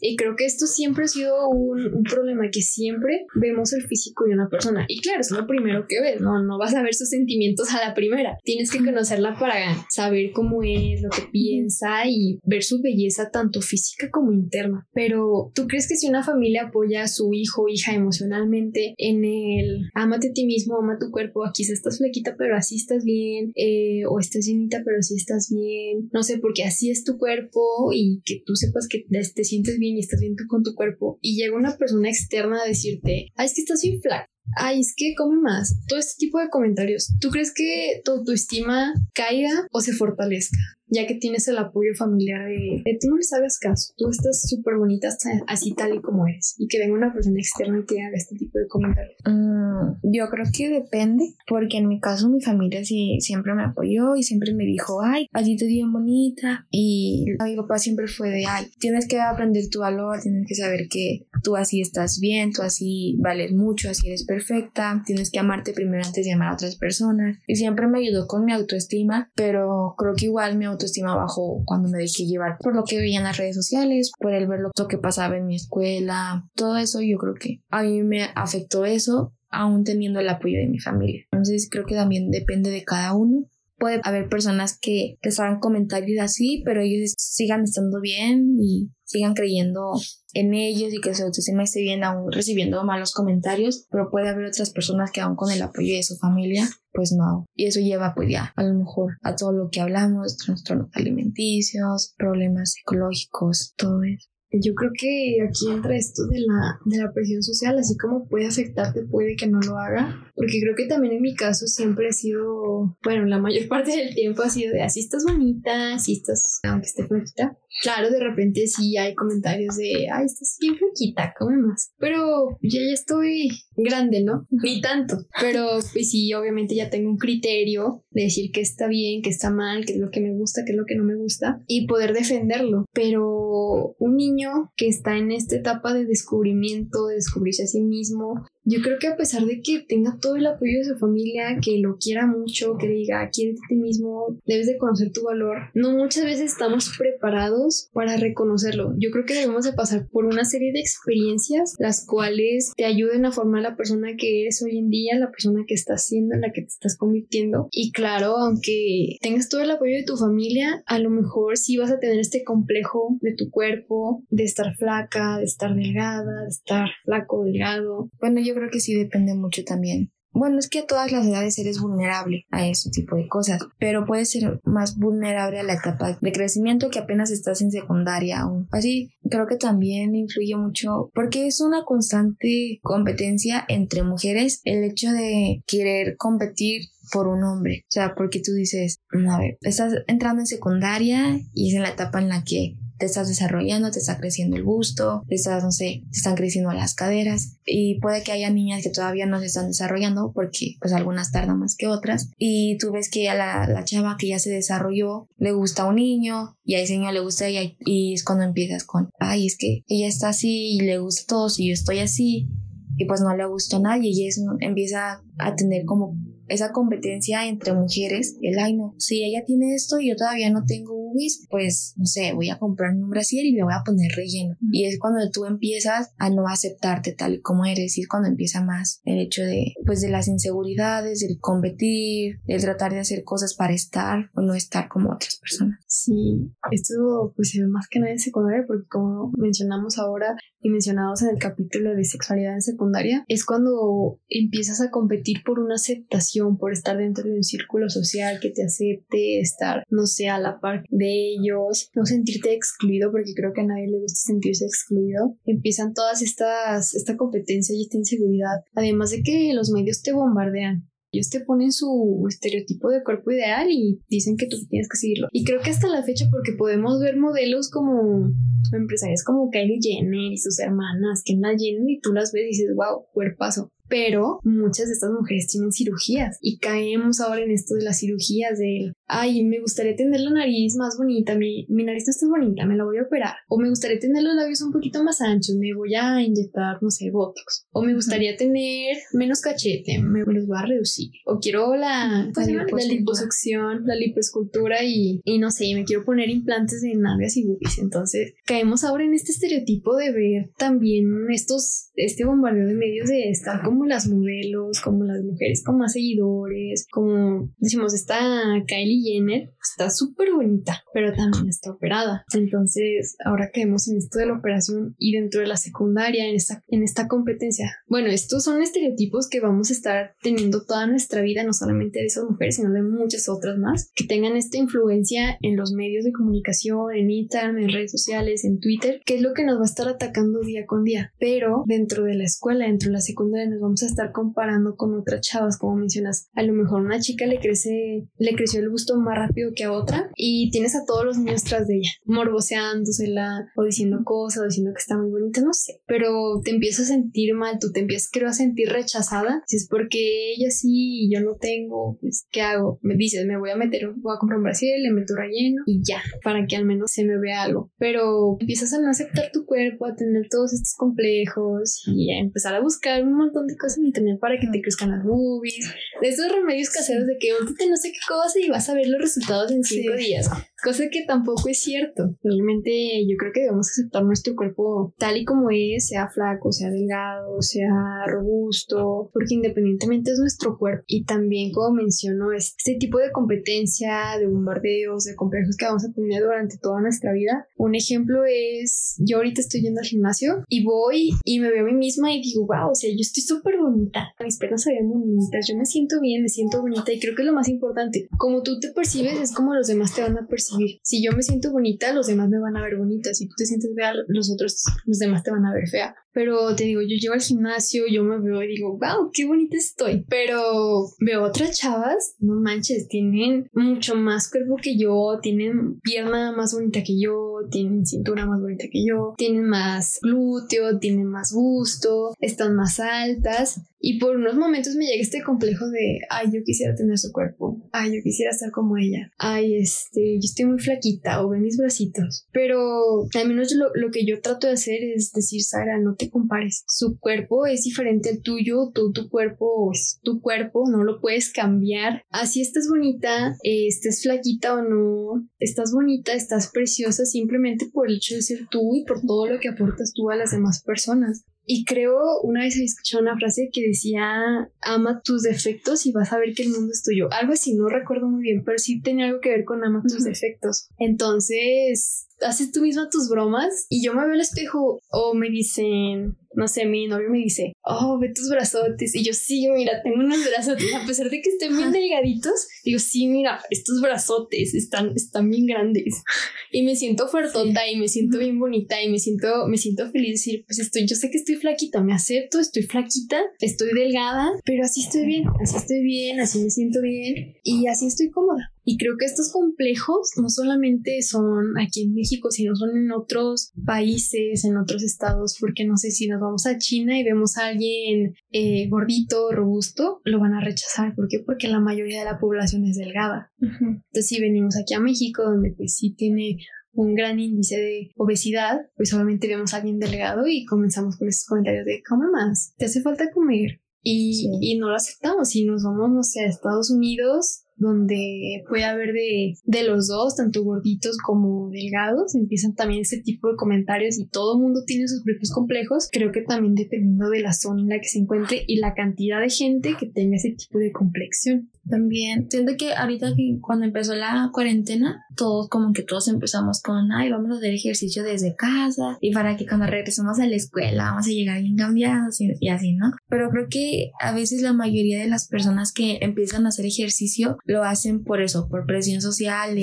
Y 0.00 0.16
creo 0.16 0.34
que 0.36 0.46
esto 0.46 0.66
siempre 0.66 1.04
ha 1.04 1.08
sido 1.08 1.48
un, 1.48 2.02
problema, 2.02 2.50
que 2.50 2.62
siempre 2.62 3.26
vemos 3.34 3.72
el 3.72 3.82
físico 3.82 4.24
de 4.24 4.34
una 4.34 4.48
persona. 4.48 4.84
Y 4.88 5.00
claro, 5.00 5.20
es 5.20 5.30
lo 5.30 5.46
primero 5.46 5.86
que 5.88 6.00
ves, 6.00 6.20
¿no? 6.20 6.42
No 6.42 6.58
vas 6.58 6.74
a 6.74 6.82
ver 6.82 6.94
sus 6.94 7.08
sentimientos 7.08 7.72
a 7.72 7.86
la 7.86 7.94
primera. 7.94 8.36
Tienes 8.44 8.70
que 8.70 8.84
conocerla 8.84 9.36
para 9.38 9.86
saber 9.88 10.32
cómo 10.32 10.62
es, 10.62 11.02
lo 11.02 11.10
que 11.10 11.28
piensa 11.30 12.06
y 12.06 12.38
ver 12.44 12.62
su 12.62 12.80
belleza 12.80 13.30
tanto 13.30 13.60
física 13.60 14.10
como 14.10 14.32
interna. 14.32 14.86
Pero, 14.92 15.52
¿tú 15.54 15.66
crees 15.66 15.88
que 15.88 15.96
si 15.96 16.08
una 16.08 16.22
familia 16.22 16.64
apoya 16.68 17.04
a 17.04 17.08
su 17.08 17.32
hijo 17.32 17.62
o 17.62 17.68
hija 17.68 17.94
emocionalmente 17.94 18.94
en 18.98 19.24
el 19.24 19.90
amate 19.94 20.28
a 20.28 20.32
ti 20.32 20.46
mismo, 20.46 20.76
ama 20.76 20.98
tu 20.98 21.10
cuerpo, 21.10 21.44
aquí 21.44 21.62
estás 21.62 21.98
flequita, 21.98 22.34
pero 22.36 22.56
así 22.56 22.76
estás 22.76 23.04
bien, 23.04 23.52
eh, 23.54 24.04
o 24.08 24.18
estás 24.18 24.46
llenita, 24.46 24.82
pero 24.84 24.98
así 24.98 25.14
estás 25.14 25.48
bien, 25.50 26.08
no 26.12 26.22
sé, 26.22 26.38
porque 26.38 26.64
así 26.64 26.90
es 26.90 27.04
tu 27.04 27.18
cuerpo, 27.18 27.60
y 27.92 28.20
que 28.24 28.42
tú 28.44 28.54
sepas 28.56 28.88
que 28.88 29.04
te 29.08 29.44
sientes 29.44 29.78
bien 29.78 29.96
y 29.96 30.00
estás 30.00 30.20
bien 30.20 30.36
tú 30.36 30.44
con 30.48 30.62
tu 30.62 30.74
cuerpo 30.74 31.18
y 31.20 31.36
llega 31.36 31.56
una 31.56 31.76
persona 31.76 32.08
externa 32.08 32.62
a 32.62 32.68
decirte, 32.68 33.28
ay, 33.34 33.46
es 33.46 33.54
que 33.54 33.62
estás 33.62 33.82
bien 33.82 34.00
flaco, 34.00 34.30
ay, 34.56 34.80
es 34.80 34.94
que 34.96 35.14
come 35.16 35.40
más, 35.40 35.76
todo 35.88 35.98
este 35.98 36.14
tipo 36.18 36.38
de 36.38 36.48
comentarios, 36.50 37.14
¿tú 37.20 37.30
crees 37.30 37.52
que 37.54 38.00
tu 38.04 38.12
autoestima 38.12 38.92
caiga 39.14 39.66
o 39.70 39.80
se 39.80 39.92
fortalezca? 39.92 40.58
Ya 40.92 41.06
que 41.06 41.14
tienes 41.14 41.48
el 41.48 41.58
apoyo 41.58 41.94
familiar 41.96 42.46
de, 42.46 42.82
tú 43.00 43.08
no 43.08 43.16
les 43.16 43.32
hagas 43.32 43.58
caso, 43.58 43.94
tú 43.96 44.10
estás 44.10 44.42
súper 44.48 44.76
bonita 44.76 45.08
así 45.48 45.74
tal 45.74 45.94
y 45.94 46.00
como 46.00 46.26
eres 46.26 46.54
y 46.58 46.68
que 46.68 46.78
venga 46.78 46.94
una 46.94 47.12
persona 47.12 47.38
externa 47.38 47.80
y 47.80 47.86
te 47.86 48.02
haga 48.02 48.16
este 48.16 48.36
tipo 48.36 48.58
de 48.58 48.68
comentarios. 48.68 49.16
Mm, 49.24 50.12
yo 50.12 50.28
creo 50.28 50.46
que 50.52 50.68
depende, 50.68 51.34
porque 51.46 51.78
en 51.78 51.88
mi 51.88 51.98
caso 51.98 52.28
mi 52.28 52.42
familia 52.42 52.84
sí 52.84 53.18
siempre 53.20 53.54
me 53.54 53.64
apoyó 53.64 54.16
y 54.16 54.22
siempre 54.22 54.54
me 54.54 54.64
dijo, 54.64 55.00
ay, 55.02 55.28
así 55.32 55.56
te 55.56 55.66
bien 55.66 55.92
bonita 55.92 56.66
y 56.70 57.24
mi 57.42 57.56
papá 57.56 57.78
siempre 57.78 58.06
fue 58.06 58.28
de, 58.28 58.44
ay, 58.46 58.66
tienes 58.78 59.08
que 59.08 59.18
aprender 59.20 59.64
tu 59.70 59.80
valor, 59.80 60.20
tienes 60.20 60.46
que 60.46 60.54
saber 60.54 60.88
que 60.90 61.26
tú 61.42 61.56
así 61.56 61.80
estás 61.80 62.18
bien, 62.20 62.52
tú 62.52 62.62
así 62.62 63.16
vales 63.20 63.52
mucho, 63.52 63.88
así 63.88 64.08
eres 64.08 64.26
perfecta, 64.26 65.02
tienes 65.06 65.30
que 65.30 65.38
amarte 65.38 65.72
primero 65.72 66.04
antes 66.04 66.26
de 66.26 66.32
amar 66.32 66.48
a 66.48 66.54
otras 66.54 66.76
personas 66.76 67.38
y 67.46 67.56
siempre 67.56 67.86
me 67.86 68.00
ayudó 68.00 68.26
con 68.26 68.44
mi 68.44 68.52
autoestima, 68.52 69.30
pero 69.34 69.94
creo 69.96 70.14
que 70.14 70.26
igual 70.26 70.58
mi 70.58 70.66
autoestima 70.66 70.81
autoestima 70.82 71.14
bajó 71.14 71.62
cuando 71.64 71.88
me 71.88 71.98
dejé 71.98 72.26
llevar 72.26 72.58
por 72.58 72.74
lo 72.74 72.84
que 72.84 72.98
veía 72.98 73.18
en 73.18 73.24
las 73.24 73.36
redes 73.36 73.56
sociales, 73.56 74.12
por 74.18 74.34
el 74.34 74.46
ver 74.46 74.60
lo, 74.60 74.88
que 74.88 74.98
pasaba 74.98 75.36
en 75.36 75.46
mi 75.46 75.56
escuela, 75.56 76.48
todo 76.54 76.76
eso 76.76 77.00
yo 77.00 77.16
creo 77.18 77.34
que 77.34 77.62
a 77.70 77.82
mí 77.82 78.02
me 78.02 78.24
afectó 78.34 78.84
eso 78.84 79.32
aún 79.48 79.84
teniendo 79.84 80.20
el 80.20 80.28
apoyo 80.28 80.58
de 80.58 80.68
mi 80.68 80.78
familia. 80.78 81.22
Entonces 81.30 81.68
creo 81.70 81.84
que 81.84 81.94
también 81.94 82.30
depende 82.30 82.70
de 82.70 82.84
cada 82.84 83.14
uno. 83.14 83.48
Puede 83.78 84.00
haber 84.04 84.28
personas 84.28 84.78
que 84.78 85.18
les 85.22 85.38
hagan 85.40 85.60
comentarios 85.60 86.20
así, 86.22 86.62
pero 86.64 86.80
ellos 86.80 87.14
sigan 87.16 87.64
estando 87.64 88.00
bien 88.00 88.56
y 88.58 88.90
sigan 89.12 89.34
creyendo 89.34 89.92
en 90.34 90.54
ellos 90.54 90.92
y 90.92 91.00
que 91.00 91.14
su 91.14 91.22
autoestima 91.22 91.64
esté 91.64 91.80
bien 91.80 92.04
aún 92.04 92.32
recibiendo 92.32 92.82
malos 92.84 93.12
comentarios, 93.12 93.86
pero 93.90 94.10
puede 94.10 94.28
haber 94.28 94.46
otras 94.46 94.70
personas 94.70 95.10
que 95.12 95.20
aún 95.20 95.36
con 95.36 95.50
el 95.50 95.62
apoyo 95.62 95.94
de 95.94 96.02
su 96.02 96.16
familia, 96.16 96.68
pues 96.92 97.12
no. 97.12 97.44
Y 97.54 97.66
eso 97.66 97.80
lleva 97.80 98.14
pues 98.14 98.30
ya 98.30 98.52
a 98.56 98.62
lo 98.62 98.74
mejor 98.74 99.18
a 99.22 99.36
todo 99.36 99.52
lo 99.52 99.68
que 99.70 99.80
hablamos, 99.80 100.38
trastornos 100.38 100.88
alimenticios, 100.94 102.14
problemas 102.16 102.72
psicológicos, 102.72 103.74
todo 103.76 104.02
eso. 104.02 104.32
Yo 104.54 104.74
creo 104.74 104.90
que 104.98 105.38
aquí 105.48 105.70
entra 105.70 105.96
esto 105.96 106.26
de 106.26 106.40
la, 106.40 106.78
de 106.84 106.98
la 106.98 107.10
presión 107.12 107.42
social, 107.42 107.78
así 107.78 107.96
como 107.96 108.28
puede 108.28 108.46
afectarte, 108.46 109.02
puede 109.04 109.34
que 109.34 109.46
no 109.46 109.60
lo 109.60 109.78
haga, 109.78 110.30
porque 110.34 110.60
creo 110.60 110.74
que 110.76 110.86
también 110.86 111.14
en 111.14 111.22
mi 111.22 111.34
caso 111.34 111.66
siempre 111.66 112.08
ha 112.08 112.12
sido, 112.12 112.98
bueno, 113.02 113.24
la 113.24 113.38
mayor 113.38 113.66
parte 113.70 113.96
del 113.96 114.14
tiempo 114.14 114.42
ha 114.42 114.50
sido 114.50 114.74
de 114.74 114.82
así 114.82 115.00
estás 115.00 115.24
bonita, 115.24 115.94
así 115.94 116.14
estás, 116.14 116.60
aunque 116.64 116.86
esté 116.86 117.06
flaquita, 117.06 117.56
Claro, 117.80 118.10
de 118.10 118.20
repente 118.20 118.66
sí 118.66 118.96
hay 118.96 119.14
comentarios 119.14 119.76
de, 119.76 120.08
ay, 120.12 120.26
estás 120.26 120.56
bien 120.60 120.76
flaquita, 120.76 121.34
come 121.38 121.56
más. 121.56 121.92
Pero 121.98 122.58
ya, 122.62 122.80
ya 122.80 122.92
estoy 122.92 123.48
grande, 123.76 124.22
¿no? 124.22 124.46
Ni 124.50 124.80
tanto. 124.80 125.16
Pero 125.40 125.66
pues 125.92 126.10
sí, 126.10 126.32
obviamente 126.34 126.74
ya 126.74 126.90
tengo 126.90 127.10
un 127.10 127.16
criterio 127.16 128.04
de 128.10 128.24
decir 128.24 128.50
que 128.52 128.60
está 128.60 128.88
bien, 128.88 129.22
que 129.22 129.30
está 129.30 129.50
mal, 129.50 129.84
qué 129.86 129.94
es 129.94 129.98
lo 129.98 130.10
que 130.10 130.20
me 130.20 130.32
gusta, 130.32 130.62
qué 130.64 130.72
es 130.72 130.78
lo 130.78 130.84
que 130.84 130.96
no 130.96 131.04
me 131.04 131.16
gusta 131.16 131.62
y 131.66 131.86
poder 131.86 132.12
defenderlo. 132.12 132.84
Pero 132.92 133.94
un 133.98 134.16
niño 134.16 134.72
que 134.76 134.88
está 134.88 135.16
en 135.16 135.32
esta 135.32 135.56
etapa 135.56 135.94
de 135.94 136.04
descubrimiento, 136.04 137.06
de 137.06 137.16
descubrirse 137.16 137.64
a 137.64 137.66
sí 137.66 137.80
mismo, 137.80 138.46
yo 138.64 138.80
creo 138.80 138.98
que 138.98 139.08
a 139.08 139.16
pesar 139.16 139.44
de 139.44 139.60
que 139.60 139.80
tenga 139.80 140.18
todo 140.20 140.36
el 140.36 140.46
apoyo 140.46 140.78
de 140.78 140.84
su 140.84 140.96
familia, 140.96 141.58
que 141.60 141.78
lo 141.78 141.96
quiera 141.98 142.26
mucho, 142.26 142.76
que 142.78 142.86
diga, 142.86 143.28
quiere 143.30 143.52
a 143.52 143.68
ti 143.68 143.74
mismo, 143.74 144.38
debes 144.46 144.68
de 144.68 144.78
conocer 144.78 145.10
tu 145.10 145.24
valor, 145.24 145.70
no 145.74 145.92
muchas 145.92 146.24
veces 146.24 146.52
estamos 146.52 146.92
preparados 146.96 147.61
para 147.92 148.16
reconocerlo. 148.16 148.94
Yo 148.98 149.10
creo 149.10 149.24
que 149.24 149.34
debemos 149.34 149.64
de 149.64 149.72
pasar 149.72 150.08
por 150.08 150.24
una 150.24 150.44
serie 150.44 150.72
de 150.72 150.80
experiencias 150.80 151.74
las 151.78 152.06
cuales 152.06 152.72
te 152.76 152.84
ayuden 152.84 153.24
a 153.24 153.32
formar 153.32 153.62
la 153.62 153.76
persona 153.76 154.16
que 154.16 154.42
eres 154.42 154.62
hoy 154.62 154.78
en 154.78 154.88
día, 154.88 155.18
la 155.18 155.30
persona 155.30 155.64
que 155.66 155.74
estás 155.74 156.06
siendo, 156.06 156.34
en 156.34 156.40
la 156.40 156.52
que 156.52 156.62
te 156.62 156.68
estás 156.68 156.96
convirtiendo. 156.96 157.68
Y 157.70 157.92
claro, 157.92 158.36
aunque 158.36 159.16
tengas 159.20 159.48
todo 159.48 159.62
el 159.62 159.70
apoyo 159.70 159.96
de 159.96 160.04
tu 160.04 160.16
familia, 160.16 160.82
a 160.86 160.98
lo 160.98 161.10
mejor 161.10 161.56
sí 161.56 161.76
vas 161.76 161.90
a 161.90 161.98
tener 161.98 162.18
este 162.18 162.44
complejo 162.44 163.18
de 163.20 163.34
tu 163.34 163.50
cuerpo, 163.50 164.24
de 164.30 164.44
estar 164.44 164.74
flaca, 164.76 165.38
de 165.38 165.44
estar 165.44 165.74
delgada, 165.74 166.42
de 166.42 166.48
estar 166.48 166.88
flaco, 167.04 167.44
delgado. 167.44 168.10
Bueno, 168.20 168.40
yo 168.40 168.54
creo 168.54 168.70
que 168.70 168.80
sí 168.80 168.94
depende 168.94 169.34
mucho 169.34 169.64
también. 169.64 170.12
Bueno, 170.32 170.58
es 170.58 170.68
que 170.68 170.80
a 170.80 170.86
todas 170.86 171.12
las 171.12 171.26
edades 171.26 171.58
eres 171.58 171.80
vulnerable 171.80 172.46
a 172.50 172.66
ese 172.66 172.90
tipo 172.90 173.16
de 173.16 173.28
cosas, 173.28 173.60
pero 173.78 174.06
puedes 174.06 174.30
ser 174.30 174.60
más 174.64 174.96
vulnerable 174.96 175.60
a 175.60 175.62
la 175.62 175.74
etapa 175.74 176.18
de 176.20 176.32
crecimiento 176.32 176.90
que 176.90 176.98
apenas 176.98 177.30
estás 177.30 177.60
en 177.62 177.70
secundaria 177.70 178.40
aún. 178.40 178.68
Así, 178.70 179.10
creo 179.28 179.46
que 179.46 179.56
también 179.56 180.14
influye 180.14 180.56
mucho 180.56 181.10
porque 181.14 181.46
es 181.46 181.60
una 181.60 181.84
constante 181.84 182.80
competencia 182.82 183.64
entre 183.68 184.02
mujeres 184.02 184.60
el 184.64 184.84
hecho 184.84 185.10
de 185.12 185.62
querer 185.66 186.16
competir 186.16 186.82
por 187.12 187.28
un 187.28 187.44
hombre. 187.44 187.82
O 187.84 187.90
sea, 187.90 188.14
porque 188.14 188.40
tú 188.40 188.52
dices, 188.52 189.00
a 189.28 189.38
ver, 189.38 189.58
estás 189.60 189.92
entrando 190.06 190.40
en 190.40 190.46
secundaria 190.46 191.38
y 191.52 191.68
es 191.68 191.74
en 191.74 191.82
la 191.82 191.90
etapa 191.90 192.20
en 192.20 192.28
la 192.28 192.42
que 192.44 192.76
te 193.02 193.06
estás 193.06 193.26
desarrollando, 193.26 193.90
te 193.90 193.98
está 193.98 194.16
creciendo 194.16 194.54
el 194.54 194.62
busto, 194.62 195.24
te 195.26 195.34
estás, 195.34 195.64
no 195.64 195.72
sé, 195.72 196.04
te 196.12 196.16
están 196.16 196.36
creciendo 196.36 196.70
las 196.70 196.94
caderas. 196.94 197.56
Y 197.66 197.98
puede 197.98 198.22
que 198.22 198.30
haya 198.30 198.48
niñas 198.48 198.84
que 198.84 198.90
todavía 198.90 199.26
no 199.26 199.40
se 199.40 199.46
están 199.46 199.66
desarrollando 199.66 200.30
porque 200.32 200.76
pues 200.80 200.92
algunas 200.92 201.32
tardan 201.32 201.58
más 201.58 201.74
que 201.74 201.88
otras. 201.88 202.30
Y 202.38 202.78
tú 202.78 202.92
ves 202.92 203.10
que 203.10 203.28
a 203.28 203.34
la, 203.34 203.66
la 203.66 203.84
chava 203.84 204.14
que 204.16 204.28
ya 204.28 204.38
se 204.38 204.50
desarrolló 204.50 205.26
le 205.36 205.50
gusta 205.50 205.84
un 205.84 205.96
niño 205.96 206.56
y 206.64 206.76
a 206.76 206.80
ese 206.80 206.96
niño 206.96 207.10
le 207.10 207.18
gusta 207.18 207.50
y 207.50 208.14
es 208.14 208.22
cuando 208.22 208.44
empiezas 208.44 208.84
con, 208.84 209.10
ay, 209.18 209.48
es 209.48 209.56
que 209.58 209.82
ella 209.88 210.06
está 210.06 210.28
así 210.28 210.76
y 210.76 210.80
le 210.82 210.98
gusta 210.98 211.22
a 211.22 211.26
todos 211.26 211.58
y 211.58 211.70
yo 211.70 211.72
estoy 211.72 211.98
así 211.98 212.48
y 212.96 213.06
pues 213.06 213.20
no 213.20 213.36
le 213.36 213.46
gusta 213.46 213.78
a 213.78 213.80
nadie 213.80 214.10
y 214.14 214.28
eso 214.28 214.42
empieza 214.60 215.24
a 215.38 215.56
tener 215.56 215.84
como 215.86 216.16
esa 216.52 216.72
competencia 216.72 217.46
entre 217.46 217.74
mujeres, 217.74 218.36
el 218.40 218.58
ay 218.58 218.74
no, 218.74 218.94
si 218.98 219.24
ella 219.24 219.44
tiene 219.44 219.74
esto 219.74 220.00
y 220.00 220.08
yo 220.08 220.16
todavía 220.16 220.50
no 220.50 220.64
tengo 220.64 220.94
ubis, 220.94 221.46
pues 221.50 221.94
no 221.96 222.06
sé, 222.06 222.32
voy 222.32 222.50
a 222.50 222.58
comprar 222.58 222.94
un 222.94 223.08
brasier 223.08 223.44
y 223.44 223.52
le 223.52 223.62
voy 223.62 223.74
a 223.74 223.82
poner 223.84 224.12
relleno. 224.12 224.56
Y 224.70 224.86
es 224.86 224.98
cuando 224.98 225.18
tú 225.30 225.44
empiezas 225.44 226.12
a 226.18 226.30
no 226.30 226.48
aceptarte 226.48 227.12
tal 227.12 227.34
y 227.34 227.40
como 227.40 227.64
eres, 227.64 227.98
y 227.98 228.02
es 228.02 228.08
cuando 228.08 228.28
empieza 228.28 228.64
más 228.64 229.00
el 229.04 229.18
hecho 229.18 229.42
de, 229.42 229.74
pues 229.86 230.00
de 230.00 230.10
las 230.10 230.28
inseguridades, 230.28 231.20
del 231.20 231.38
competir, 231.40 232.40
del 232.44 232.60
tratar 232.60 232.92
de 232.92 233.00
hacer 233.00 233.24
cosas 233.24 233.54
para 233.54 233.74
estar 233.74 234.30
o 234.34 234.42
no 234.42 234.54
estar 234.54 234.88
como 234.88 235.12
otras 235.12 235.38
personas. 235.38 235.80
Sí, 235.86 236.50
esto 236.70 237.32
pues 237.36 237.50
se 237.50 237.60
ve 237.60 237.68
más 237.68 237.88
que 237.88 237.98
nada 237.98 238.12
en 238.12 238.18
secundaria 238.18 238.64
porque 238.66 238.86
como 238.88 239.32
mencionamos 239.36 239.98
ahora 239.98 240.36
y 240.60 240.70
mencionados 240.70 241.22
en 241.22 241.30
el 241.30 241.38
capítulo 241.38 241.94
de 241.94 242.04
sexualidad 242.04 242.54
en 242.54 242.62
secundaria, 242.62 243.24
es 243.28 243.44
cuando 243.44 244.20
empiezas 244.28 244.80
a 244.80 244.90
competir 244.90 245.42
por 245.44 245.58
una 245.58 245.74
aceptación 245.74 246.41
por 246.58 246.72
estar 246.72 246.96
dentro 246.96 247.24
de 247.24 247.36
un 247.36 247.44
círculo 247.44 247.88
social 247.88 248.38
que 248.40 248.50
te 248.50 248.64
acepte, 248.64 249.40
estar, 249.40 249.84
no 249.90 250.06
sé, 250.06 250.28
a 250.28 250.38
la 250.38 250.60
par 250.60 250.84
de 250.90 251.34
ellos, 251.34 251.90
no 251.94 252.04
sentirte 252.04 252.54
excluido, 252.54 253.10
porque 253.10 253.34
creo 253.34 253.52
que 253.52 253.62
a 253.62 253.66
nadie 253.66 253.88
le 253.88 254.00
gusta 254.00 254.20
sentirse 254.20 254.64
excluido. 254.64 255.36
Empiezan 255.44 255.94
todas 255.94 256.22
estas, 256.22 256.94
esta 256.94 257.16
competencia 257.16 257.74
y 257.76 257.82
esta 257.82 257.96
inseguridad, 257.96 258.62
además 258.74 259.10
de 259.10 259.22
que 259.22 259.52
los 259.54 259.70
medios 259.70 260.02
te 260.02 260.12
bombardean. 260.12 260.88
Ellos 261.14 261.28
te 261.28 261.40
ponen 261.40 261.72
su 261.72 262.24
estereotipo 262.26 262.88
de 262.88 263.02
cuerpo 263.02 263.32
ideal 263.32 263.68
y 263.70 264.00
dicen 264.08 264.38
que 264.38 264.46
tú 264.46 264.56
tienes 264.70 264.88
que 264.88 264.96
seguirlo. 264.96 265.28
Y 265.30 265.44
creo 265.44 265.60
que 265.60 265.68
hasta 265.68 265.86
la 265.88 266.02
fecha, 266.02 266.24
porque 266.30 266.52
podemos 266.56 267.00
ver 267.00 267.18
modelos 267.18 267.70
como 267.70 268.30
empresarias 268.72 269.22
como 269.22 269.50
Kylie 269.50 269.78
Jenner 269.78 270.32
y 270.32 270.38
sus 270.38 270.58
hermanas, 270.58 271.22
que 271.22 271.36
la 271.36 271.50
Jenner, 271.50 271.90
y 271.90 272.00
tú 272.00 272.14
las 272.14 272.32
ves 272.32 272.44
y 272.44 272.48
dices, 272.48 272.74
wow, 272.74 273.04
cuerpazo 273.12 273.70
pero 273.92 274.40
muchas 274.42 274.86
de 274.86 274.94
estas 274.94 275.10
mujeres 275.10 275.48
tienen 275.48 275.70
cirugías 275.70 276.38
y 276.40 276.56
caemos 276.56 277.20
ahora 277.20 277.42
en 277.42 277.50
esto 277.50 277.74
de 277.74 277.82
las 277.82 277.98
cirugías 278.00 278.58
del 278.58 278.94
ay, 279.12 279.44
me 279.44 279.60
gustaría 279.60 279.94
tener 279.94 280.20
la 280.20 280.30
nariz 280.30 280.74
más 280.76 280.96
bonita, 280.96 281.36
mi, 281.36 281.66
mi 281.68 281.84
nariz 281.84 282.04
no 282.06 282.10
está 282.10 282.26
bonita, 282.26 282.64
me 282.66 282.76
la 282.76 282.84
voy 282.84 282.98
a 282.98 283.02
operar. 283.02 283.34
O 283.48 283.58
me 283.58 283.68
gustaría 283.68 283.98
tener 283.98 284.22
los 284.22 284.34
labios 284.34 284.62
un 284.62 284.72
poquito 284.72 285.04
más 285.04 285.20
anchos, 285.20 285.56
me 285.56 285.74
voy 285.74 285.94
a 285.94 286.22
inyectar, 286.22 286.82
no 286.82 286.90
sé, 286.90 287.10
botox. 287.10 287.66
O 287.70 287.82
me 287.82 287.94
gustaría 287.94 288.36
tener 288.36 288.96
menos 289.12 289.42
cachete, 289.42 290.00
me 290.00 290.20
los 290.20 290.46
voy 290.46 290.58
a 290.58 290.66
reducir. 290.66 291.10
O 291.26 291.38
quiero 291.38 291.76
la, 291.76 292.30
la, 292.34 292.84
liposucción, 292.88 293.82
la 293.84 293.94
lipoescultura 293.94 294.82
y, 294.82 295.20
y 295.24 295.38
no 295.38 295.50
sé, 295.50 295.74
me 295.74 295.84
quiero 295.84 296.04
poner 296.04 296.30
implantes 296.30 296.80
de 296.80 296.94
nalgas 296.94 297.36
y 297.36 297.44
boobies. 297.44 297.78
Entonces, 297.78 298.34
caemos 298.46 298.82
ahora 298.84 299.04
en 299.04 299.12
este 299.12 299.32
estereotipo 299.32 299.94
de 299.96 300.12
ver 300.12 300.50
también 300.56 301.06
estos, 301.30 301.90
este 301.96 302.24
bombardeo 302.24 302.66
de 302.66 302.74
medios 302.74 303.08
de 303.08 303.30
estar 303.30 303.62
como 303.62 303.84
las 303.84 304.08
modelos, 304.08 304.80
como 304.80 305.04
las 305.04 305.22
mujeres 305.22 305.62
con 305.64 305.76
más 305.76 305.92
seguidores, 305.92 306.86
como 306.90 307.52
decimos, 307.58 307.94
esta 307.94 308.18
Kylie 308.66 309.01
Jenner 309.02 309.52
está 309.60 309.90
súper 309.90 310.32
bonita, 310.32 310.82
pero 310.92 311.12
también 311.14 311.48
está 311.48 311.70
operada. 311.70 312.24
Entonces, 312.34 313.16
ahora 313.24 313.50
caemos 313.52 313.88
en 313.88 313.98
esto 313.98 314.18
de 314.18 314.26
la 314.26 314.34
operación 314.34 314.94
y 314.98 315.12
dentro 315.12 315.40
de 315.40 315.46
la 315.46 315.56
secundaria, 315.56 316.28
en 316.28 316.34
esta, 316.34 316.62
en 316.68 316.82
esta 316.82 317.08
competencia. 317.08 317.70
Bueno, 317.86 318.08
estos 318.08 318.44
son 318.44 318.62
estereotipos 318.62 319.28
que 319.28 319.40
vamos 319.40 319.70
a 319.70 319.72
estar 319.72 320.14
teniendo 320.22 320.64
toda 320.64 320.86
nuestra 320.86 321.22
vida, 321.22 321.44
no 321.44 321.52
solamente 321.52 322.00
de 322.00 322.06
esas 322.06 322.24
mujeres, 322.24 322.56
sino 322.56 322.72
de 322.72 322.82
muchas 322.82 323.28
otras 323.28 323.58
más, 323.58 323.90
que 323.94 324.04
tengan 324.04 324.36
esta 324.36 324.58
influencia 324.58 325.38
en 325.40 325.56
los 325.56 325.72
medios 325.72 326.04
de 326.04 326.12
comunicación, 326.12 326.94
en 326.94 327.10
Instagram, 327.10 327.58
en 327.58 327.72
redes 327.72 327.90
sociales, 327.90 328.44
en 328.44 328.60
Twitter, 328.60 329.00
que 329.04 329.16
es 329.16 329.22
lo 329.22 329.32
que 329.34 329.44
nos 329.44 329.58
va 329.58 329.62
a 329.62 329.66
estar 329.66 329.88
atacando 329.88 330.40
día 330.40 330.66
con 330.66 330.84
día. 330.84 331.12
Pero 331.18 331.64
dentro 331.66 332.04
de 332.04 332.14
la 332.14 332.24
escuela, 332.24 332.66
dentro 332.66 332.88
de 332.88 332.94
la 332.94 333.00
secundaria, 333.00 333.48
nos 333.48 333.60
vamos 333.60 333.82
a 333.82 333.86
estar 333.86 334.12
comparando 334.12 334.76
con 334.76 334.94
otras 334.94 335.20
chavas, 335.20 335.58
como 335.58 335.76
mencionas. 335.76 336.28
A 336.34 336.42
lo 336.42 336.52
mejor 336.52 336.82
una 336.82 337.00
chica 337.00 337.26
le 337.26 337.38
crece, 337.38 338.08
le 338.18 338.34
creció 338.34 338.60
el 338.60 338.70
gusto 338.70 338.81
más 338.96 339.16
rápido 339.16 339.50
que 339.54 339.64
a 339.64 339.72
otra 339.72 340.10
y 340.16 340.50
tienes 340.50 340.74
a 340.74 340.84
todos 340.86 341.04
los 341.04 341.18
niños 341.18 341.44
tras 341.44 341.66
de 341.66 341.76
ella, 341.76 341.90
morboseándosela 342.04 343.50
o 343.56 343.64
diciendo 343.64 344.00
cosas 344.04 344.42
o 344.42 344.46
diciendo 344.46 344.72
que 344.74 344.80
está 344.80 344.96
muy 344.96 345.10
bonita, 345.10 345.40
no 345.40 345.52
sé. 345.52 345.80
Pero 345.86 346.40
te 346.44 346.50
empiezas 346.50 346.86
a 346.86 346.94
sentir 346.94 347.34
mal, 347.34 347.58
tú 347.60 347.72
te 347.72 347.80
empiezas, 347.80 348.10
creo, 348.12 348.28
a 348.28 348.32
sentir 348.32 348.68
rechazada. 348.68 349.42
Si 349.46 349.56
es 349.56 349.68
porque 349.68 350.32
ella 350.32 350.50
sí 350.50 351.06
y 351.06 351.14
yo 351.14 351.20
no 351.20 351.36
tengo, 351.36 351.98
pues, 352.00 352.26
¿qué 352.30 352.42
hago? 352.42 352.78
Me 352.82 352.96
dices, 352.96 353.26
me 353.26 353.38
voy 353.38 353.50
a 353.50 353.56
meter, 353.56 353.92
voy 353.96 354.14
a 354.14 354.18
comprar 354.18 354.38
un 354.38 354.44
brasier, 354.44 354.80
le 354.80 354.92
meto 354.92 355.14
relleno 355.14 355.62
y 355.66 355.80
ya, 355.82 356.02
para 356.22 356.46
que 356.46 356.56
al 356.56 356.64
menos 356.64 356.90
se 356.92 357.04
me 357.04 357.18
vea 357.18 357.42
algo. 357.42 357.70
Pero 357.78 358.36
empiezas 358.40 358.72
a 358.72 358.80
no 358.80 358.90
aceptar 358.90 359.30
tu 359.32 359.44
cuerpo, 359.46 359.86
a 359.86 359.94
tener 359.94 360.28
todos 360.30 360.52
estos 360.52 360.74
complejos 360.76 361.82
y 361.86 362.12
a 362.12 362.20
empezar 362.20 362.54
a 362.54 362.60
buscar 362.60 363.02
un 363.02 363.14
montón 363.14 363.46
de 363.46 363.56
cosas 363.56 363.78
en 363.78 363.86
internet 363.86 364.18
para 364.20 364.38
que 364.38 364.48
te 364.48 364.60
crezcan 364.60 364.90
las 364.90 365.04
boobies, 365.04 365.72
de 366.00 366.08
esos 366.08 366.30
remedios 366.30 366.70
caseros 366.70 367.06
de 367.06 367.16
que 367.18 367.30
no 367.68 367.76
sé 367.76 367.92
qué 367.92 367.98
cosa 368.08 368.40
y 368.40 368.48
vas 368.48 368.68
a 368.68 368.71
ver 368.74 368.88
los 368.88 369.00
resultados 369.00 369.50
en 369.52 369.62
cinco 369.62 369.94
días 369.96 370.28
cosa 370.62 370.84
que 370.90 371.04
tampoco 371.06 371.48
es 371.48 371.60
cierto. 371.60 372.16
Realmente 372.22 373.04
yo 373.06 373.16
creo 373.18 373.32
que 373.32 373.40
debemos 373.40 373.68
aceptar 373.68 374.04
nuestro 374.04 374.34
cuerpo 374.36 374.94
tal 374.96 375.16
y 375.16 375.24
como 375.24 375.50
es, 375.50 375.88
sea 375.88 376.08
flaco, 376.08 376.52
sea 376.52 376.70
delgado, 376.70 377.42
sea 377.42 378.06
robusto, 378.06 379.10
porque 379.12 379.34
independientemente 379.34 380.12
es 380.12 380.18
nuestro 380.18 380.56
cuerpo. 380.56 380.84
Y 380.86 381.04
también, 381.04 381.52
como 381.52 381.74
menciono, 381.74 382.32
este 382.32 382.76
tipo 382.76 382.98
de 382.98 383.10
competencia, 383.10 384.16
de 384.18 384.28
bombardeos, 384.28 385.04
de 385.04 385.16
complejos 385.16 385.56
que 385.56 385.66
vamos 385.66 385.84
a 385.84 385.92
tener 385.92 386.22
durante 386.22 386.58
toda 386.58 386.80
nuestra 386.80 387.12
vida. 387.12 387.46
Un 387.56 387.74
ejemplo 387.74 388.22
es, 388.24 388.96
yo 388.98 389.16
ahorita 389.16 389.40
estoy 389.40 389.62
yendo 389.62 389.80
al 389.80 389.86
gimnasio 389.86 390.44
y 390.48 390.64
voy 390.64 391.10
y 391.24 391.40
me 391.40 391.50
veo 391.50 391.64
a 391.64 391.66
mí 391.66 391.74
misma 391.74 392.12
y 392.14 392.22
digo, 392.22 392.46
wow, 392.46 392.70
o 392.70 392.74
sea, 392.74 392.90
yo 392.90 393.00
estoy 393.00 393.22
súper 393.22 393.58
bonita, 393.58 394.14
mis 394.24 394.38
piernas 394.38 394.62
se 394.62 394.72
ven 394.72 394.88
bonitas, 394.88 395.46
yo 395.48 395.56
me 395.56 395.66
siento 395.66 396.00
bien, 396.00 396.22
me 396.22 396.28
siento 396.28 396.60
bonita 396.60 396.92
y 396.92 397.00
creo 397.00 397.16
que 397.16 397.22
es 397.22 397.26
lo 397.26 397.34
más 397.34 397.48
importante, 397.48 398.08
como 398.16 398.42
tú 398.42 398.60
te 398.62 398.72
percibes 398.72 399.20
es 399.20 399.32
como 399.34 399.54
los 399.54 399.66
demás 399.66 399.94
te 399.94 400.00
van 400.00 400.16
a 400.16 400.26
percibir 400.26 400.80
si 400.82 401.02
yo 401.02 401.12
me 401.12 401.22
siento 401.22 401.50
bonita, 401.50 401.92
los 401.92 402.06
demás 402.06 402.28
me 402.28 402.38
van 402.38 402.56
a 402.56 402.62
ver 402.62 402.76
bonita. 402.76 403.14
Si 403.14 403.26
tú 403.28 403.34
te 403.36 403.46
sientes 403.46 403.70
fea, 403.74 403.92
los 404.08 404.30
otros, 404.30 404.62
los 404.84 404.98
demás 404.98 405.22
te 405.22 405.30
van 405.30 405.46
a 405.46 405.52
ver 405.52 405.68
fea. 405.68 405.94
Pero 406.14 406.54
te 406.54 406.64
digo, 406.64 406.82
yo 406.82 406.96
llego 407.00 407.14
al 407.14 407.22
gimnasio, 407.22 407.84
yo 407.90 408.04
me 408.04 408.20
veo 408.20 408.42
y 408.42 408.48
digo, 408.48 408.78
wow, 408.78 409.10
qué 409.12 409.24
bonita 409.24 409.56
estoy. 409.56 410.04
Pero 410.08 410.86
veo 411.00 411.24
otras 411.24 411.58
chavas, 411.58 412.16
no 412.18 412.34
manches, 412.34 412.88
tienen 412.88 413.48
mucho 413.54 413.94
más 413.94 414.30
cuerpo 414.30 414.56
que 414.62 414.76
yo, 414.76 415.18
tienen 415.22 415.80
pierna 415.80 416.32
más 416.32 416.52
bonita 416.52 416.82
que 416.82 417.00
yo, 417.00 417.38
tienen 417.50 417.86
cintura 417.86 418.26
más 418.26 418.40
bonita 418.40 418.66
que 418.70 418.84
yo, 418.86 419.14
tienen 419.16 419.46
más 419.46 419.98
glúteo, 420.02 420.78
tienen 420.78 421.06
más 421.06 421.32
busto, 421.32 422.14
están 422.20 422.54
más 422.54 422.78
altas. 422.78 423.62
Y 423.84 423.98
por 423.98 424.14
unos 424.14 424.36
momentos 424.36 424.76
me 424.76 424.86
llega 424.86 425.02
este 425.02 425.24
complejo 425.24 425.68
de, 425.68 425.98
ay, 426.08 426.28
yo 426.32 426.44
quisiera 426.44 426.72
tener 426.76 426.96
su 426.98 427.10
cuerpo, 427.10 427.68
ay, 427.72 427.96
yo 427.96 428.00
quisiera 428.02 428.30
estar 428.30 428.52
como 428.52 428.76
ella, 428.76 429.10
ay, 429.18 429.56
este, 429.56 430.14
yo 430.14 430.20
estoy 430.22 430.44
muy 430.44 430.60
flaquita 430.60 431.20
o 431.20 431.30
ve 431.30 431.40
mis 431.40 431.56
bracitos. 431.56 432.28
Pero 432.32 433.08
al 433.12 433.28
menos 433.28 433.52
lo, 433.56 433.70
lo 433.74 433.90
que 433.90 434.06
yo 434.06 434.20
trato 434.20 434.46
de 434.46 434.52
hacer 434.52 434.84
es 434.84 435.10
decir, 435.10 435.42
Sara, 435.42 435.80
no 435.80 435.96
te 435.96 436.10
compares. 436.10 436.62
Su 436.68 436.96
cuerpo 437.00 437.44
es 437.46 437.64
diferente 437.64 438.10
al 438.10 438.22
tuyo, 438.22 438.70
tú, 438.72 438.92
tu 438.92 439.08
cuerpo 439.10 439.72
es 439.72 439.98
tu 440.04 440.20
cuerpo, 440.20 440.70
no 440.70 440.84
lo 440.84 441.00
puedes 441.00 441.32
cambiar. 441.32 442.04
Así 442.10 442.40
estás 442.40 442.68
bonita, 442.68 443.36
eh, 443.42 443.66
estés 443.66 444.02
flaquita 444.04 444.54
o 444.54 444.62
no, 444.62 445.28
estás 445.40 445.72
bonita, 445.72 446.12
estás 446.12 446.52
preciosa 446.52 447.04
simplemente 447.04 447.66
por 447.72 447.88
el 447.88 447.96
hecho 447.96 448.14
de 448.14 448.22
ser 448.22 448.46
tú 448.48 448.76
y 448.76 448.84
por 448.84 449.00
todo 449.04 449.26
lo 449.26 449.40
que 449.40 449.48
aportas 449.48 449.92
tú 449.92 450.08
a 450.10 450.16
las 450.16 450.30
demás 450.30 450.62
personas. 450.62 451.24
Y 451.44 451.64
creo, 451.64 452.20
una 452.22 452.42
vez 452.42 452.54
había 452.54 452.66
escuchado 452.66 453.02
una 453.02 453.16
frase 453.16 453.50
que 453.52 453.66
decía, 453.66 454.50
ama 454.60 455.00
tus 455.02 455.22
defectos 455.22 455.86
y 455.86 455.92
vas 455.92 456.12
a 456.12 456.18
ver 456.18 456.34
que 456.34 456.44
el 456.44 456.50
mundo 456.50 456.70
es 456.72 456.82
tuyo. 456.82 457.08
Algo 457.12 457.32
así, 457.32 457.54
no 457.54 457.68
recuerdo 457.68 458.08
muy 458.08 458.22
bien, 458.22 458.44
pero 458.44 458.58
sí 458.58 458.80
tenía 458.80 459.06
algo 459.06 459.20
que 459.20 459.30
ver 459.30 459.44
con 459.44 459.64
ama 459.64 459.82
tus 459.82 460.04
defectos. 460.04 460.68
Entonces, 460.78 462.06
haces 462.20 462.52
tú 462.52 462.62
misma 462.62 462.88
tus 462.90 463.08
bromas 463.08 463.66
y 463.68 463.84
yo 463.84 463.92
me 463.94 464.02
veo 464.02 464.12
al 464.12 464.20
espejo 464.20 464.80
o 464.90 465.14
me 465.14 465.30
dicen, 465.30 466.16
no 466.34 466.48
sé, 466.48 466.66
mi 466.66 466.86
novio 466.86 467.10
me 467.10 467.18
dice, 467.18 467.52
oh, 467.62 467.98
ve 467.98 468.12
tus 468.14 468.28
brazotes. 468.28 468.94
Y 468.94 469.04
yo, 469.04 469.12
sí, 469.12 469.48
mira, 469.54 469.82
tengo 469.82 469.96
unos 469.96 470.24
brazotes. 470.24 470.74
A 470.74 470.86
pesar 470.86 471.10
de 471.10 471.20
que 471.20 471.30
estén 471.30 471.56
bien 471.56 471.72
delgaditos, 471.72 472.48
digo, 472.64 472.78
sí, 472.78 473.06
mira, 473.06 473.40
estos 473.50 473.80
brazotes 473.80 474.54
están, 474.54 474.92
están 474.96 475.28
bien 475.30 475.46
grandes. 475.46 476.02
Y 476.50 476.62
me 476.62 476.76
siento 476.76 477.08
fuertota 477.08 477.68
y 477.68 477.76
me 477.76 477.88
siento 477.88 478.18
bien 478.18 478.38
bonita 478.38 478.82
y 478.82 478.90
me 478.90 478.98
siento, 478.98 479.46
me 479.48 479.56
siento 479.56 479.90
feliz 479.90 480.06
de 480.06 480.12
decir, 480.12 480.44
pues 480.46 480.58
estoy, 480.58 480.86
yo 480.86 480.96
sé 480.96 481.10
que 481.10 481.18
estoy 481.18 481.36
flaquita, 481.36 481.80
me 481.80 481.94
acepto, 481.94 482.38
estoy 482.38 482.62
flaquita, 482.64 483.20
estoy 483.40 483.72
delgada, 483.74 484.30
pero 484.44 484.64
así 484.64 484.82
estoy 484.82 485.06
bien, 485.06 485.24
así 485.42 485.56
estoy 485.56 485.82
bien, 485.82 486.20
así 486.20 486.38
me 486.40 486.50
siento 486.50 486.80
bien 486.80 487.34
y 487.42 487.66
así 487.66 487.86
estoy 487.86 488.10
cómoda. 488.10 488.52
Y 488.64 488.78
creo 488.78 488.94
que 488.98 489.06
estos 489.06 489.32
complejos 489.32 490.12
no 490.16 490.28
solamente 490.28 491.02
son 491.02 491.58
aquí 491.58 491.82
en 491.82 491.94
México, 491.94 492.30
sino 492.30 492.54
son 492.54 492.76
en 492.76 492.92
otros 492.92 493.52
países, 493.66 494.44
en 494.44 494.56
otros 494.56 494.82
estados, 494.84 495.36
porque 495.40 495.64
no 495.64 495.76
sé 495.76 495.90
si 495.90 496.06
nos 496.06 496.20
vamos 496.20 496.46
a 496.46 496.58
China 496.58 496.98
y 496.98 497.02
vemos 497.02 497.36
a 497.38 497.46
alguien 497.48 498.14
eh, 498.30 498.68
gordito, 498.68 499.32
robusto, 499.32 500.00
lo 500.04 500.20
van 500.20 500.34
a 500.34 500.40
rechazar. 500.40 500.94
¿Por 500.94 501.08
qué? 501.08 501.18
Porque 501.24 501.48
la 501.48 501.60
mayoría 501.60 502.00
de 502.00 502.04
la 502.04 502.20
población 502.20 502.64
es 502.64 502.76
delgada. 502.76 503.32
Entonces, 503.40 504.06
si 504.06 504.20
venimos 504.20 504.56
aquí 504.56 504.74
a 504.74 504.80
México, 504.80 505.24
donde 505.24 505.52
pues 505.56 505.74
sí 505.74 505.94
tiene 505.96 506.38
un 506.72 506.94
gran 506.94 507.18
índice 507.18 507.56
de 507.56 507.90
obesidad, 507.96 508.60
pues 508.76 508.94
obviamente 508.94 509.28
vemos 509.28 509.52
a 509.52 509.58
alguien 509.58 509.78
delgado 509.78 510.26
y 510.26 510.44
comenzamos 510.46 510.96
con 510.96 511.08
esos 511.08 511.26
comentarios 511.26 511.66
de, 511.66 511.82
come 511.86 512.06
más, 512.10 512.54
te 512.56 512.66
hace 512.66 512.80
falta 512.80 513.10
comer. 513.10 513.60
Y, 513.84 514.30
y 514.40 514.58
no 514.58 514.68
lo 514.68 514.76
aceptamos 514.76 515.34
y 515.34 515.44
nos 515.44 515.64
vamos, 515.64 515.90
no 515.90 516.02
sé, 516.04 516.20
a 516.20 516.26
Estados 516.26 516.70
Unidos 516.70 517.42
donde 517.62 518.42
puede 518.48 518.64
haber 518.64 518.92
de, 518.92 519.34
de 519.44 519.64
los 519.64 519.88
dos, 519.88 520.16
tanto 520.16 520.42
gorditos 520.42 520.98
como 520.98 521.48
delgados, 521.50 522.14
empiezan 522.14 522.54
también 522.54 522.82
ese 522.82 523.00
tipo 523.00 523.28
de 523.28 523.36
comentarios 523.36 523.98
y 523.98 524.06
todo 524.06 524.38
mundo 524.38 524.64
tiene 524.66 524.88
sus 524.88 525.02
propios 525.02 525.30
complejos. 525.30 525.88
Creo 525.90 526.12
que 526.12 526.22
también 526.22 526.54
dependiendo 526.54 527.08
de 527.08 527.20
la 527.20 527.32
zona 527.32 527.62
en 527.62 527.68
la 527.68 527.78
que 527.78 527.88
se 527.88 528.00
encuentre 528.00 528.44
y 528.46 528.56
la 528.58 528.74
cantidad 528.74 529.20
de 529.20 529.30
gente 529.30 529.76
que 529.78 529.86
tenga 529.86 530.16
ese 530.16 530.32
tipo 530.32 530.58
de 530.58 530.72
complexión. 530.72 531.50
También 531.68 532.28
siento 532.30 532.52
que 532.58 532.74
ahorita 532.74 533.14
que 533.14 533.38
cuando 533.40 533.64
empezó 533.64 533.94
la 533.94 534.30
cuarentena, 534.32 535.04
todos 535.16 535.48
como 535.48 535.72
que 535.72 535.82
todos 535.82 536.08
empezamos 536.08 536.60
con, 536.60 536.92
ay, 536.92 537.10
vamos 537.10 537.30
a 537.30 537.38
hacer 537.38 537.54
ejercicio 537.54 538.02
desde 538.02 538.34
casa 538.34 538.98
y 539.00 539.12
para 539.12 539.36
que 539.36 539.46
cuando 539.46 539.66
regresemos 539.66 540.18
a 540.18 540.26
la 540.26 540.36
escuela 540.36 540.84
vamos 540.84 541.06
a 541.06 541.10
llegar 541.10 541.40
bien 541.40 541.56
cambiados 541.56 542.20
y, 542.20 542.32
y 542.40 542.48
así, 542.48 542.74
¿no? 542.74 542.92
Pero 543.08 543.30
creo 543.30 543.46
que 543.48 543.92
a 544.00 544.12
veces 544.12 544.42
la 544.42 544.52
mayoría 544.52 545.00
de 545.00 545.08
las 545.08 545.28
personas 545.28 545.72
que 545.72 545.98
empiezan 546.00 546.46
a 546.46 546.48
hacer 546.48 546.66
ejercicio 546.66 547.38
lo 547.44 547.62
hacen 547.62 548.02
por 548.04 548.20
eso, 548.20 548.48
por 548.48 548.66
presión 548.66 549.00
social 549.00 549.56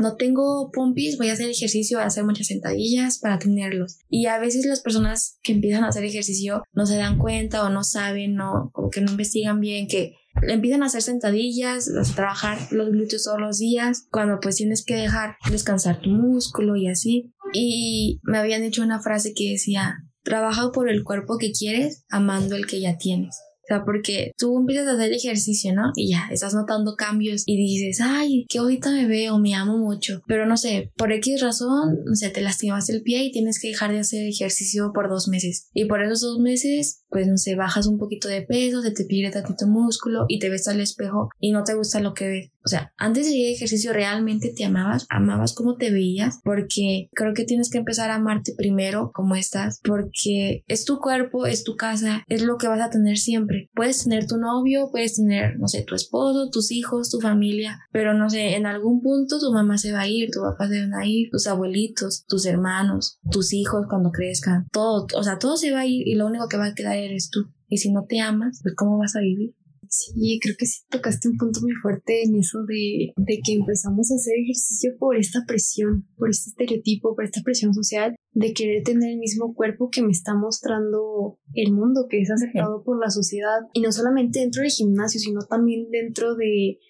no 0.00 0.16
tengo 0.16 0.70
pompis, 0.72 1.18
voy 1.18 1.28
a 1.28 1.34
hacer 1.34 1.48
ejercicio, 1.48 1.98
voy 1.98 2.04
a 2.04 2.08
hacer 2.08 2.24
muchas 2.24 2.48
sentadillas 2.48 3.18
para 3.18 3.38
tenerlos. 3.38 3.98
Y 4.08 4.26
a 4.26 4.38
veces 4.38 4.66
las 4.66 4.80
personas 4.80 5.38
que 5.42 5.52
empiezan 5.52 5.84
a 5.84 5.88
hacer 5.88 6.04
ejercicio 6.04 6.62
no 6.72 6.86
se 6.86 6.96
dan 6.96 7.18
cuenta 7.18 7.64
o 7.64 7.70
no 7.70 7.84
saben, 7.84 8.34
no, 8.34 8.70
como 8.72 8.90
que 8.90 9.00
no 9.00 9.12
investigan 9.12 9.60
bien 9.60 9.86
que 9.86 10.16
empiezan 10.42 10.82
a 10.82 10.86
hacer 10.86 11.02
sentadillas, 11.02 11.88
a 11.88 12.14
trabajar 12.14 12.58
los 12.70 12.90
glúteos 12.90 13.24
todos 13.24 13.40
los 13.40 13.58
días, 13.58 14.06
cuando 14.10 14.38
pues 14.40 14.56
tienes 14.56 14.84
que 14.84 14.96
dejar 14.96 15.36
descansar 15.50 16.00
tu 16.00 16.10
músculo 16.10 16.76
y 16.76 16.88
así. 16.88 17.32
Y 17.52 18.20
me 18.22 18.38
habían 18.38 18.62
dicho 18.62 18.82
una 18.82 19.00
frase 19.00 19.32
que 19.34 19.52
decía, 19.52 20.04
trabaja 20.22 20.72
por 20.72 20.88
el 20.88 21.04
cuerpo 21.04 21.38
que 21.38 21.52
quieres, 21.52 22.04
amando 22.08 22.56
el 22.56 22.66
que 22.66 22.80
ya 22.80 22.96
tienes. 22.96 23.36
O 23.64 23.66
sea, 23.66 23.84
porque 23.84 24.32
tú 24.36 24.58
empiezas 24.58 24.88
a 24.88 24.92
hacer 24.92 25.12
ejercicio, 25.12 25.72
¿no? 25.74 25.92
Y 25.96 26.10
ya, 26.10 26.28
estás 26.30 26.54
notando 26.54 26.96
cambios 26.96 27.44
y 27.46 27.56
dices, 27.56 28.00
ay, 28.02 28.44
que 28.48 28.58
ahorita 28.58 28.90
me 28.90 29.06
veo, 29.06 29.38
me 29.38 29.54
amo 29.54 29.78
mucho. 29.78 30.20
Pero 30.26 30.46
no 30.46 30.56
sé, 30.56 30.92
por 30.96 31.12
X 31.12 31.40
razón, 31.40 31.98
no 32.04 32.14
sé, 32.14 32.30
te 32.30 32.42
lastimas 32.42 32.88
el 32.90 33.02
pie 33.02 33.24
y 33.24 33.32
tienes 33.32 33.58
que 33.60 33.68
dejar 33.68 33.92
de 33.92 34.00
hacer 34.00 34.26
ejercicio 34.26 34.92
por 34.94 35.08
dos 35.08 35.28
meses. 35.28 35.68
Y 35.72 35.86
por 35.86 36.02
esos 36.02 36.20
dos 36.20 36.38
meses, 36.38 37.04
pues 37.08 37.26
no 37.26 37.38
sé, 37.38 37.54
bajas 37.54 37.86
un 37.86 37.98
poquito 37.98 38.28
de 38.28 38.42
peso, 38.42 38.82
se 38.82 38.90
te 38.90 39.04
pierde 39.04 39.32
tantito 39.32 39.66
músculo 39.66 40.26
y 40.28 40.38
te 40.38 40.50
ves 40.50 40.68
al 40.68 40.80
espejo 40.80 41.30
y 41.40 41.52
no 41.52 41.64
te 41.64 41.74
gusta 41.74 42.00
lo 42.00 42.14
que 42.14 42.28
ves. 42.28 42.53
O 42.64 42.68
sea, 42.68 42.92
antes 42.96 43.26
de 43.26 43.32
ir 43.32 43.54
ejercicio 43.54 43.92
realmente 43.92 44.52
te 44.56 44.64
amabas, 44.64 45.06
amabas 45.10 45.54
cómo 45.54 45.76
te 45.76 45.90
veías, 45.90 46.40
porque 46.42 47.08
creo 47.12 47.34
que 47.34 47.44
tienes 47.44 47.70
que 47.70 47.78
empezar 47.78 48.10
a 48.10 48.14
amarte 48.14 48.54
primero 48.56 49.10
como 49.12 49.36
estás, 49.36 49.80
porque 49.84 50.64
es 50.66 50.84
tu 50.84 50.98
cuerpo, 50.98 51.46
es 51.46 51.62
tu 51.62 51.76
casa, 51.76 52.24
es 52.26 52.42
lo 52.42 52.56
que 52.56 52.68
vas 52.68 52.80
a 52.80 52.90
tener 52.90 53.18
siempre. 53.18 53.70
Puedes 53.74 54.04
tener 54.04 54.26
tu 54.26 54.38
novio, 54.38 54.88
puedes 54.90 55.16
tener, 55.16 55.58
no 55.58 55.68
sé, 55.68 55.82
tu 55.82 55.94
esposo, 55.94 56.48
tus 56.50 56.70
hijos, 56.72 57.10
tu 57.10 57.20
familia, 57.20 57.80
pero 57.92 58.14
no 58.14 58.30
sé, 58.30 58.56
en 58.56 58.66
algún 58.66 59.02
punto 59.02 59.38
tu 59.38 59.52
mamá 59.52 59.76
se 59.76 59.92
va 59.92 60.00
a 60.00 60.08
ir, 60.08 60.30
tu 60.30 60.40
papá 60.40 60.66
se 60.68 60.80
van 60.80 60.94
a 60.94 61.06
ir, 61.06 61.28
tus 61.30 61.46
abuelitos, 61.46 62.24
tus 62.26 62.46
hermanos, 62.46 63.18
tus 63.30 63.52
hijos 63.52 63.86
cuando 63.88 64.10
crezcan, 64.10 64.68
todo, 64.72 65.06
o 65.14 65.22
sea, 65.22 65.38
todo 65.38 65.56
se 65.56 65.70
va 65.70 65.80
a 65.80 65.86
ir 65.86 66.08
y 66.08 66.14
lo 66.14 66.26
único 66.26 66.48
que 66.48 66.56
va 66.56 66.66
a 66.66 66.74
quedar 66.74 66.96
eres 66.96 67.28
tú. 67.30 67.50
Y 67.68 67.78
si 67.78 67.92
no 67.92 68.04
te 68.08 68.20
amas, 68.20 68.60
pues 68.62 68.74
¿cómo 68.74 68.98
vas 68.98 69.16
a 69.16 69.20
vivir? 69.20 69.54
Sí, 69.96 70.40
creo 70.42 70.56
que 70.58 70.66
sí 70.66 70.80
tocaste 70.90 71.28
un 71.28 71.36
punto 71.36 71.60
muy 71.60 71.72
fuerte 71.80 72.24
en 72.24 72.34
eso 72.34 72.64
de, 72.66 73.12
de, 73.16 73.38
que 73.44 73.52
empezamos 73.52 74.10
a 74.10 74.16
hacer 74.16 74.34
ejercicio 74.42 74.90
por 74.98 75.16
esta 75.16 75.44
presión, 75.46 76.08
por 76.16 76.30
este 76.30 76.50
estereotipo, 76.50 77.14
por 77.14 77.24
esta 77.24 77.42
presión 77.42 77.72
social 77.72 78.16
de 78.32 78.52
querer 78.54 78.82
tener 78.82 79.12
el 79.12 79.18
mismo 79.18 79.54
cuerpo 79.54 79.90
que 79.90 80.02
me 80.02 80.10
está 80.10 80.34
mostrando 80.34 81.38
el 81.52 81.72
mundo, 81.72 82.08
que 82.10 82.20
es 82.20 82.28
aceptado 82.28 82.82
por 82.82 82.98
la 82.98 83.10
sociedad. 83.10 83.60
Y 83.72 83.82
no 83.82 83.92
solamente 83.92 84.40
dentro 84.40 84.62
del 84.62 84.72
gimnasio, 84.72 85.20
sino 85.20 85.42
también 85.48 85.88
dentro 85.92 86.34
de, 86.34 86.80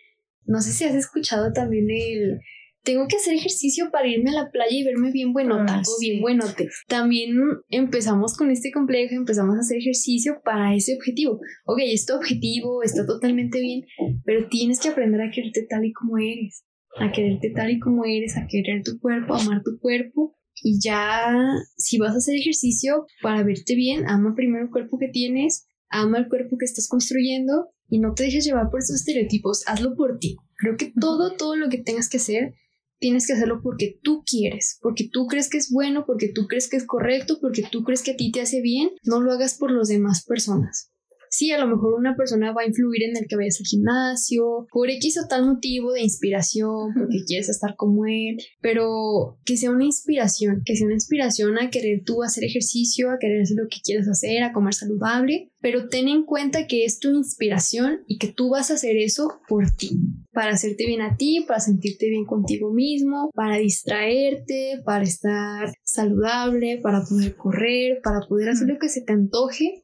no 0.47 0.63
sé 0.63 0.73
si 0.73 0.85
has 0.85 0.95
escuchado 0.95 1.53
también 1.53 1.91
el 1.91 2.41
tengo 2.85 3.09
que 3.09 3.17
hacer 3.17 3.35
ejercicio 3.35 3.91
para 3.91 4.07
irme 4.07 4.31
a 4.31 4.45
la 4.45 4.51
playa 4.51 4.77
y 4.77 4.85
verme 4.85 5.11
bien 5.11 5.33
buenota 5.33 5.77
ah, 5.77 5.83
o 5.83 6.01
bien 6.01 6.21
buenote. 6.21 6.69
También 6.87 7.35
empezamos 7.71 8.37
con 8.37 8.51
este 8.51 8.71
complejo, 8.71 9.15
empezamos 9.15 9.57
a 9.57 9.61
hacer 9.61 9.79
ejercicio 9.79 10.41
para 10.45 10.75
ese 10.75 10.95
objetivo. 10.95 11.41
Ok, 11.65 11.79
este 11.87 12.13
objetivo 12.13 12.83
está 12.83 13.07
totalmente 13.07 13.61
bien, 13.61 13.87
pero 14.25 14.49
tienes 14.49 14.81
que 14.81 14.91
aprender 14.91 15.23
a 15.23 15.31
quererte 15.31 15.67
tal 15.69 15.85
y 15.85 15.93
como 15.93 16.19
eres, 16.19 16.65
a 16.99 17.11
quererte 17.11 17.51
tal 17.51 17.71
y 17.71 17.81
como 17.81 18.05
eres, 18.05 18.37
a 18.37 18.47
querer 18.47 18.83
tu 18.85 19.01
cuerpo, 19.01 19.35
a 19.35 19.41
amar 19.41 19.63
tu 19.65 19.79
cuerpo. 19.79 20.37
Y 20.63 20.79
ya, 20.81 21.35
si 21.77 21.99
vas 21.99 22.15
a 22.15 22.19
hacer 22.19 22.37
ejercicio 22.37 23.07
para 23.23 23.43
verte 23.43 23.75
bien, 23.75 24.07
ama 24.07 24.35
primero 24.37 24.65
el 24.65 24.71
cuerpo 24.71 24.99
que 24.99 25.09
tienes, 25.09 25.67
ama 25.89 26.19
el 26.19 26.29
cuerpo 26.29 26.59
que 26.59 26.67
estás 26.67 26.87
construyendo 26.89 27.71
y 27.89 27.99
no 27.99 28.15
te 28.15 28.25
dejes 28.25 28.45
llevar 28.45 28.71
por 28.71 28.81
esos 28.81 28.97
estereotipos, 28.97 29.67
hazlo 29.67 29.95
por 29.97 30.19
ti. 30.19 30.37
Creo 30.57 30.77
que 30.77 30.93
todo, 31.01 31.35
todo 31.37 31.57
lo 31.57 31.69
que 31.69 31.79
tengas 31.79 32.09
que 32.09 32.19
hacer 32.19 32.55
tienes 32.99 33.27
que 33.27 33.35
hacerlo 33.35 33.61
porque 33.63 33.99
tú 34.03 34.23
quieres, 34.25 34.79
porque 34.81 35.09
tú 35.11 35.27
crees 35.27 35.51
que 35.51 35.59
es 35.59 35.71
bueno, 35.71 36.05
porque 36.07 36.31
tú 36.35 36.47
crees 36.47 36.69
que 36.69 36.77
es 36.77 36.87
correcto, 36.87 37.39
porque 37.41 37.65
tú 37.71 37.85
crees 37.85 38.03
que 38.03 38.13
a 38.13 38.17
ti 38.17 38.31
te 38.31 38.41
hace 38.41 38.61
bien, 38.61 38.91
no 39.03 39.21
lo 39.21 39.33
hagas 39.33 39.55
por 39.59 39.71
las 39.71 39.89
demás 39.89 40.25
personas. 40.25 40.94
Sí, 41.37 41.51
a 41.51 41.59
lo 41.59 41.67
mejor 41.67 41.95
una 41.95 42.15
persona 42.15 42.53
va 42.53 42.63
a 42.63 42.67
influir 42.67 43.03
en 43.03 43.17
el 43.17 43.27
que 43.27 43.35
vayas 43.35 43.59
al 43.59 43.67
gimnasio, 43.67 44.69
por 44.71 44.89
X 44.89 45.19
o 45.19 45.27
tal 45.27 45.45
motivo 45.45 45.91
de 45.91 46.03
inspiración, 46.03 46.95
porque 46.95 47.25
quieres 47.27 47.49
estar 47.49 47.75
como 47.75 48.07
él, 48.07 48.37
pero 48.61 49.41
que 49.45 49.57
sea 49.57 49.73
una 49.73 49.85
inspiración, 49.85 50.63
que 50.65 50.77
sea 50.77 50.87
una 50.87 50.95
inspiración 50.95 51.59
a 51.59 51.71
querer 51.71 52.03
tú 52.05 52.23
hacer 52.23 52.45
ejercicio, 52.45 53.11
a 53.11 53.19
querer 53.19 53.43
hacer 53.43 53.57
lo 53.57 53.69
que 53.69 53.79
quieres 53.83 54.07
hacer, 54.07 54.45
a 54.45 54.53
comer 54.53 54.75
saludable, 54.75 55.51
pero 55.61 55.89
ten 55.89 56.07
en 56.07 56.25
cuenta 56.25 56.69
que 56.69 56.85
es 56.85 57.01
tu 57.01 57.11
inspiración 57.11 58.05
y 58.07 58.19
que 58.19 58.33
tú 58.33 58.51
vas 58.51 58.71
a 58.71 58.75
hacer 58.75 58.97
eso 58.97 59.41
por 59.49 59.73
ti, 59.73 59.99
para 60.33 60.53
hacerte 60.53 60.87
bien 60.87 61.01
a 61.01 61.17
ti, 61.17 61.45
para 61.49 61.59
sentirte 61.59 62.11
bien 62.11 62.27
contigo 62.27 62.73
mismo, 62.73 63.33
para 63.35 63.57
distraerte, 63.57 64.83
para 64.85 65.03
estar 65.03 65.73
saludable, 65.83 66.79
para 66.81 67.03
poder 67.03 67.35
correr, 67.35 67.99
para 68.05 68.21
poder 68.29 68.51
hacer 68.51 68.69
lo 68.69 68.79
que 68.79 68.89
se 68.89 69.03
te 69.03 69.13
antoje 69.13 69.84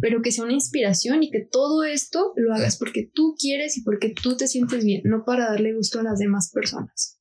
pero 0.00 0.22
que 0.22 0.32
sea 0.32 0.44
una 0.44 0.52
inspiración 0.52 1.22
y 1.22 1.30
que 1.30 1.40
todo 1.40 1.84
esto 1.84 2.32
lo 2.36 2.54
hagas 2.54 2.76
porque 2.78 3.10
tú 3.12 3.34
quieres 3.38 3.76
y 3.76 3.82
porque 3.82 4.14
tú 4.20 4.36
te 4.36 4.48
sientes 4.48 4.84
bien, 4.84 5.02
no 5.04 5.24
para 5.24 5.50
darle 5.50 5.74
gusto 5.74 6.00
a 6.00 6.02
las 6.02 6.18
demás 6.18 6.50
personas. 6.52 7.18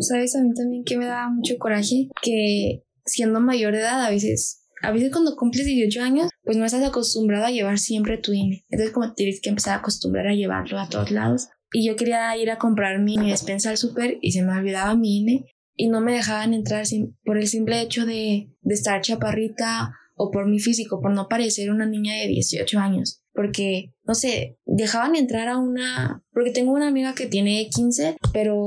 Sabes, 0.00 0.34
a 0.36 0.42
mí 0.42 0.54
también 0.54 0.84
que 0.84 0.96
me 0.96 1.06
da 1.06 1.28
mucho 1.28 1.58
coraje 1.58 2.08
que 2.22 2.84
siendo 3.04 3.40
mayor 3.40 3.72
de 3.74 3.80
edad 3.80 4.04
a 4.04 4.10
veces 4.10 4.62
a 4.82 4.90
veces 4.90 5.12
cuando 5.12 5.36
cumples 5.36 5.64
18 5.64 6.02
años, 6.02 6.30
pues 6.42 6.56
no 6.56 6.64
estás 6.64 6.82
acostumbrado 6.82 7.46
a 7.46 7.50
llevar 7.52 7.78
siempre 7.78 8.18
tu 8.18 8.32
INE. 8.32 8.64
Entonces 8.68 8.92
como 8.92 9.14
tienes 9.14 9.40
que 9.40 9.50
empezar 9.50 9.74
a 9.74 9.78
acostumbrar 9.78 10.26
a 10.26 10.34
llevarlo 10.34 10.80
a 10.80 10.88
todos 10.88 11.12
lados. 11.12 11.48
Y 11.72 11.86
yo 11.86 11.94
quería 11.94 12.36
ir 12.36 12.50
a 12.50 12.58
comprar 12.58 12.98
mi 12.98 13.16
despensa 13.16 13.70
al 13.70 13.76
súper 13.76 14.18
y 14.20 14.32
se 14.32 14.42
me 14.42 14.52
olvidaba 14.52 14.96
mi 14.96 15.18
INE 15.18 15.46
y 15.76 15.88
no 15.88 16.00
me 16.00 16.12
dejaban 16.12 16.52
entrar 16.52 16.84
sin, 16.84 17.16
por 17.24 17.38
el 17.38 17.46
simple 17.46 17.80
hecho 17.80 18.04
de, 18.04 18.50
de 18.60 18.74
estar 18.74 19.00
chaparrita 19.00 19.94
o 20.14 20.30
por 20.30 20.48
mi 20.48 20.58
físico, 20.58 21.00
por 21.00 21.12
no 21.12 21.28
parecer 21.28 21.70
una 21.70 21.86
niña 21.86 22.14
de 22.14 22.28
18 22.28 22.78
años. 22.78 23.22
Porque, 23.34 23.94
no 24.04 24.14
sé, 24.14 24.58
dejaban 24.66 25.16
entrar 25.16 25.48
a 25.48 25.56
una... 25.56 26.22
Porque 26.32 26.50
tengo 26.50 26.72
una 26.72 26.88
amiga 26.88 27.14
que 27.14 27.26
tiene 27.26 27.68
15, 27.74 28.16
pero 28.32 28.58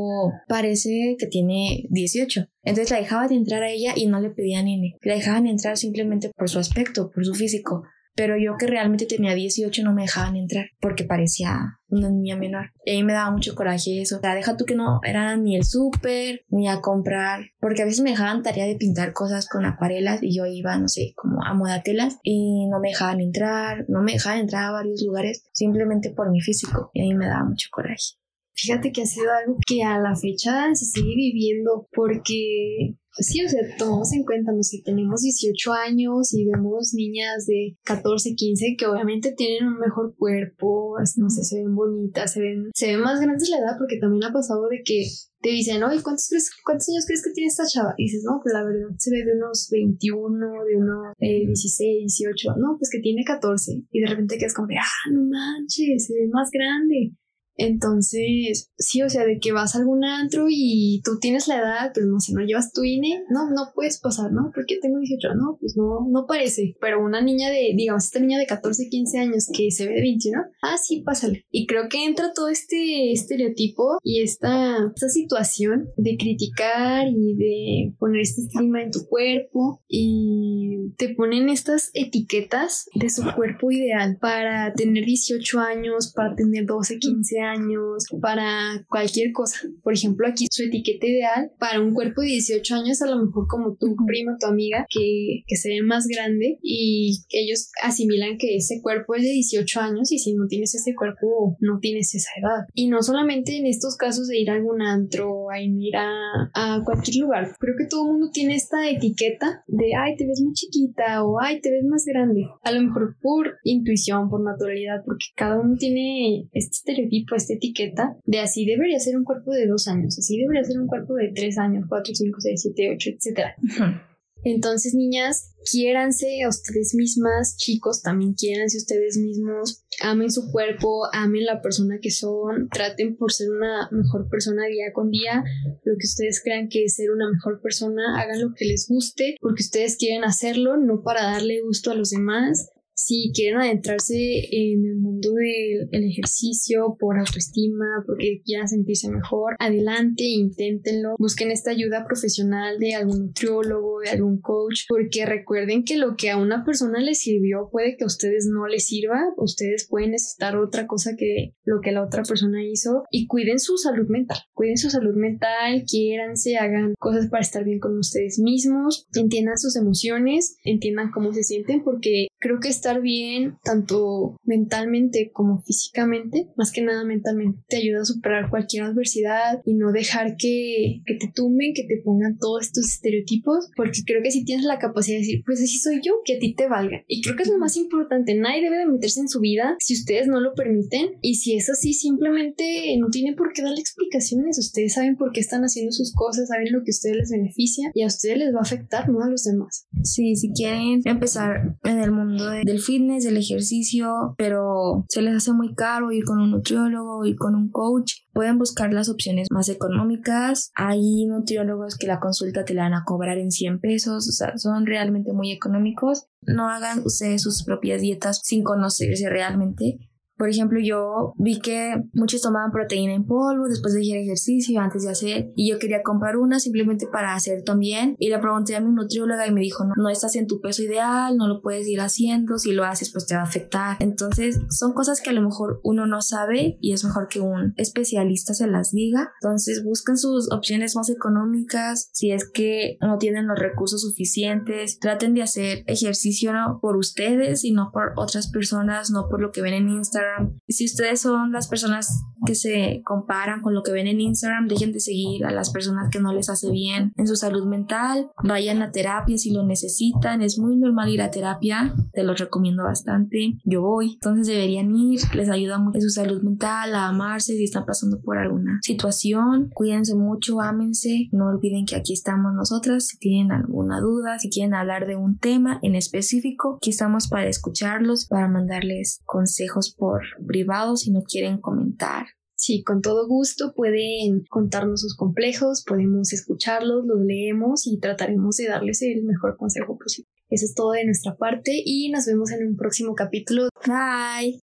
parece 0.48 1.16
que 1.20 1.28
tiene 1.28 1.86
18. 1.90 2.48
Entonces 2.64 2.90
la 2.90 2.98
dejaban 2.98 3.32
entrar 3.32 3.62
a 3.62 3.70
ella 3.70 3.94
y 3.96 4.08
no 4.08 4.20
le 4.20 4.32
pedían 4.32 4.68
INE. 4.68 4.96
La 5.02 5.16
dejaban 5.16 5.46
entrar 5.46 5.78
simplemente 5.78 6.32
por 6.36 6.50
su 6.50 6.58
aspecto, 6.58 7.12
por 7.12 7.26
su 7.26 7.36
físico 7.36 7.84
pero 8.16 8.38
yo 8.38 8.56
que 8.58 8.68
realmente 8.68 9.06
tenía 9.06 9.34
18 9.34 9.84
no 9.84 9.94
me 9.94 10.04
dejaban 10.04 10.36
entrar 10.36 10.68
porque 10.80 11.04
parecía 11.04 11.80
una 11.90 12.10
niña 12.10 12.36
menor. 12.36 12.72
Y 12.86 12.92
ahí 12.92 13.04
me 13.04 13.14
daba 13.14 13.32
mucho 13.32 13.56
coraje 13.56 14.02
eso. 14.02 14.18
O 14.18 14.20
sea, 14.20 14.36
deja 14.36 14.58
tú 14.58 14.66
que 14.66 14.76
no 14.76 15.00
era 15.04 15.36
ni 15.38 15.56
el 15.56 15.64
súper, 15.64 16.42
ni 16.50 16.68
a 16.68 16.82
comprar, 16.82 17.52
porque 17.60 17.82
a 17.82 17.86
veces 17.86 18.02
me 18.02 18.12
dejaban 18.12 18.44
tarea 18.44 18.66
de 18.66 18.76
pintar 18.76 19.14
cosas 19.14 19.48
con 19.48 19.66
acuarelas 19.66 20.24
y 20.24 20.36
yo 20.36 20.46
iba, 20.46 20.78
no 20.78 20.88
sé, 20.88 21.14
como 21.16 21.44
a 21.44 21.54
modatelas 21.54 22.18
y 22.24 22.68
no 22.68 22.80
me 22.80 22.90
dejaban 22.90 23.22
entrar, 23.22 23.86
no 23.88 24.02
me 24.02 24.14
dejaban 24.14 24.40
entrar 24.40 24.66
a 24.66 24.72
varios 24.72 25.04
lugares 25.04 25.50
simplemente 25.54 26.12
por 26.12 26.32
mi 26.32 26.42
físico. 26.42 26.90
Y 26.94 27.02
ahí 27.02 27.14
me 27.14 27.28
daba 27.28 27.44
mucho 27.44 27.68
coraje. 27.72 28.16
Fíjate 28.58 28.94
que 28.94 29.02
ha 29.02 29.06
sido 29.06 29.32
algo 29.34 29.58
que 29.68 29.84
a 29.84 30.00
la 30.00 30.16
fecha 30.16 30.74
se 30.74 30.86
sigue 30.86 31.14
viviendo 31.16 31.90
porque 31.92 32.96
sí, 33.20 33.44
o 33.44 33.50
sea, 33.50 33.62
tomamos 33.78 34.12
en 34.14 34.24
cuenta, 34.24 34.52
no 34.52 34.64
sé, 34.64 34.82
tenemos 34.84 35.22
18 35.22 35.74
años 35.74 36.34
y 36.34 36.46
vemos 36.46 36.94
niñas 36.94 37.46
de 37.46 37.78
14, 37.84 38.36
15 38.36 38.76
que 38.78 38.86
obviamente 38.86 39.34
tienen 39.34 39.68
un 39.68 39.80
mejor 39.80 40.16
cuerpo, 40.18 40.96
no 41.18 41.30
sé, 41.30 41.44
se 41.44 41.58
ven 41.58 41.76
bonitas, 41.76 42.34
se 42.34 42.42
ven, 42.42 42.70
se 42.74 42.88
ven 42.88 43.02
más 43.02 43.20
grandes 43.20 43.50
la 43.50 43.58
edad 43.58 43.78
porque 43.78 44.00
también 44.00 44.24
ha 44.24 44.34
pasado 44.34 44.68
de 44.70 44.82
que 44.84 45.06
te 45.42 45.50
dicen, 45.50 45.84
oye, 45.84 46.02
¿cuántos, 46.02 46.28
¿cuántos 46.64 46.90
años 46.90 47.06
crees 47.06 47.24
que 47.24 47.32
tiene 47.32 47.48
esta 47.48 47.68
chava? 47.68 47.94
Y 47.98 48.06
dices, 48.06 48.24
no, 48.26 48.40
pues 48.42 48.54
la 48.54 48.64
verdad 48.64 48.90
se 48.98 49.12
ve 49.12 49.24
de 49.24 49.38
unos 49.38 49.70
21, 49.72 50.34
de 50.66 50.76
unos 50.76 51.14
16, 51.20 52.02
18, 52.02 52.56
no, 52.58 52.78
pues 52.80 52.90
que 52.92 53.00
tiene 53.00 53.24
14 53.24 53.84
y 53.92 54.00
de 54.02 54.08
repente 54.08 54.38
quedas 54.38 54.54
como 54.54 54.68
de, 54.68 54.78
ah, 54.78 55.10
no 55.12 55.22
manches, 55.24 56.08
se 56.08 56.14
ve 56.14 56.28
más 56.32 56.50
grande. 56.52 57.14
Entonces, 57.58 58.72
sí, 58.78 59.02
o 59.02 59.10
sea, 59.10 59.26
de 59.26 59.40
que 59.40 59.52
vas 59.52 59.76
a 59.76 59.80
algún 59.80 60.04
antro 60.04 60.48
y 60.50 61.02
tú 61.04 61.20
tienes 61.20 61.48
la 61.48 61.58
edad, 61.58 61.92
pero 61.94 62.08
no 62.08 62.20
sé, 62.20 62.34
no 62.34 62.42
llevas 62.42 62.74
tu 62.74 62.84
INE, 62.84 63.24
no, 63.30 63.50
no 63.50 63.72
puedes 63.74 64.00
pasar, 64.00 64.32
¿no? 64.32 64.52
Porque 64.54 64.78
tengo 64.82 65.00
18, 65.00 65.36
no, 65.36 65.58
pues 65.60 65.76
no, 65.78 66.08
no 66.10 66.26
parece. 66.28 66.76
Pero 66.82 67.04
una 67.04 67.22
niña 67.22 67.50
de, 67.50 67.74
digamos, 67.76 68.06
esta 68.06 68.20
niña 68.20 68.40
de 68.40 68.46
14, 68.46 68.90
15 68.90 69.20
años 69.20 69.50
que 69.56 69.72
se 69.72 69.88
ve 69.88 69.94
de 69.96 70.02
21, 70.02 70.42
ah, 70.64 70.78
sí, 70.78 71.02
pásale. 71.02 71.46
Y 71.50 71.66
creo 71.66 71.88
que 71.90 72.06
entra 72.06 72.34
todo 72.34 72.50
este 72.50 73.12
estereotipo 73.12 73.98
y 74.04 74.22
esta, 74.22 74.78
esta 74.94 75.10
situación 75.10 75.90
de 75.98 76.18
criticar 76.18 77.08
y 77.08 77.36
de 77.36 77.96
poner 77.98 78.22
este 78.22 78.42
estigma 78.42 78.82
en 78.82 78.92
tu 78.92 79.08
cuerpo 79.08 79.82
y 79.88 80.75
te 80.98 81.14
ponen 81.16 81.50
estas 81.50 81.92
etiquetas 81.94 82.90
de 82.94 83.10
su 83.10 83.24
cuerpo 83.36 83.72
ideal 83.72 84.18
para 84.20 84.74
tener 84.74 85.06
18 85.06 85.60
años, 85.60 86.12
para 86.16 86.36
tener 86.36 86.66
12, 86.66 87.00
15 87.00 87.40
años 87.40 88.06
para 88.22 88.86
cualquier 88.90 89.32
cosa. 89.32 89.60
Por 89.84 89.94
ejemplo, 89.94 90.28
aquí 90.28 90.48
su 90.50 90.64
etiqueta 90.64 91.08
ideal 91.08 91.52
para 91.60 91.82
un 91.82 91.94
cuerpo 91.94 92.22
de 92.22 92.28
18 92.28 92.76
años, 92.76 93.02
a 93.02 93.08
lo 93.08 93.24
mejor 93.24 93.48
como 93.48 93.76
tu 93.76 93.96
prima, 94.06 94.38
tu 94.40 94.48
amiga, 94.48 94.86
que, 94.90 95.44
que 95.48 95.56
se 95.56 95.70
ve 95.70 95.82
más 95.82 96.08
grande 96.08 96.60
y 96.62 97.24
ellos 97.30 97.72
asimilan 97.82 98.38
que 98.38 98.58
ese 98.58 98.82
cuerpo 98.82 99.16
es 99.16 99.24
de 99.24 99.30
18 99.30 99.80
años 99.80 100.12
y 100.12 100.20
si 100.20 100.34
no 100.34 100.48
tienes 100.48 100.76
ese 100.76 100.94
cuerpo, 100.96 101.58
no 101.60 101.80
tienes 101.80 102.14
esa 102.16 102.30
edad. 102.40 102.66
Y 102.74 102.88
no 102.88 103.02
solamente 103.02 103.58
en 103.58 103.66
estos 103.66 103.96
casos 103.96 104.28
de 104.28 104.40
ir 104.40 104.50
a 104.50 104.56
algún 104.56 104.82
antro, 104.82 105.50
a 105.50 105.62
ir 105.62 105.96
a, 105.96 106.12
a 106.54 106.82
cualquier 106.84 107.18
lugar. 107.18 107.56
Creo 107.60 107.76
que 107.78 107.88
todo 107.88 108.06
el 108.06 108.12
mundo 108.14 108.30
tiene 108.32 108.56
esta 108.56 108.90
etiqueta 108.90 109.64
de, 109.68 109.92
ay, 109.96 110.16
te 110.16 110.26
ves 110.28 110.42
muy 110.42 110.54
chiquita 110.54 110.75
o, 111.24 111.40
ay, 111.40 111.62
te 111.62 111.72
ves 111.72 111.84
más 111.84 112.06
grande. 112.06 112.48
A 112.64 112.72
lo 112.72 112.82
mejor 112.82 113.16
por 113.22 113.58
intuición, 113.64 114.30
por 114.30 114.44
naturalidad, 114.44 115.04
porque 115.06 115.28
cada 115.36 115.60
uno 115.60 115.76
tiene 115.78 116.48
este 116.54 116.72
estereotipo 116.72 117.36
esta 117.36 117.54
etiqueta 117.54 118.18
de 118.26 118.40
así 118.40 118.66
debería 118.66 119.00
ser 119.00 119.18
un 119.18 119.24
cuerpo 119.24 119.52
de 119.52 119.68
dos 119.68 119.88
años, 119.88 120.18
así 120.18 120.38
debería 120.38 120.64
ser 120.64 120.80
un 120.80 120.88
cuerpo 120.88 121.16
de 121.16 121.32
tres 121.34 121.58
años, 121.58 121.86
cuatro, 121.88 122.14
cinco, 122.14 122.40
seis, 122.40 122.62
siete, 122.62 122.92
ocho, 122.94 123.10
etc. 123.10 124.06
Entonces, 124.46 124.94
niñas, 124.94 125.56
quiéranse 125.70 126.44
a 126.44 126.50
ustedes 126.50 126.94
mismas, 126.94 127.58
chicos, 127.58 128.04
también 128.04 128.36
quiéranse 128.36 128.78
ustedes 128.78 129.18
mismos, 129.18 129.84
amen 130.02 130.30
su 130.30 130.52
cuerpo, 130.52 131.08
amen 131.14 131.46
la 131.46 131.64
persona 131.64 131.98
que 132.00 132.12
son, 132.12 132.70
traten 132.70 133.18
por 133.18 133.34
ser 133.34 133.50
una 133.50 133.90
mejor 133.92 134.30
persona 134.30 134.68
día 134.68 134.94
con 134.94 135.10
día, 135.10 135.44
lo 135.84 135.94
que 135.98 136.06
ustedes 136.06 136.44
crean 136.44 136.70
que 136.70 136.84
es 136.84 136.96
ser 136.96 137.10
una 137.10 137.28
mejor 137.28 137.60
persona, 137.60 138.22
hagan 138.22 138.40
lo 138.40 138.54
que 138.54 138.66
les 138.66 138.88
guste, 138.88 139.36
porque 139.42 139.64
ustedes 139.64 139.98
quieren 139.98 140.24
hacerlo, 140.24 140.78
no 140.78 141.02
para 141.02 141.24
darle 141.24 141.62
gusto 141.62 141.90
a 141.90 141.96
los 141.96 142.12
demás, 142.12 142.70
si 142.96 143.32
quieren 143.34 143.60
adentrarse 143.60 144.16
en 144.52 144.86
el 144.86 144.96
mundo 144.96 145.34
del 145.34 146.04
ejercicio 146.04 146.96
por 147.00 147.20
autoestima, 147.20 147.86
porque 148.06 148.42
quieran 148.44 148.68
sentirse 148.68 149.10
mejor, 149.10 149.56
adelante, 149.60 150.24
inténtenlo, 150.24 151.16
busquen 151.20 151.52
esta 151.52 151.72
ayuda 151.72 152.06
profesional 152.08 152.80
de 152.80 152.96
algún 152.96 153.28
nutriólogo, 153.28 154.00
de 154.00 154.12
algún 154.12 154.40
coach, 154.40 154.82
porque 154.88 155.26
recuerden 155.26 155.84
que 155.84 155.98
lo 155.98 156.16
que 156.16 156.30
a 156.30 156.38
una 156.38 156.64
persona 156.64 157.00
les 157.00 157.20
sirvió 157.20 157.70
puede 157.72 157.98
que 157.98 158.06
a 158.06 158.08
ustedes 158.08 158.48
no 158.48 158.68
les 158.68 158.88
sirva, 158.88 159.22
ustedes 159.38 159.88
pueden 159.88 160.12
necesitar 160.12 160.56
otra 160.56 160.88
cosa 160.88 161.16
que 161.18 161.54
lo 161.66 161.82
que 161.82 161.92
la 161.92 162.04
otra 162.04 162.24
persona 162.24 162.64
hizo. 162.64 163.04
Y 163.12 163.28
cuiden 163.28 163.60
su 163.60 163.78
salud 163.78 164.08
mental, 164.08 164.38
cuiden 164.54 164.78
su 164.78 164.90
salud 164.90 165.16
mental, 165.16 165.84
quiéranse, 165.90 166.58
hagan 166.58 166.94
cosas 167.00 167.28
para 167.28 167.42
estar 167.42 167.64
bien 167.64 167.80
con 167.80 167.98
ustedes 167.98 168.40
mismos, 168.40 169.08
entiendan 169.14 169.58
sus 169.58 169.76
emociones, 169.76 170.58
entiendan 170.64 171.12
cómo 171.12 171.34
se 171.34 171.44
sienten, 171.44 171.84
porque 171.84 172.28
creo 172.40 172.60
que 172.60 172.70
estar 172.86 173.02
bien 173.02 173.58
tanto 173.64 174.38
mentalmente 174.44 175.32
como 175.34 175.64
físicamente, 175.64 176.50
más 176.56 176.72
que 176.72 176.84
nada 176.84 177.04
mentalmente, 177.04 177.60
te 177.68 177.78
ayuda 177.78 178.02
a 178.02 178.06
superar 178.06 178.52
cualquier 178.52 178.84
adversidad 178.84 179.62
y 179.66 179.74
no 179.74 179.92
dejar 179.92 180.36
que, 180.38 181.02
que 181.06 181.16
te 181.16 181.32
tumben, 181.34 181.74
que 181.74 181.86
te 181.88 182.02
pongan 182.04 182.38
todos 182.38 182.68
estos 182.68 182.86
estereotipos, 182.86 183.70
porque 183.76 184.02
creo 184.06 184.22
que 184.22 184.30
si 184.30 184.46
tienes 184.46 184.66
la 184.66 184.78
capacidad 184.78 185.16
de 185.16 185.22
decir, 185.22 185.44
pues 185.46 185.62
así 185.62 185.80
soy 185.80 186.00
yo, 186.04 186.22
que 186.24 186.36
a 186.36 186.40
ti 186.40 186.54
te 186.54 186.68
valga. 186.68 187.04
Y 187.08 187.24
creo 187.24 187.36
que 187.36 187.44
es 187.44 187.50
lo 187.50 187.58
más 187.58 187.76
importante, 187.76 188.36
nadie 188.36 188.62
debe 188.62 188.78
de 188.78 188.86
meterse 188.86 189.20
en 189.20 189.30
su 189.30 189.40
vida 189.40 189.76
si 189.80 189.96
ustedes 189.96 190.28
no 190.28 190.40
lo 190.40 190.54
permiten 190.54 191.18
y 191.22 191.36
si 191.36 191.56
es 191.56 191.70
así, 191.72 191.94
simplemente 191.94 192.96
no 193.00 193.10
tiene 193.10 193.34
por 193.34 193.52
qué 193.52 193.64
darle 193.64 193.80
explicaciones, 193.80 194.60
ustedes 194.60 194.94
saben 194.94 195.16
por 195.16 195.32
qué 195.32 195.40
están 195.40 195.64
haciendo 195.64 195.92
sus 195.92 196.14
cosas, 196.14 196.50
saben 196.50 196.72
lo 196.72 196.84
que 196.84 196.92
a 196.92 196.96
ustedes 196.96 197.18
les 197.18 197.32
beneficia 197.32 197.90
y 197.96 198.04
a 198.04 198.08
ustedes 198.08 198.38
les 198.38 198.54
va 198.54 198.60
a 198.60 198.62
afectar, 198.62 199.10
no 199.10 199.24
a 199.24 199.30
los 199.30 199.44
demás. 199.44 199.88
Sí, 200.04 200.36
si 200.36 200.52
quieren 200.54 201.02
empezar 201.04 201.76
en 201.84 202.00
el 202.00 202.12
mundo 202.12 202.46
del 202.76 202.82
fitness, 202.82 203.24
del 203.24 203.38
ejercicio, 203.38 204.36
pero 204.38 205.06
se 205.08 205.22
les 205.22 205.36
hace 205.36 205.54
muy 205.54 205.74
caro 205.76 206.12
ir 206.12 206.26
con 206.26 206.40
un 206.40 206.52
nutriólogo, 206.52 207.26
ir 207.26 207.38
con 207.38 207.56
un 207.56 207.70
coach, 207.70 208.14
pueden 208.34 208.58
buscar 208.58 208.94
las 208.94 209.10
opciones 209.10 209.48
más 209.50 209.70
económicas. 209.70 210.72
Hay 210.76 211.26
nutriólogos 211.26 211.98
que 211.98 212.08
la 212.08 212.20
consulta 212.20 212.66
te 212.66 212.74
la 212.74 212.84
van 212.84 212.94
a 212.94 213.04
cobrar 213.06 213.38
en 213.38 213.52
100 213.52 213.80
pesos, 213.80 214.28
o 214.28 214.32
sea, 214.32 214.58
son 214.58 214.86
realmente 214.86 215.32
muy 215.32 215.52
económicos. 215.52 216.28
No 216.42 216.70
hagan 216.70 217.02
ustedes 217.06 217.42
sus 217.42 217.64
propias 217.64 218.02
dietas 218.02 218.42
sin 218.44 218.64
conocerse 218.64 219.30
realmente 219.30 219.98
por 220.38 220.50
ejemplo, 220.50 220.80
yo 220.84 221.34
vi 221.38 221.60
que 221.60 221.96
muchos 222.14 222.42
tomaban 222.42 222.72
proteína 222.72 223.14
en 223.14 223.26
polvo 223.26 223.68
después 223.68 223.94
de 223.94 224.02
hacer 224.02 224.18
ejercicio, 224.18 224.80
antes 224.82 225.04
de 225.04 225.10
hacer, 225.10 225.52
y 225.56 225.70
yo 225.70 225.80
quería 225.80 226.04
comprar 226.04 226.38
una 226.38 226.60
simplemente 226.60 227.08
para 227.08 227.36
hacer 227.36 227.64
también. 227.64 228.16
Y 228.20 228.30
le 228.30 228.40
pregunté 228.40 228.76
a 228.76 228.82
mi 228.82 228.92
nutrióloga 228.92 229.48
y 229.48 229.52
me 229.52 229.62
dijo, 229.62 229.86
no, 229.86 229.94
no 229.96 230.10
estás 230.10 230.36
en 230.36 230.48
tu 230.48 230.60
peso 230.60 230.84
ideal, 230.84 231.38
no 231.38 231.48
lo 231.48 231.62
puedes 231.62 231.88
ir 231.88 232.02
haciendo, 232.02 232.58
si 232.58 232.74
lo 232.74 232.84
haces 232.84 233.12
pues 233.12 233.26
te 233.26 233.36
va 233.36 233.42
a 233.42 233.46
afectar. 233.46 233.98
Entonces, 234.00 234.60
son 234.70 234.94
cosas 234.94 235.22
que 235.22 235.30
a 235.30 235.34
lo 235.34 235.42
mejor 235.42 235.80
uno 235.84 236.06
no 236.06 236.22
sabe 236.22 236.78
y 236.82 236.94
es 236.94 237.04
mejor 237.04 237.28
que 237.28 237.40
un 237.40 237.74
especialista 237.78 238.54
se 238.54 238.68
las 238.68 238.92
diga. 238.92 239.32
Entonces, 239.42 239.84
busquen 239.84 240.18
sus 240.18 240.52
opciones 240.52 240.96
más 240.96 241.10
económicas, 241.10 242.10
si 242.12 242.32
es 242.32 242.50
que 242.50 242.98
no 243.02 243.18
tienen 243.18 243.48
los 243.48 243.58
recursos 243.58 244.02
suficientes, 244.02 245.00
traten 245.00 245.34
de 245.34 245.44
hacer 245.44 245.84
ejercicio 245.88 246.52
por 246.82 246.98
ustedes 246.98 247.64
y 247.64 247.72
no 247.72 247.92
por 247.92 248.14
otras 248.18 248.50
personas, 248.50 249.12
no 249.12 249.28
por 249.30 249.42
lo 249.42 249.52
que 249.52 249.62
ven 249.62 249.74
en 249.74 249.90
Instagram 249.90 250.25
si 250.68 250.86
ustedes 250.86 251.22
son 251.22 251.52
las 251.52 251.68
personas 251.68 252.24
que 252.46 252.56
se 252.56 253.02
comparan 253.04 253.62
con 253.62 253.74
lo 253.74 253.84
que 253.84 253.92
ven 253.92 254.08
en 254.08 254.22
Instagram, 254.22 254.68
dejen 254.68 254.92
de 254.92 255.00
seguir 255.00 255.46
a 255.46 255.52
las 255.52 255.72
personas 255.72 256.10
que 256.12 256.20
no 256.20 256.34
les 256.34 256.50
hace 256.50 256.70
bien 256.72 257.14
en 257.18 257.28
su 257.28 257.36
salud 257.36 257.66
mental, 257.66 258.30
vayan 258.44 258.82
a 258.82 258.92
terapia 258.92 259.38
si 259.38 259.52
lo 259.52 259.64
necesitan, 259.64 260.42
es 260.42 260.60
muy 260.60 260.78
normal 260.78 261.10
ir 261.10 261.22
a 261.22 261.32
terapia, 261.32 261.94
te 262.14 262.24
lo 262.24 262.34
recomiendo 262.34 262.84
bastante, 262.84 263.58
yo 263.64 263.82
voy, 263.82 264.14
entonces 264.14 264.48
deberían 264.48 264.96
ir, 264.96 265.22
les 265.34 265.50
ayuda 265.50 265.80
mucho 265.80 265.98
en 265.98 266.02
su 266.02 266.10
salud 266.10 266.42
mental, 266.44 266.96
a 266.96 267.08
amarse 267.08 267.56
si 267.56 267.64
están 267.64 267.86
pasando 267.86 268.22
por 268.22 268.38
alguna 268.38 268.80
situación, 268.82 269.70
cuídense 269.74 270.16
mucho, 270.16 270.62
ámense, 270.62 271.30
no 271.32 271.48
olviden 271.48 271.86
que 271.86 271.96
aquí 271.96 272.14
estamos 272.14 272.54
nosotras, 272.54 273.08
si 273.08 273.18
tienen 273.18 273.52
alguna 273.52 274.00
duda, 274.00 274.40
si 274.40 274.50
quieren 274.50 274.74
hablar 274.74 275.08
de 275.08 275.16
un 275.16 275.38
tema 275.38 275.80
en 275.82 275.96
específico, 275.96 276.78
aquí 276.78 276.90
estamos 276.90 277.28
para 277.28 277.48
escucharlos, 277.48 278.28
para 278.28 278.48
mandarles 278.48 279.22
consejos 279.26 279.96
por 280.38 280.46
privado 280.48 280.98
si 280.98 281.12
no 281.12 281.22
quieren 281.24 281.60
comentar. 281.60 282.28
Sí, 282.58 282.84
con 282.84 283.02
todo 283.02 283.28
gusto 283.28 283.74
pueden 283.76 284.44
contarnos 284.50 285.02
sus 285.02 285.16
complejos, 285.16 285.84
podemos 285.86 286.32
escucharlos, 286.32 287.06
los 287.06 287.20
leemos 287.20 287.86
y 287.86 288.00
trataremos 288.00 288.56
de 288.56 288.68
darles 288.68 289.02
el 289.02 289.24
mejor 289.24 289.58
consejo 289.58 289.98
posible. 289.98 290.30
Eso 290.50 290.66
es 290.66 290.74
todo 290.74 290.92
de 290.92 291.06
nuestra 291.06 291.36
parte 291.36 291.74
y 291.84 292.10
nos 292.12 292.26
vemos 292.26 292.52
en 292.52 292.68
un 292.68 292.78
próximo 292.78 293.14
capítulo. 293.14 293.68
Bye. 293.86 294.65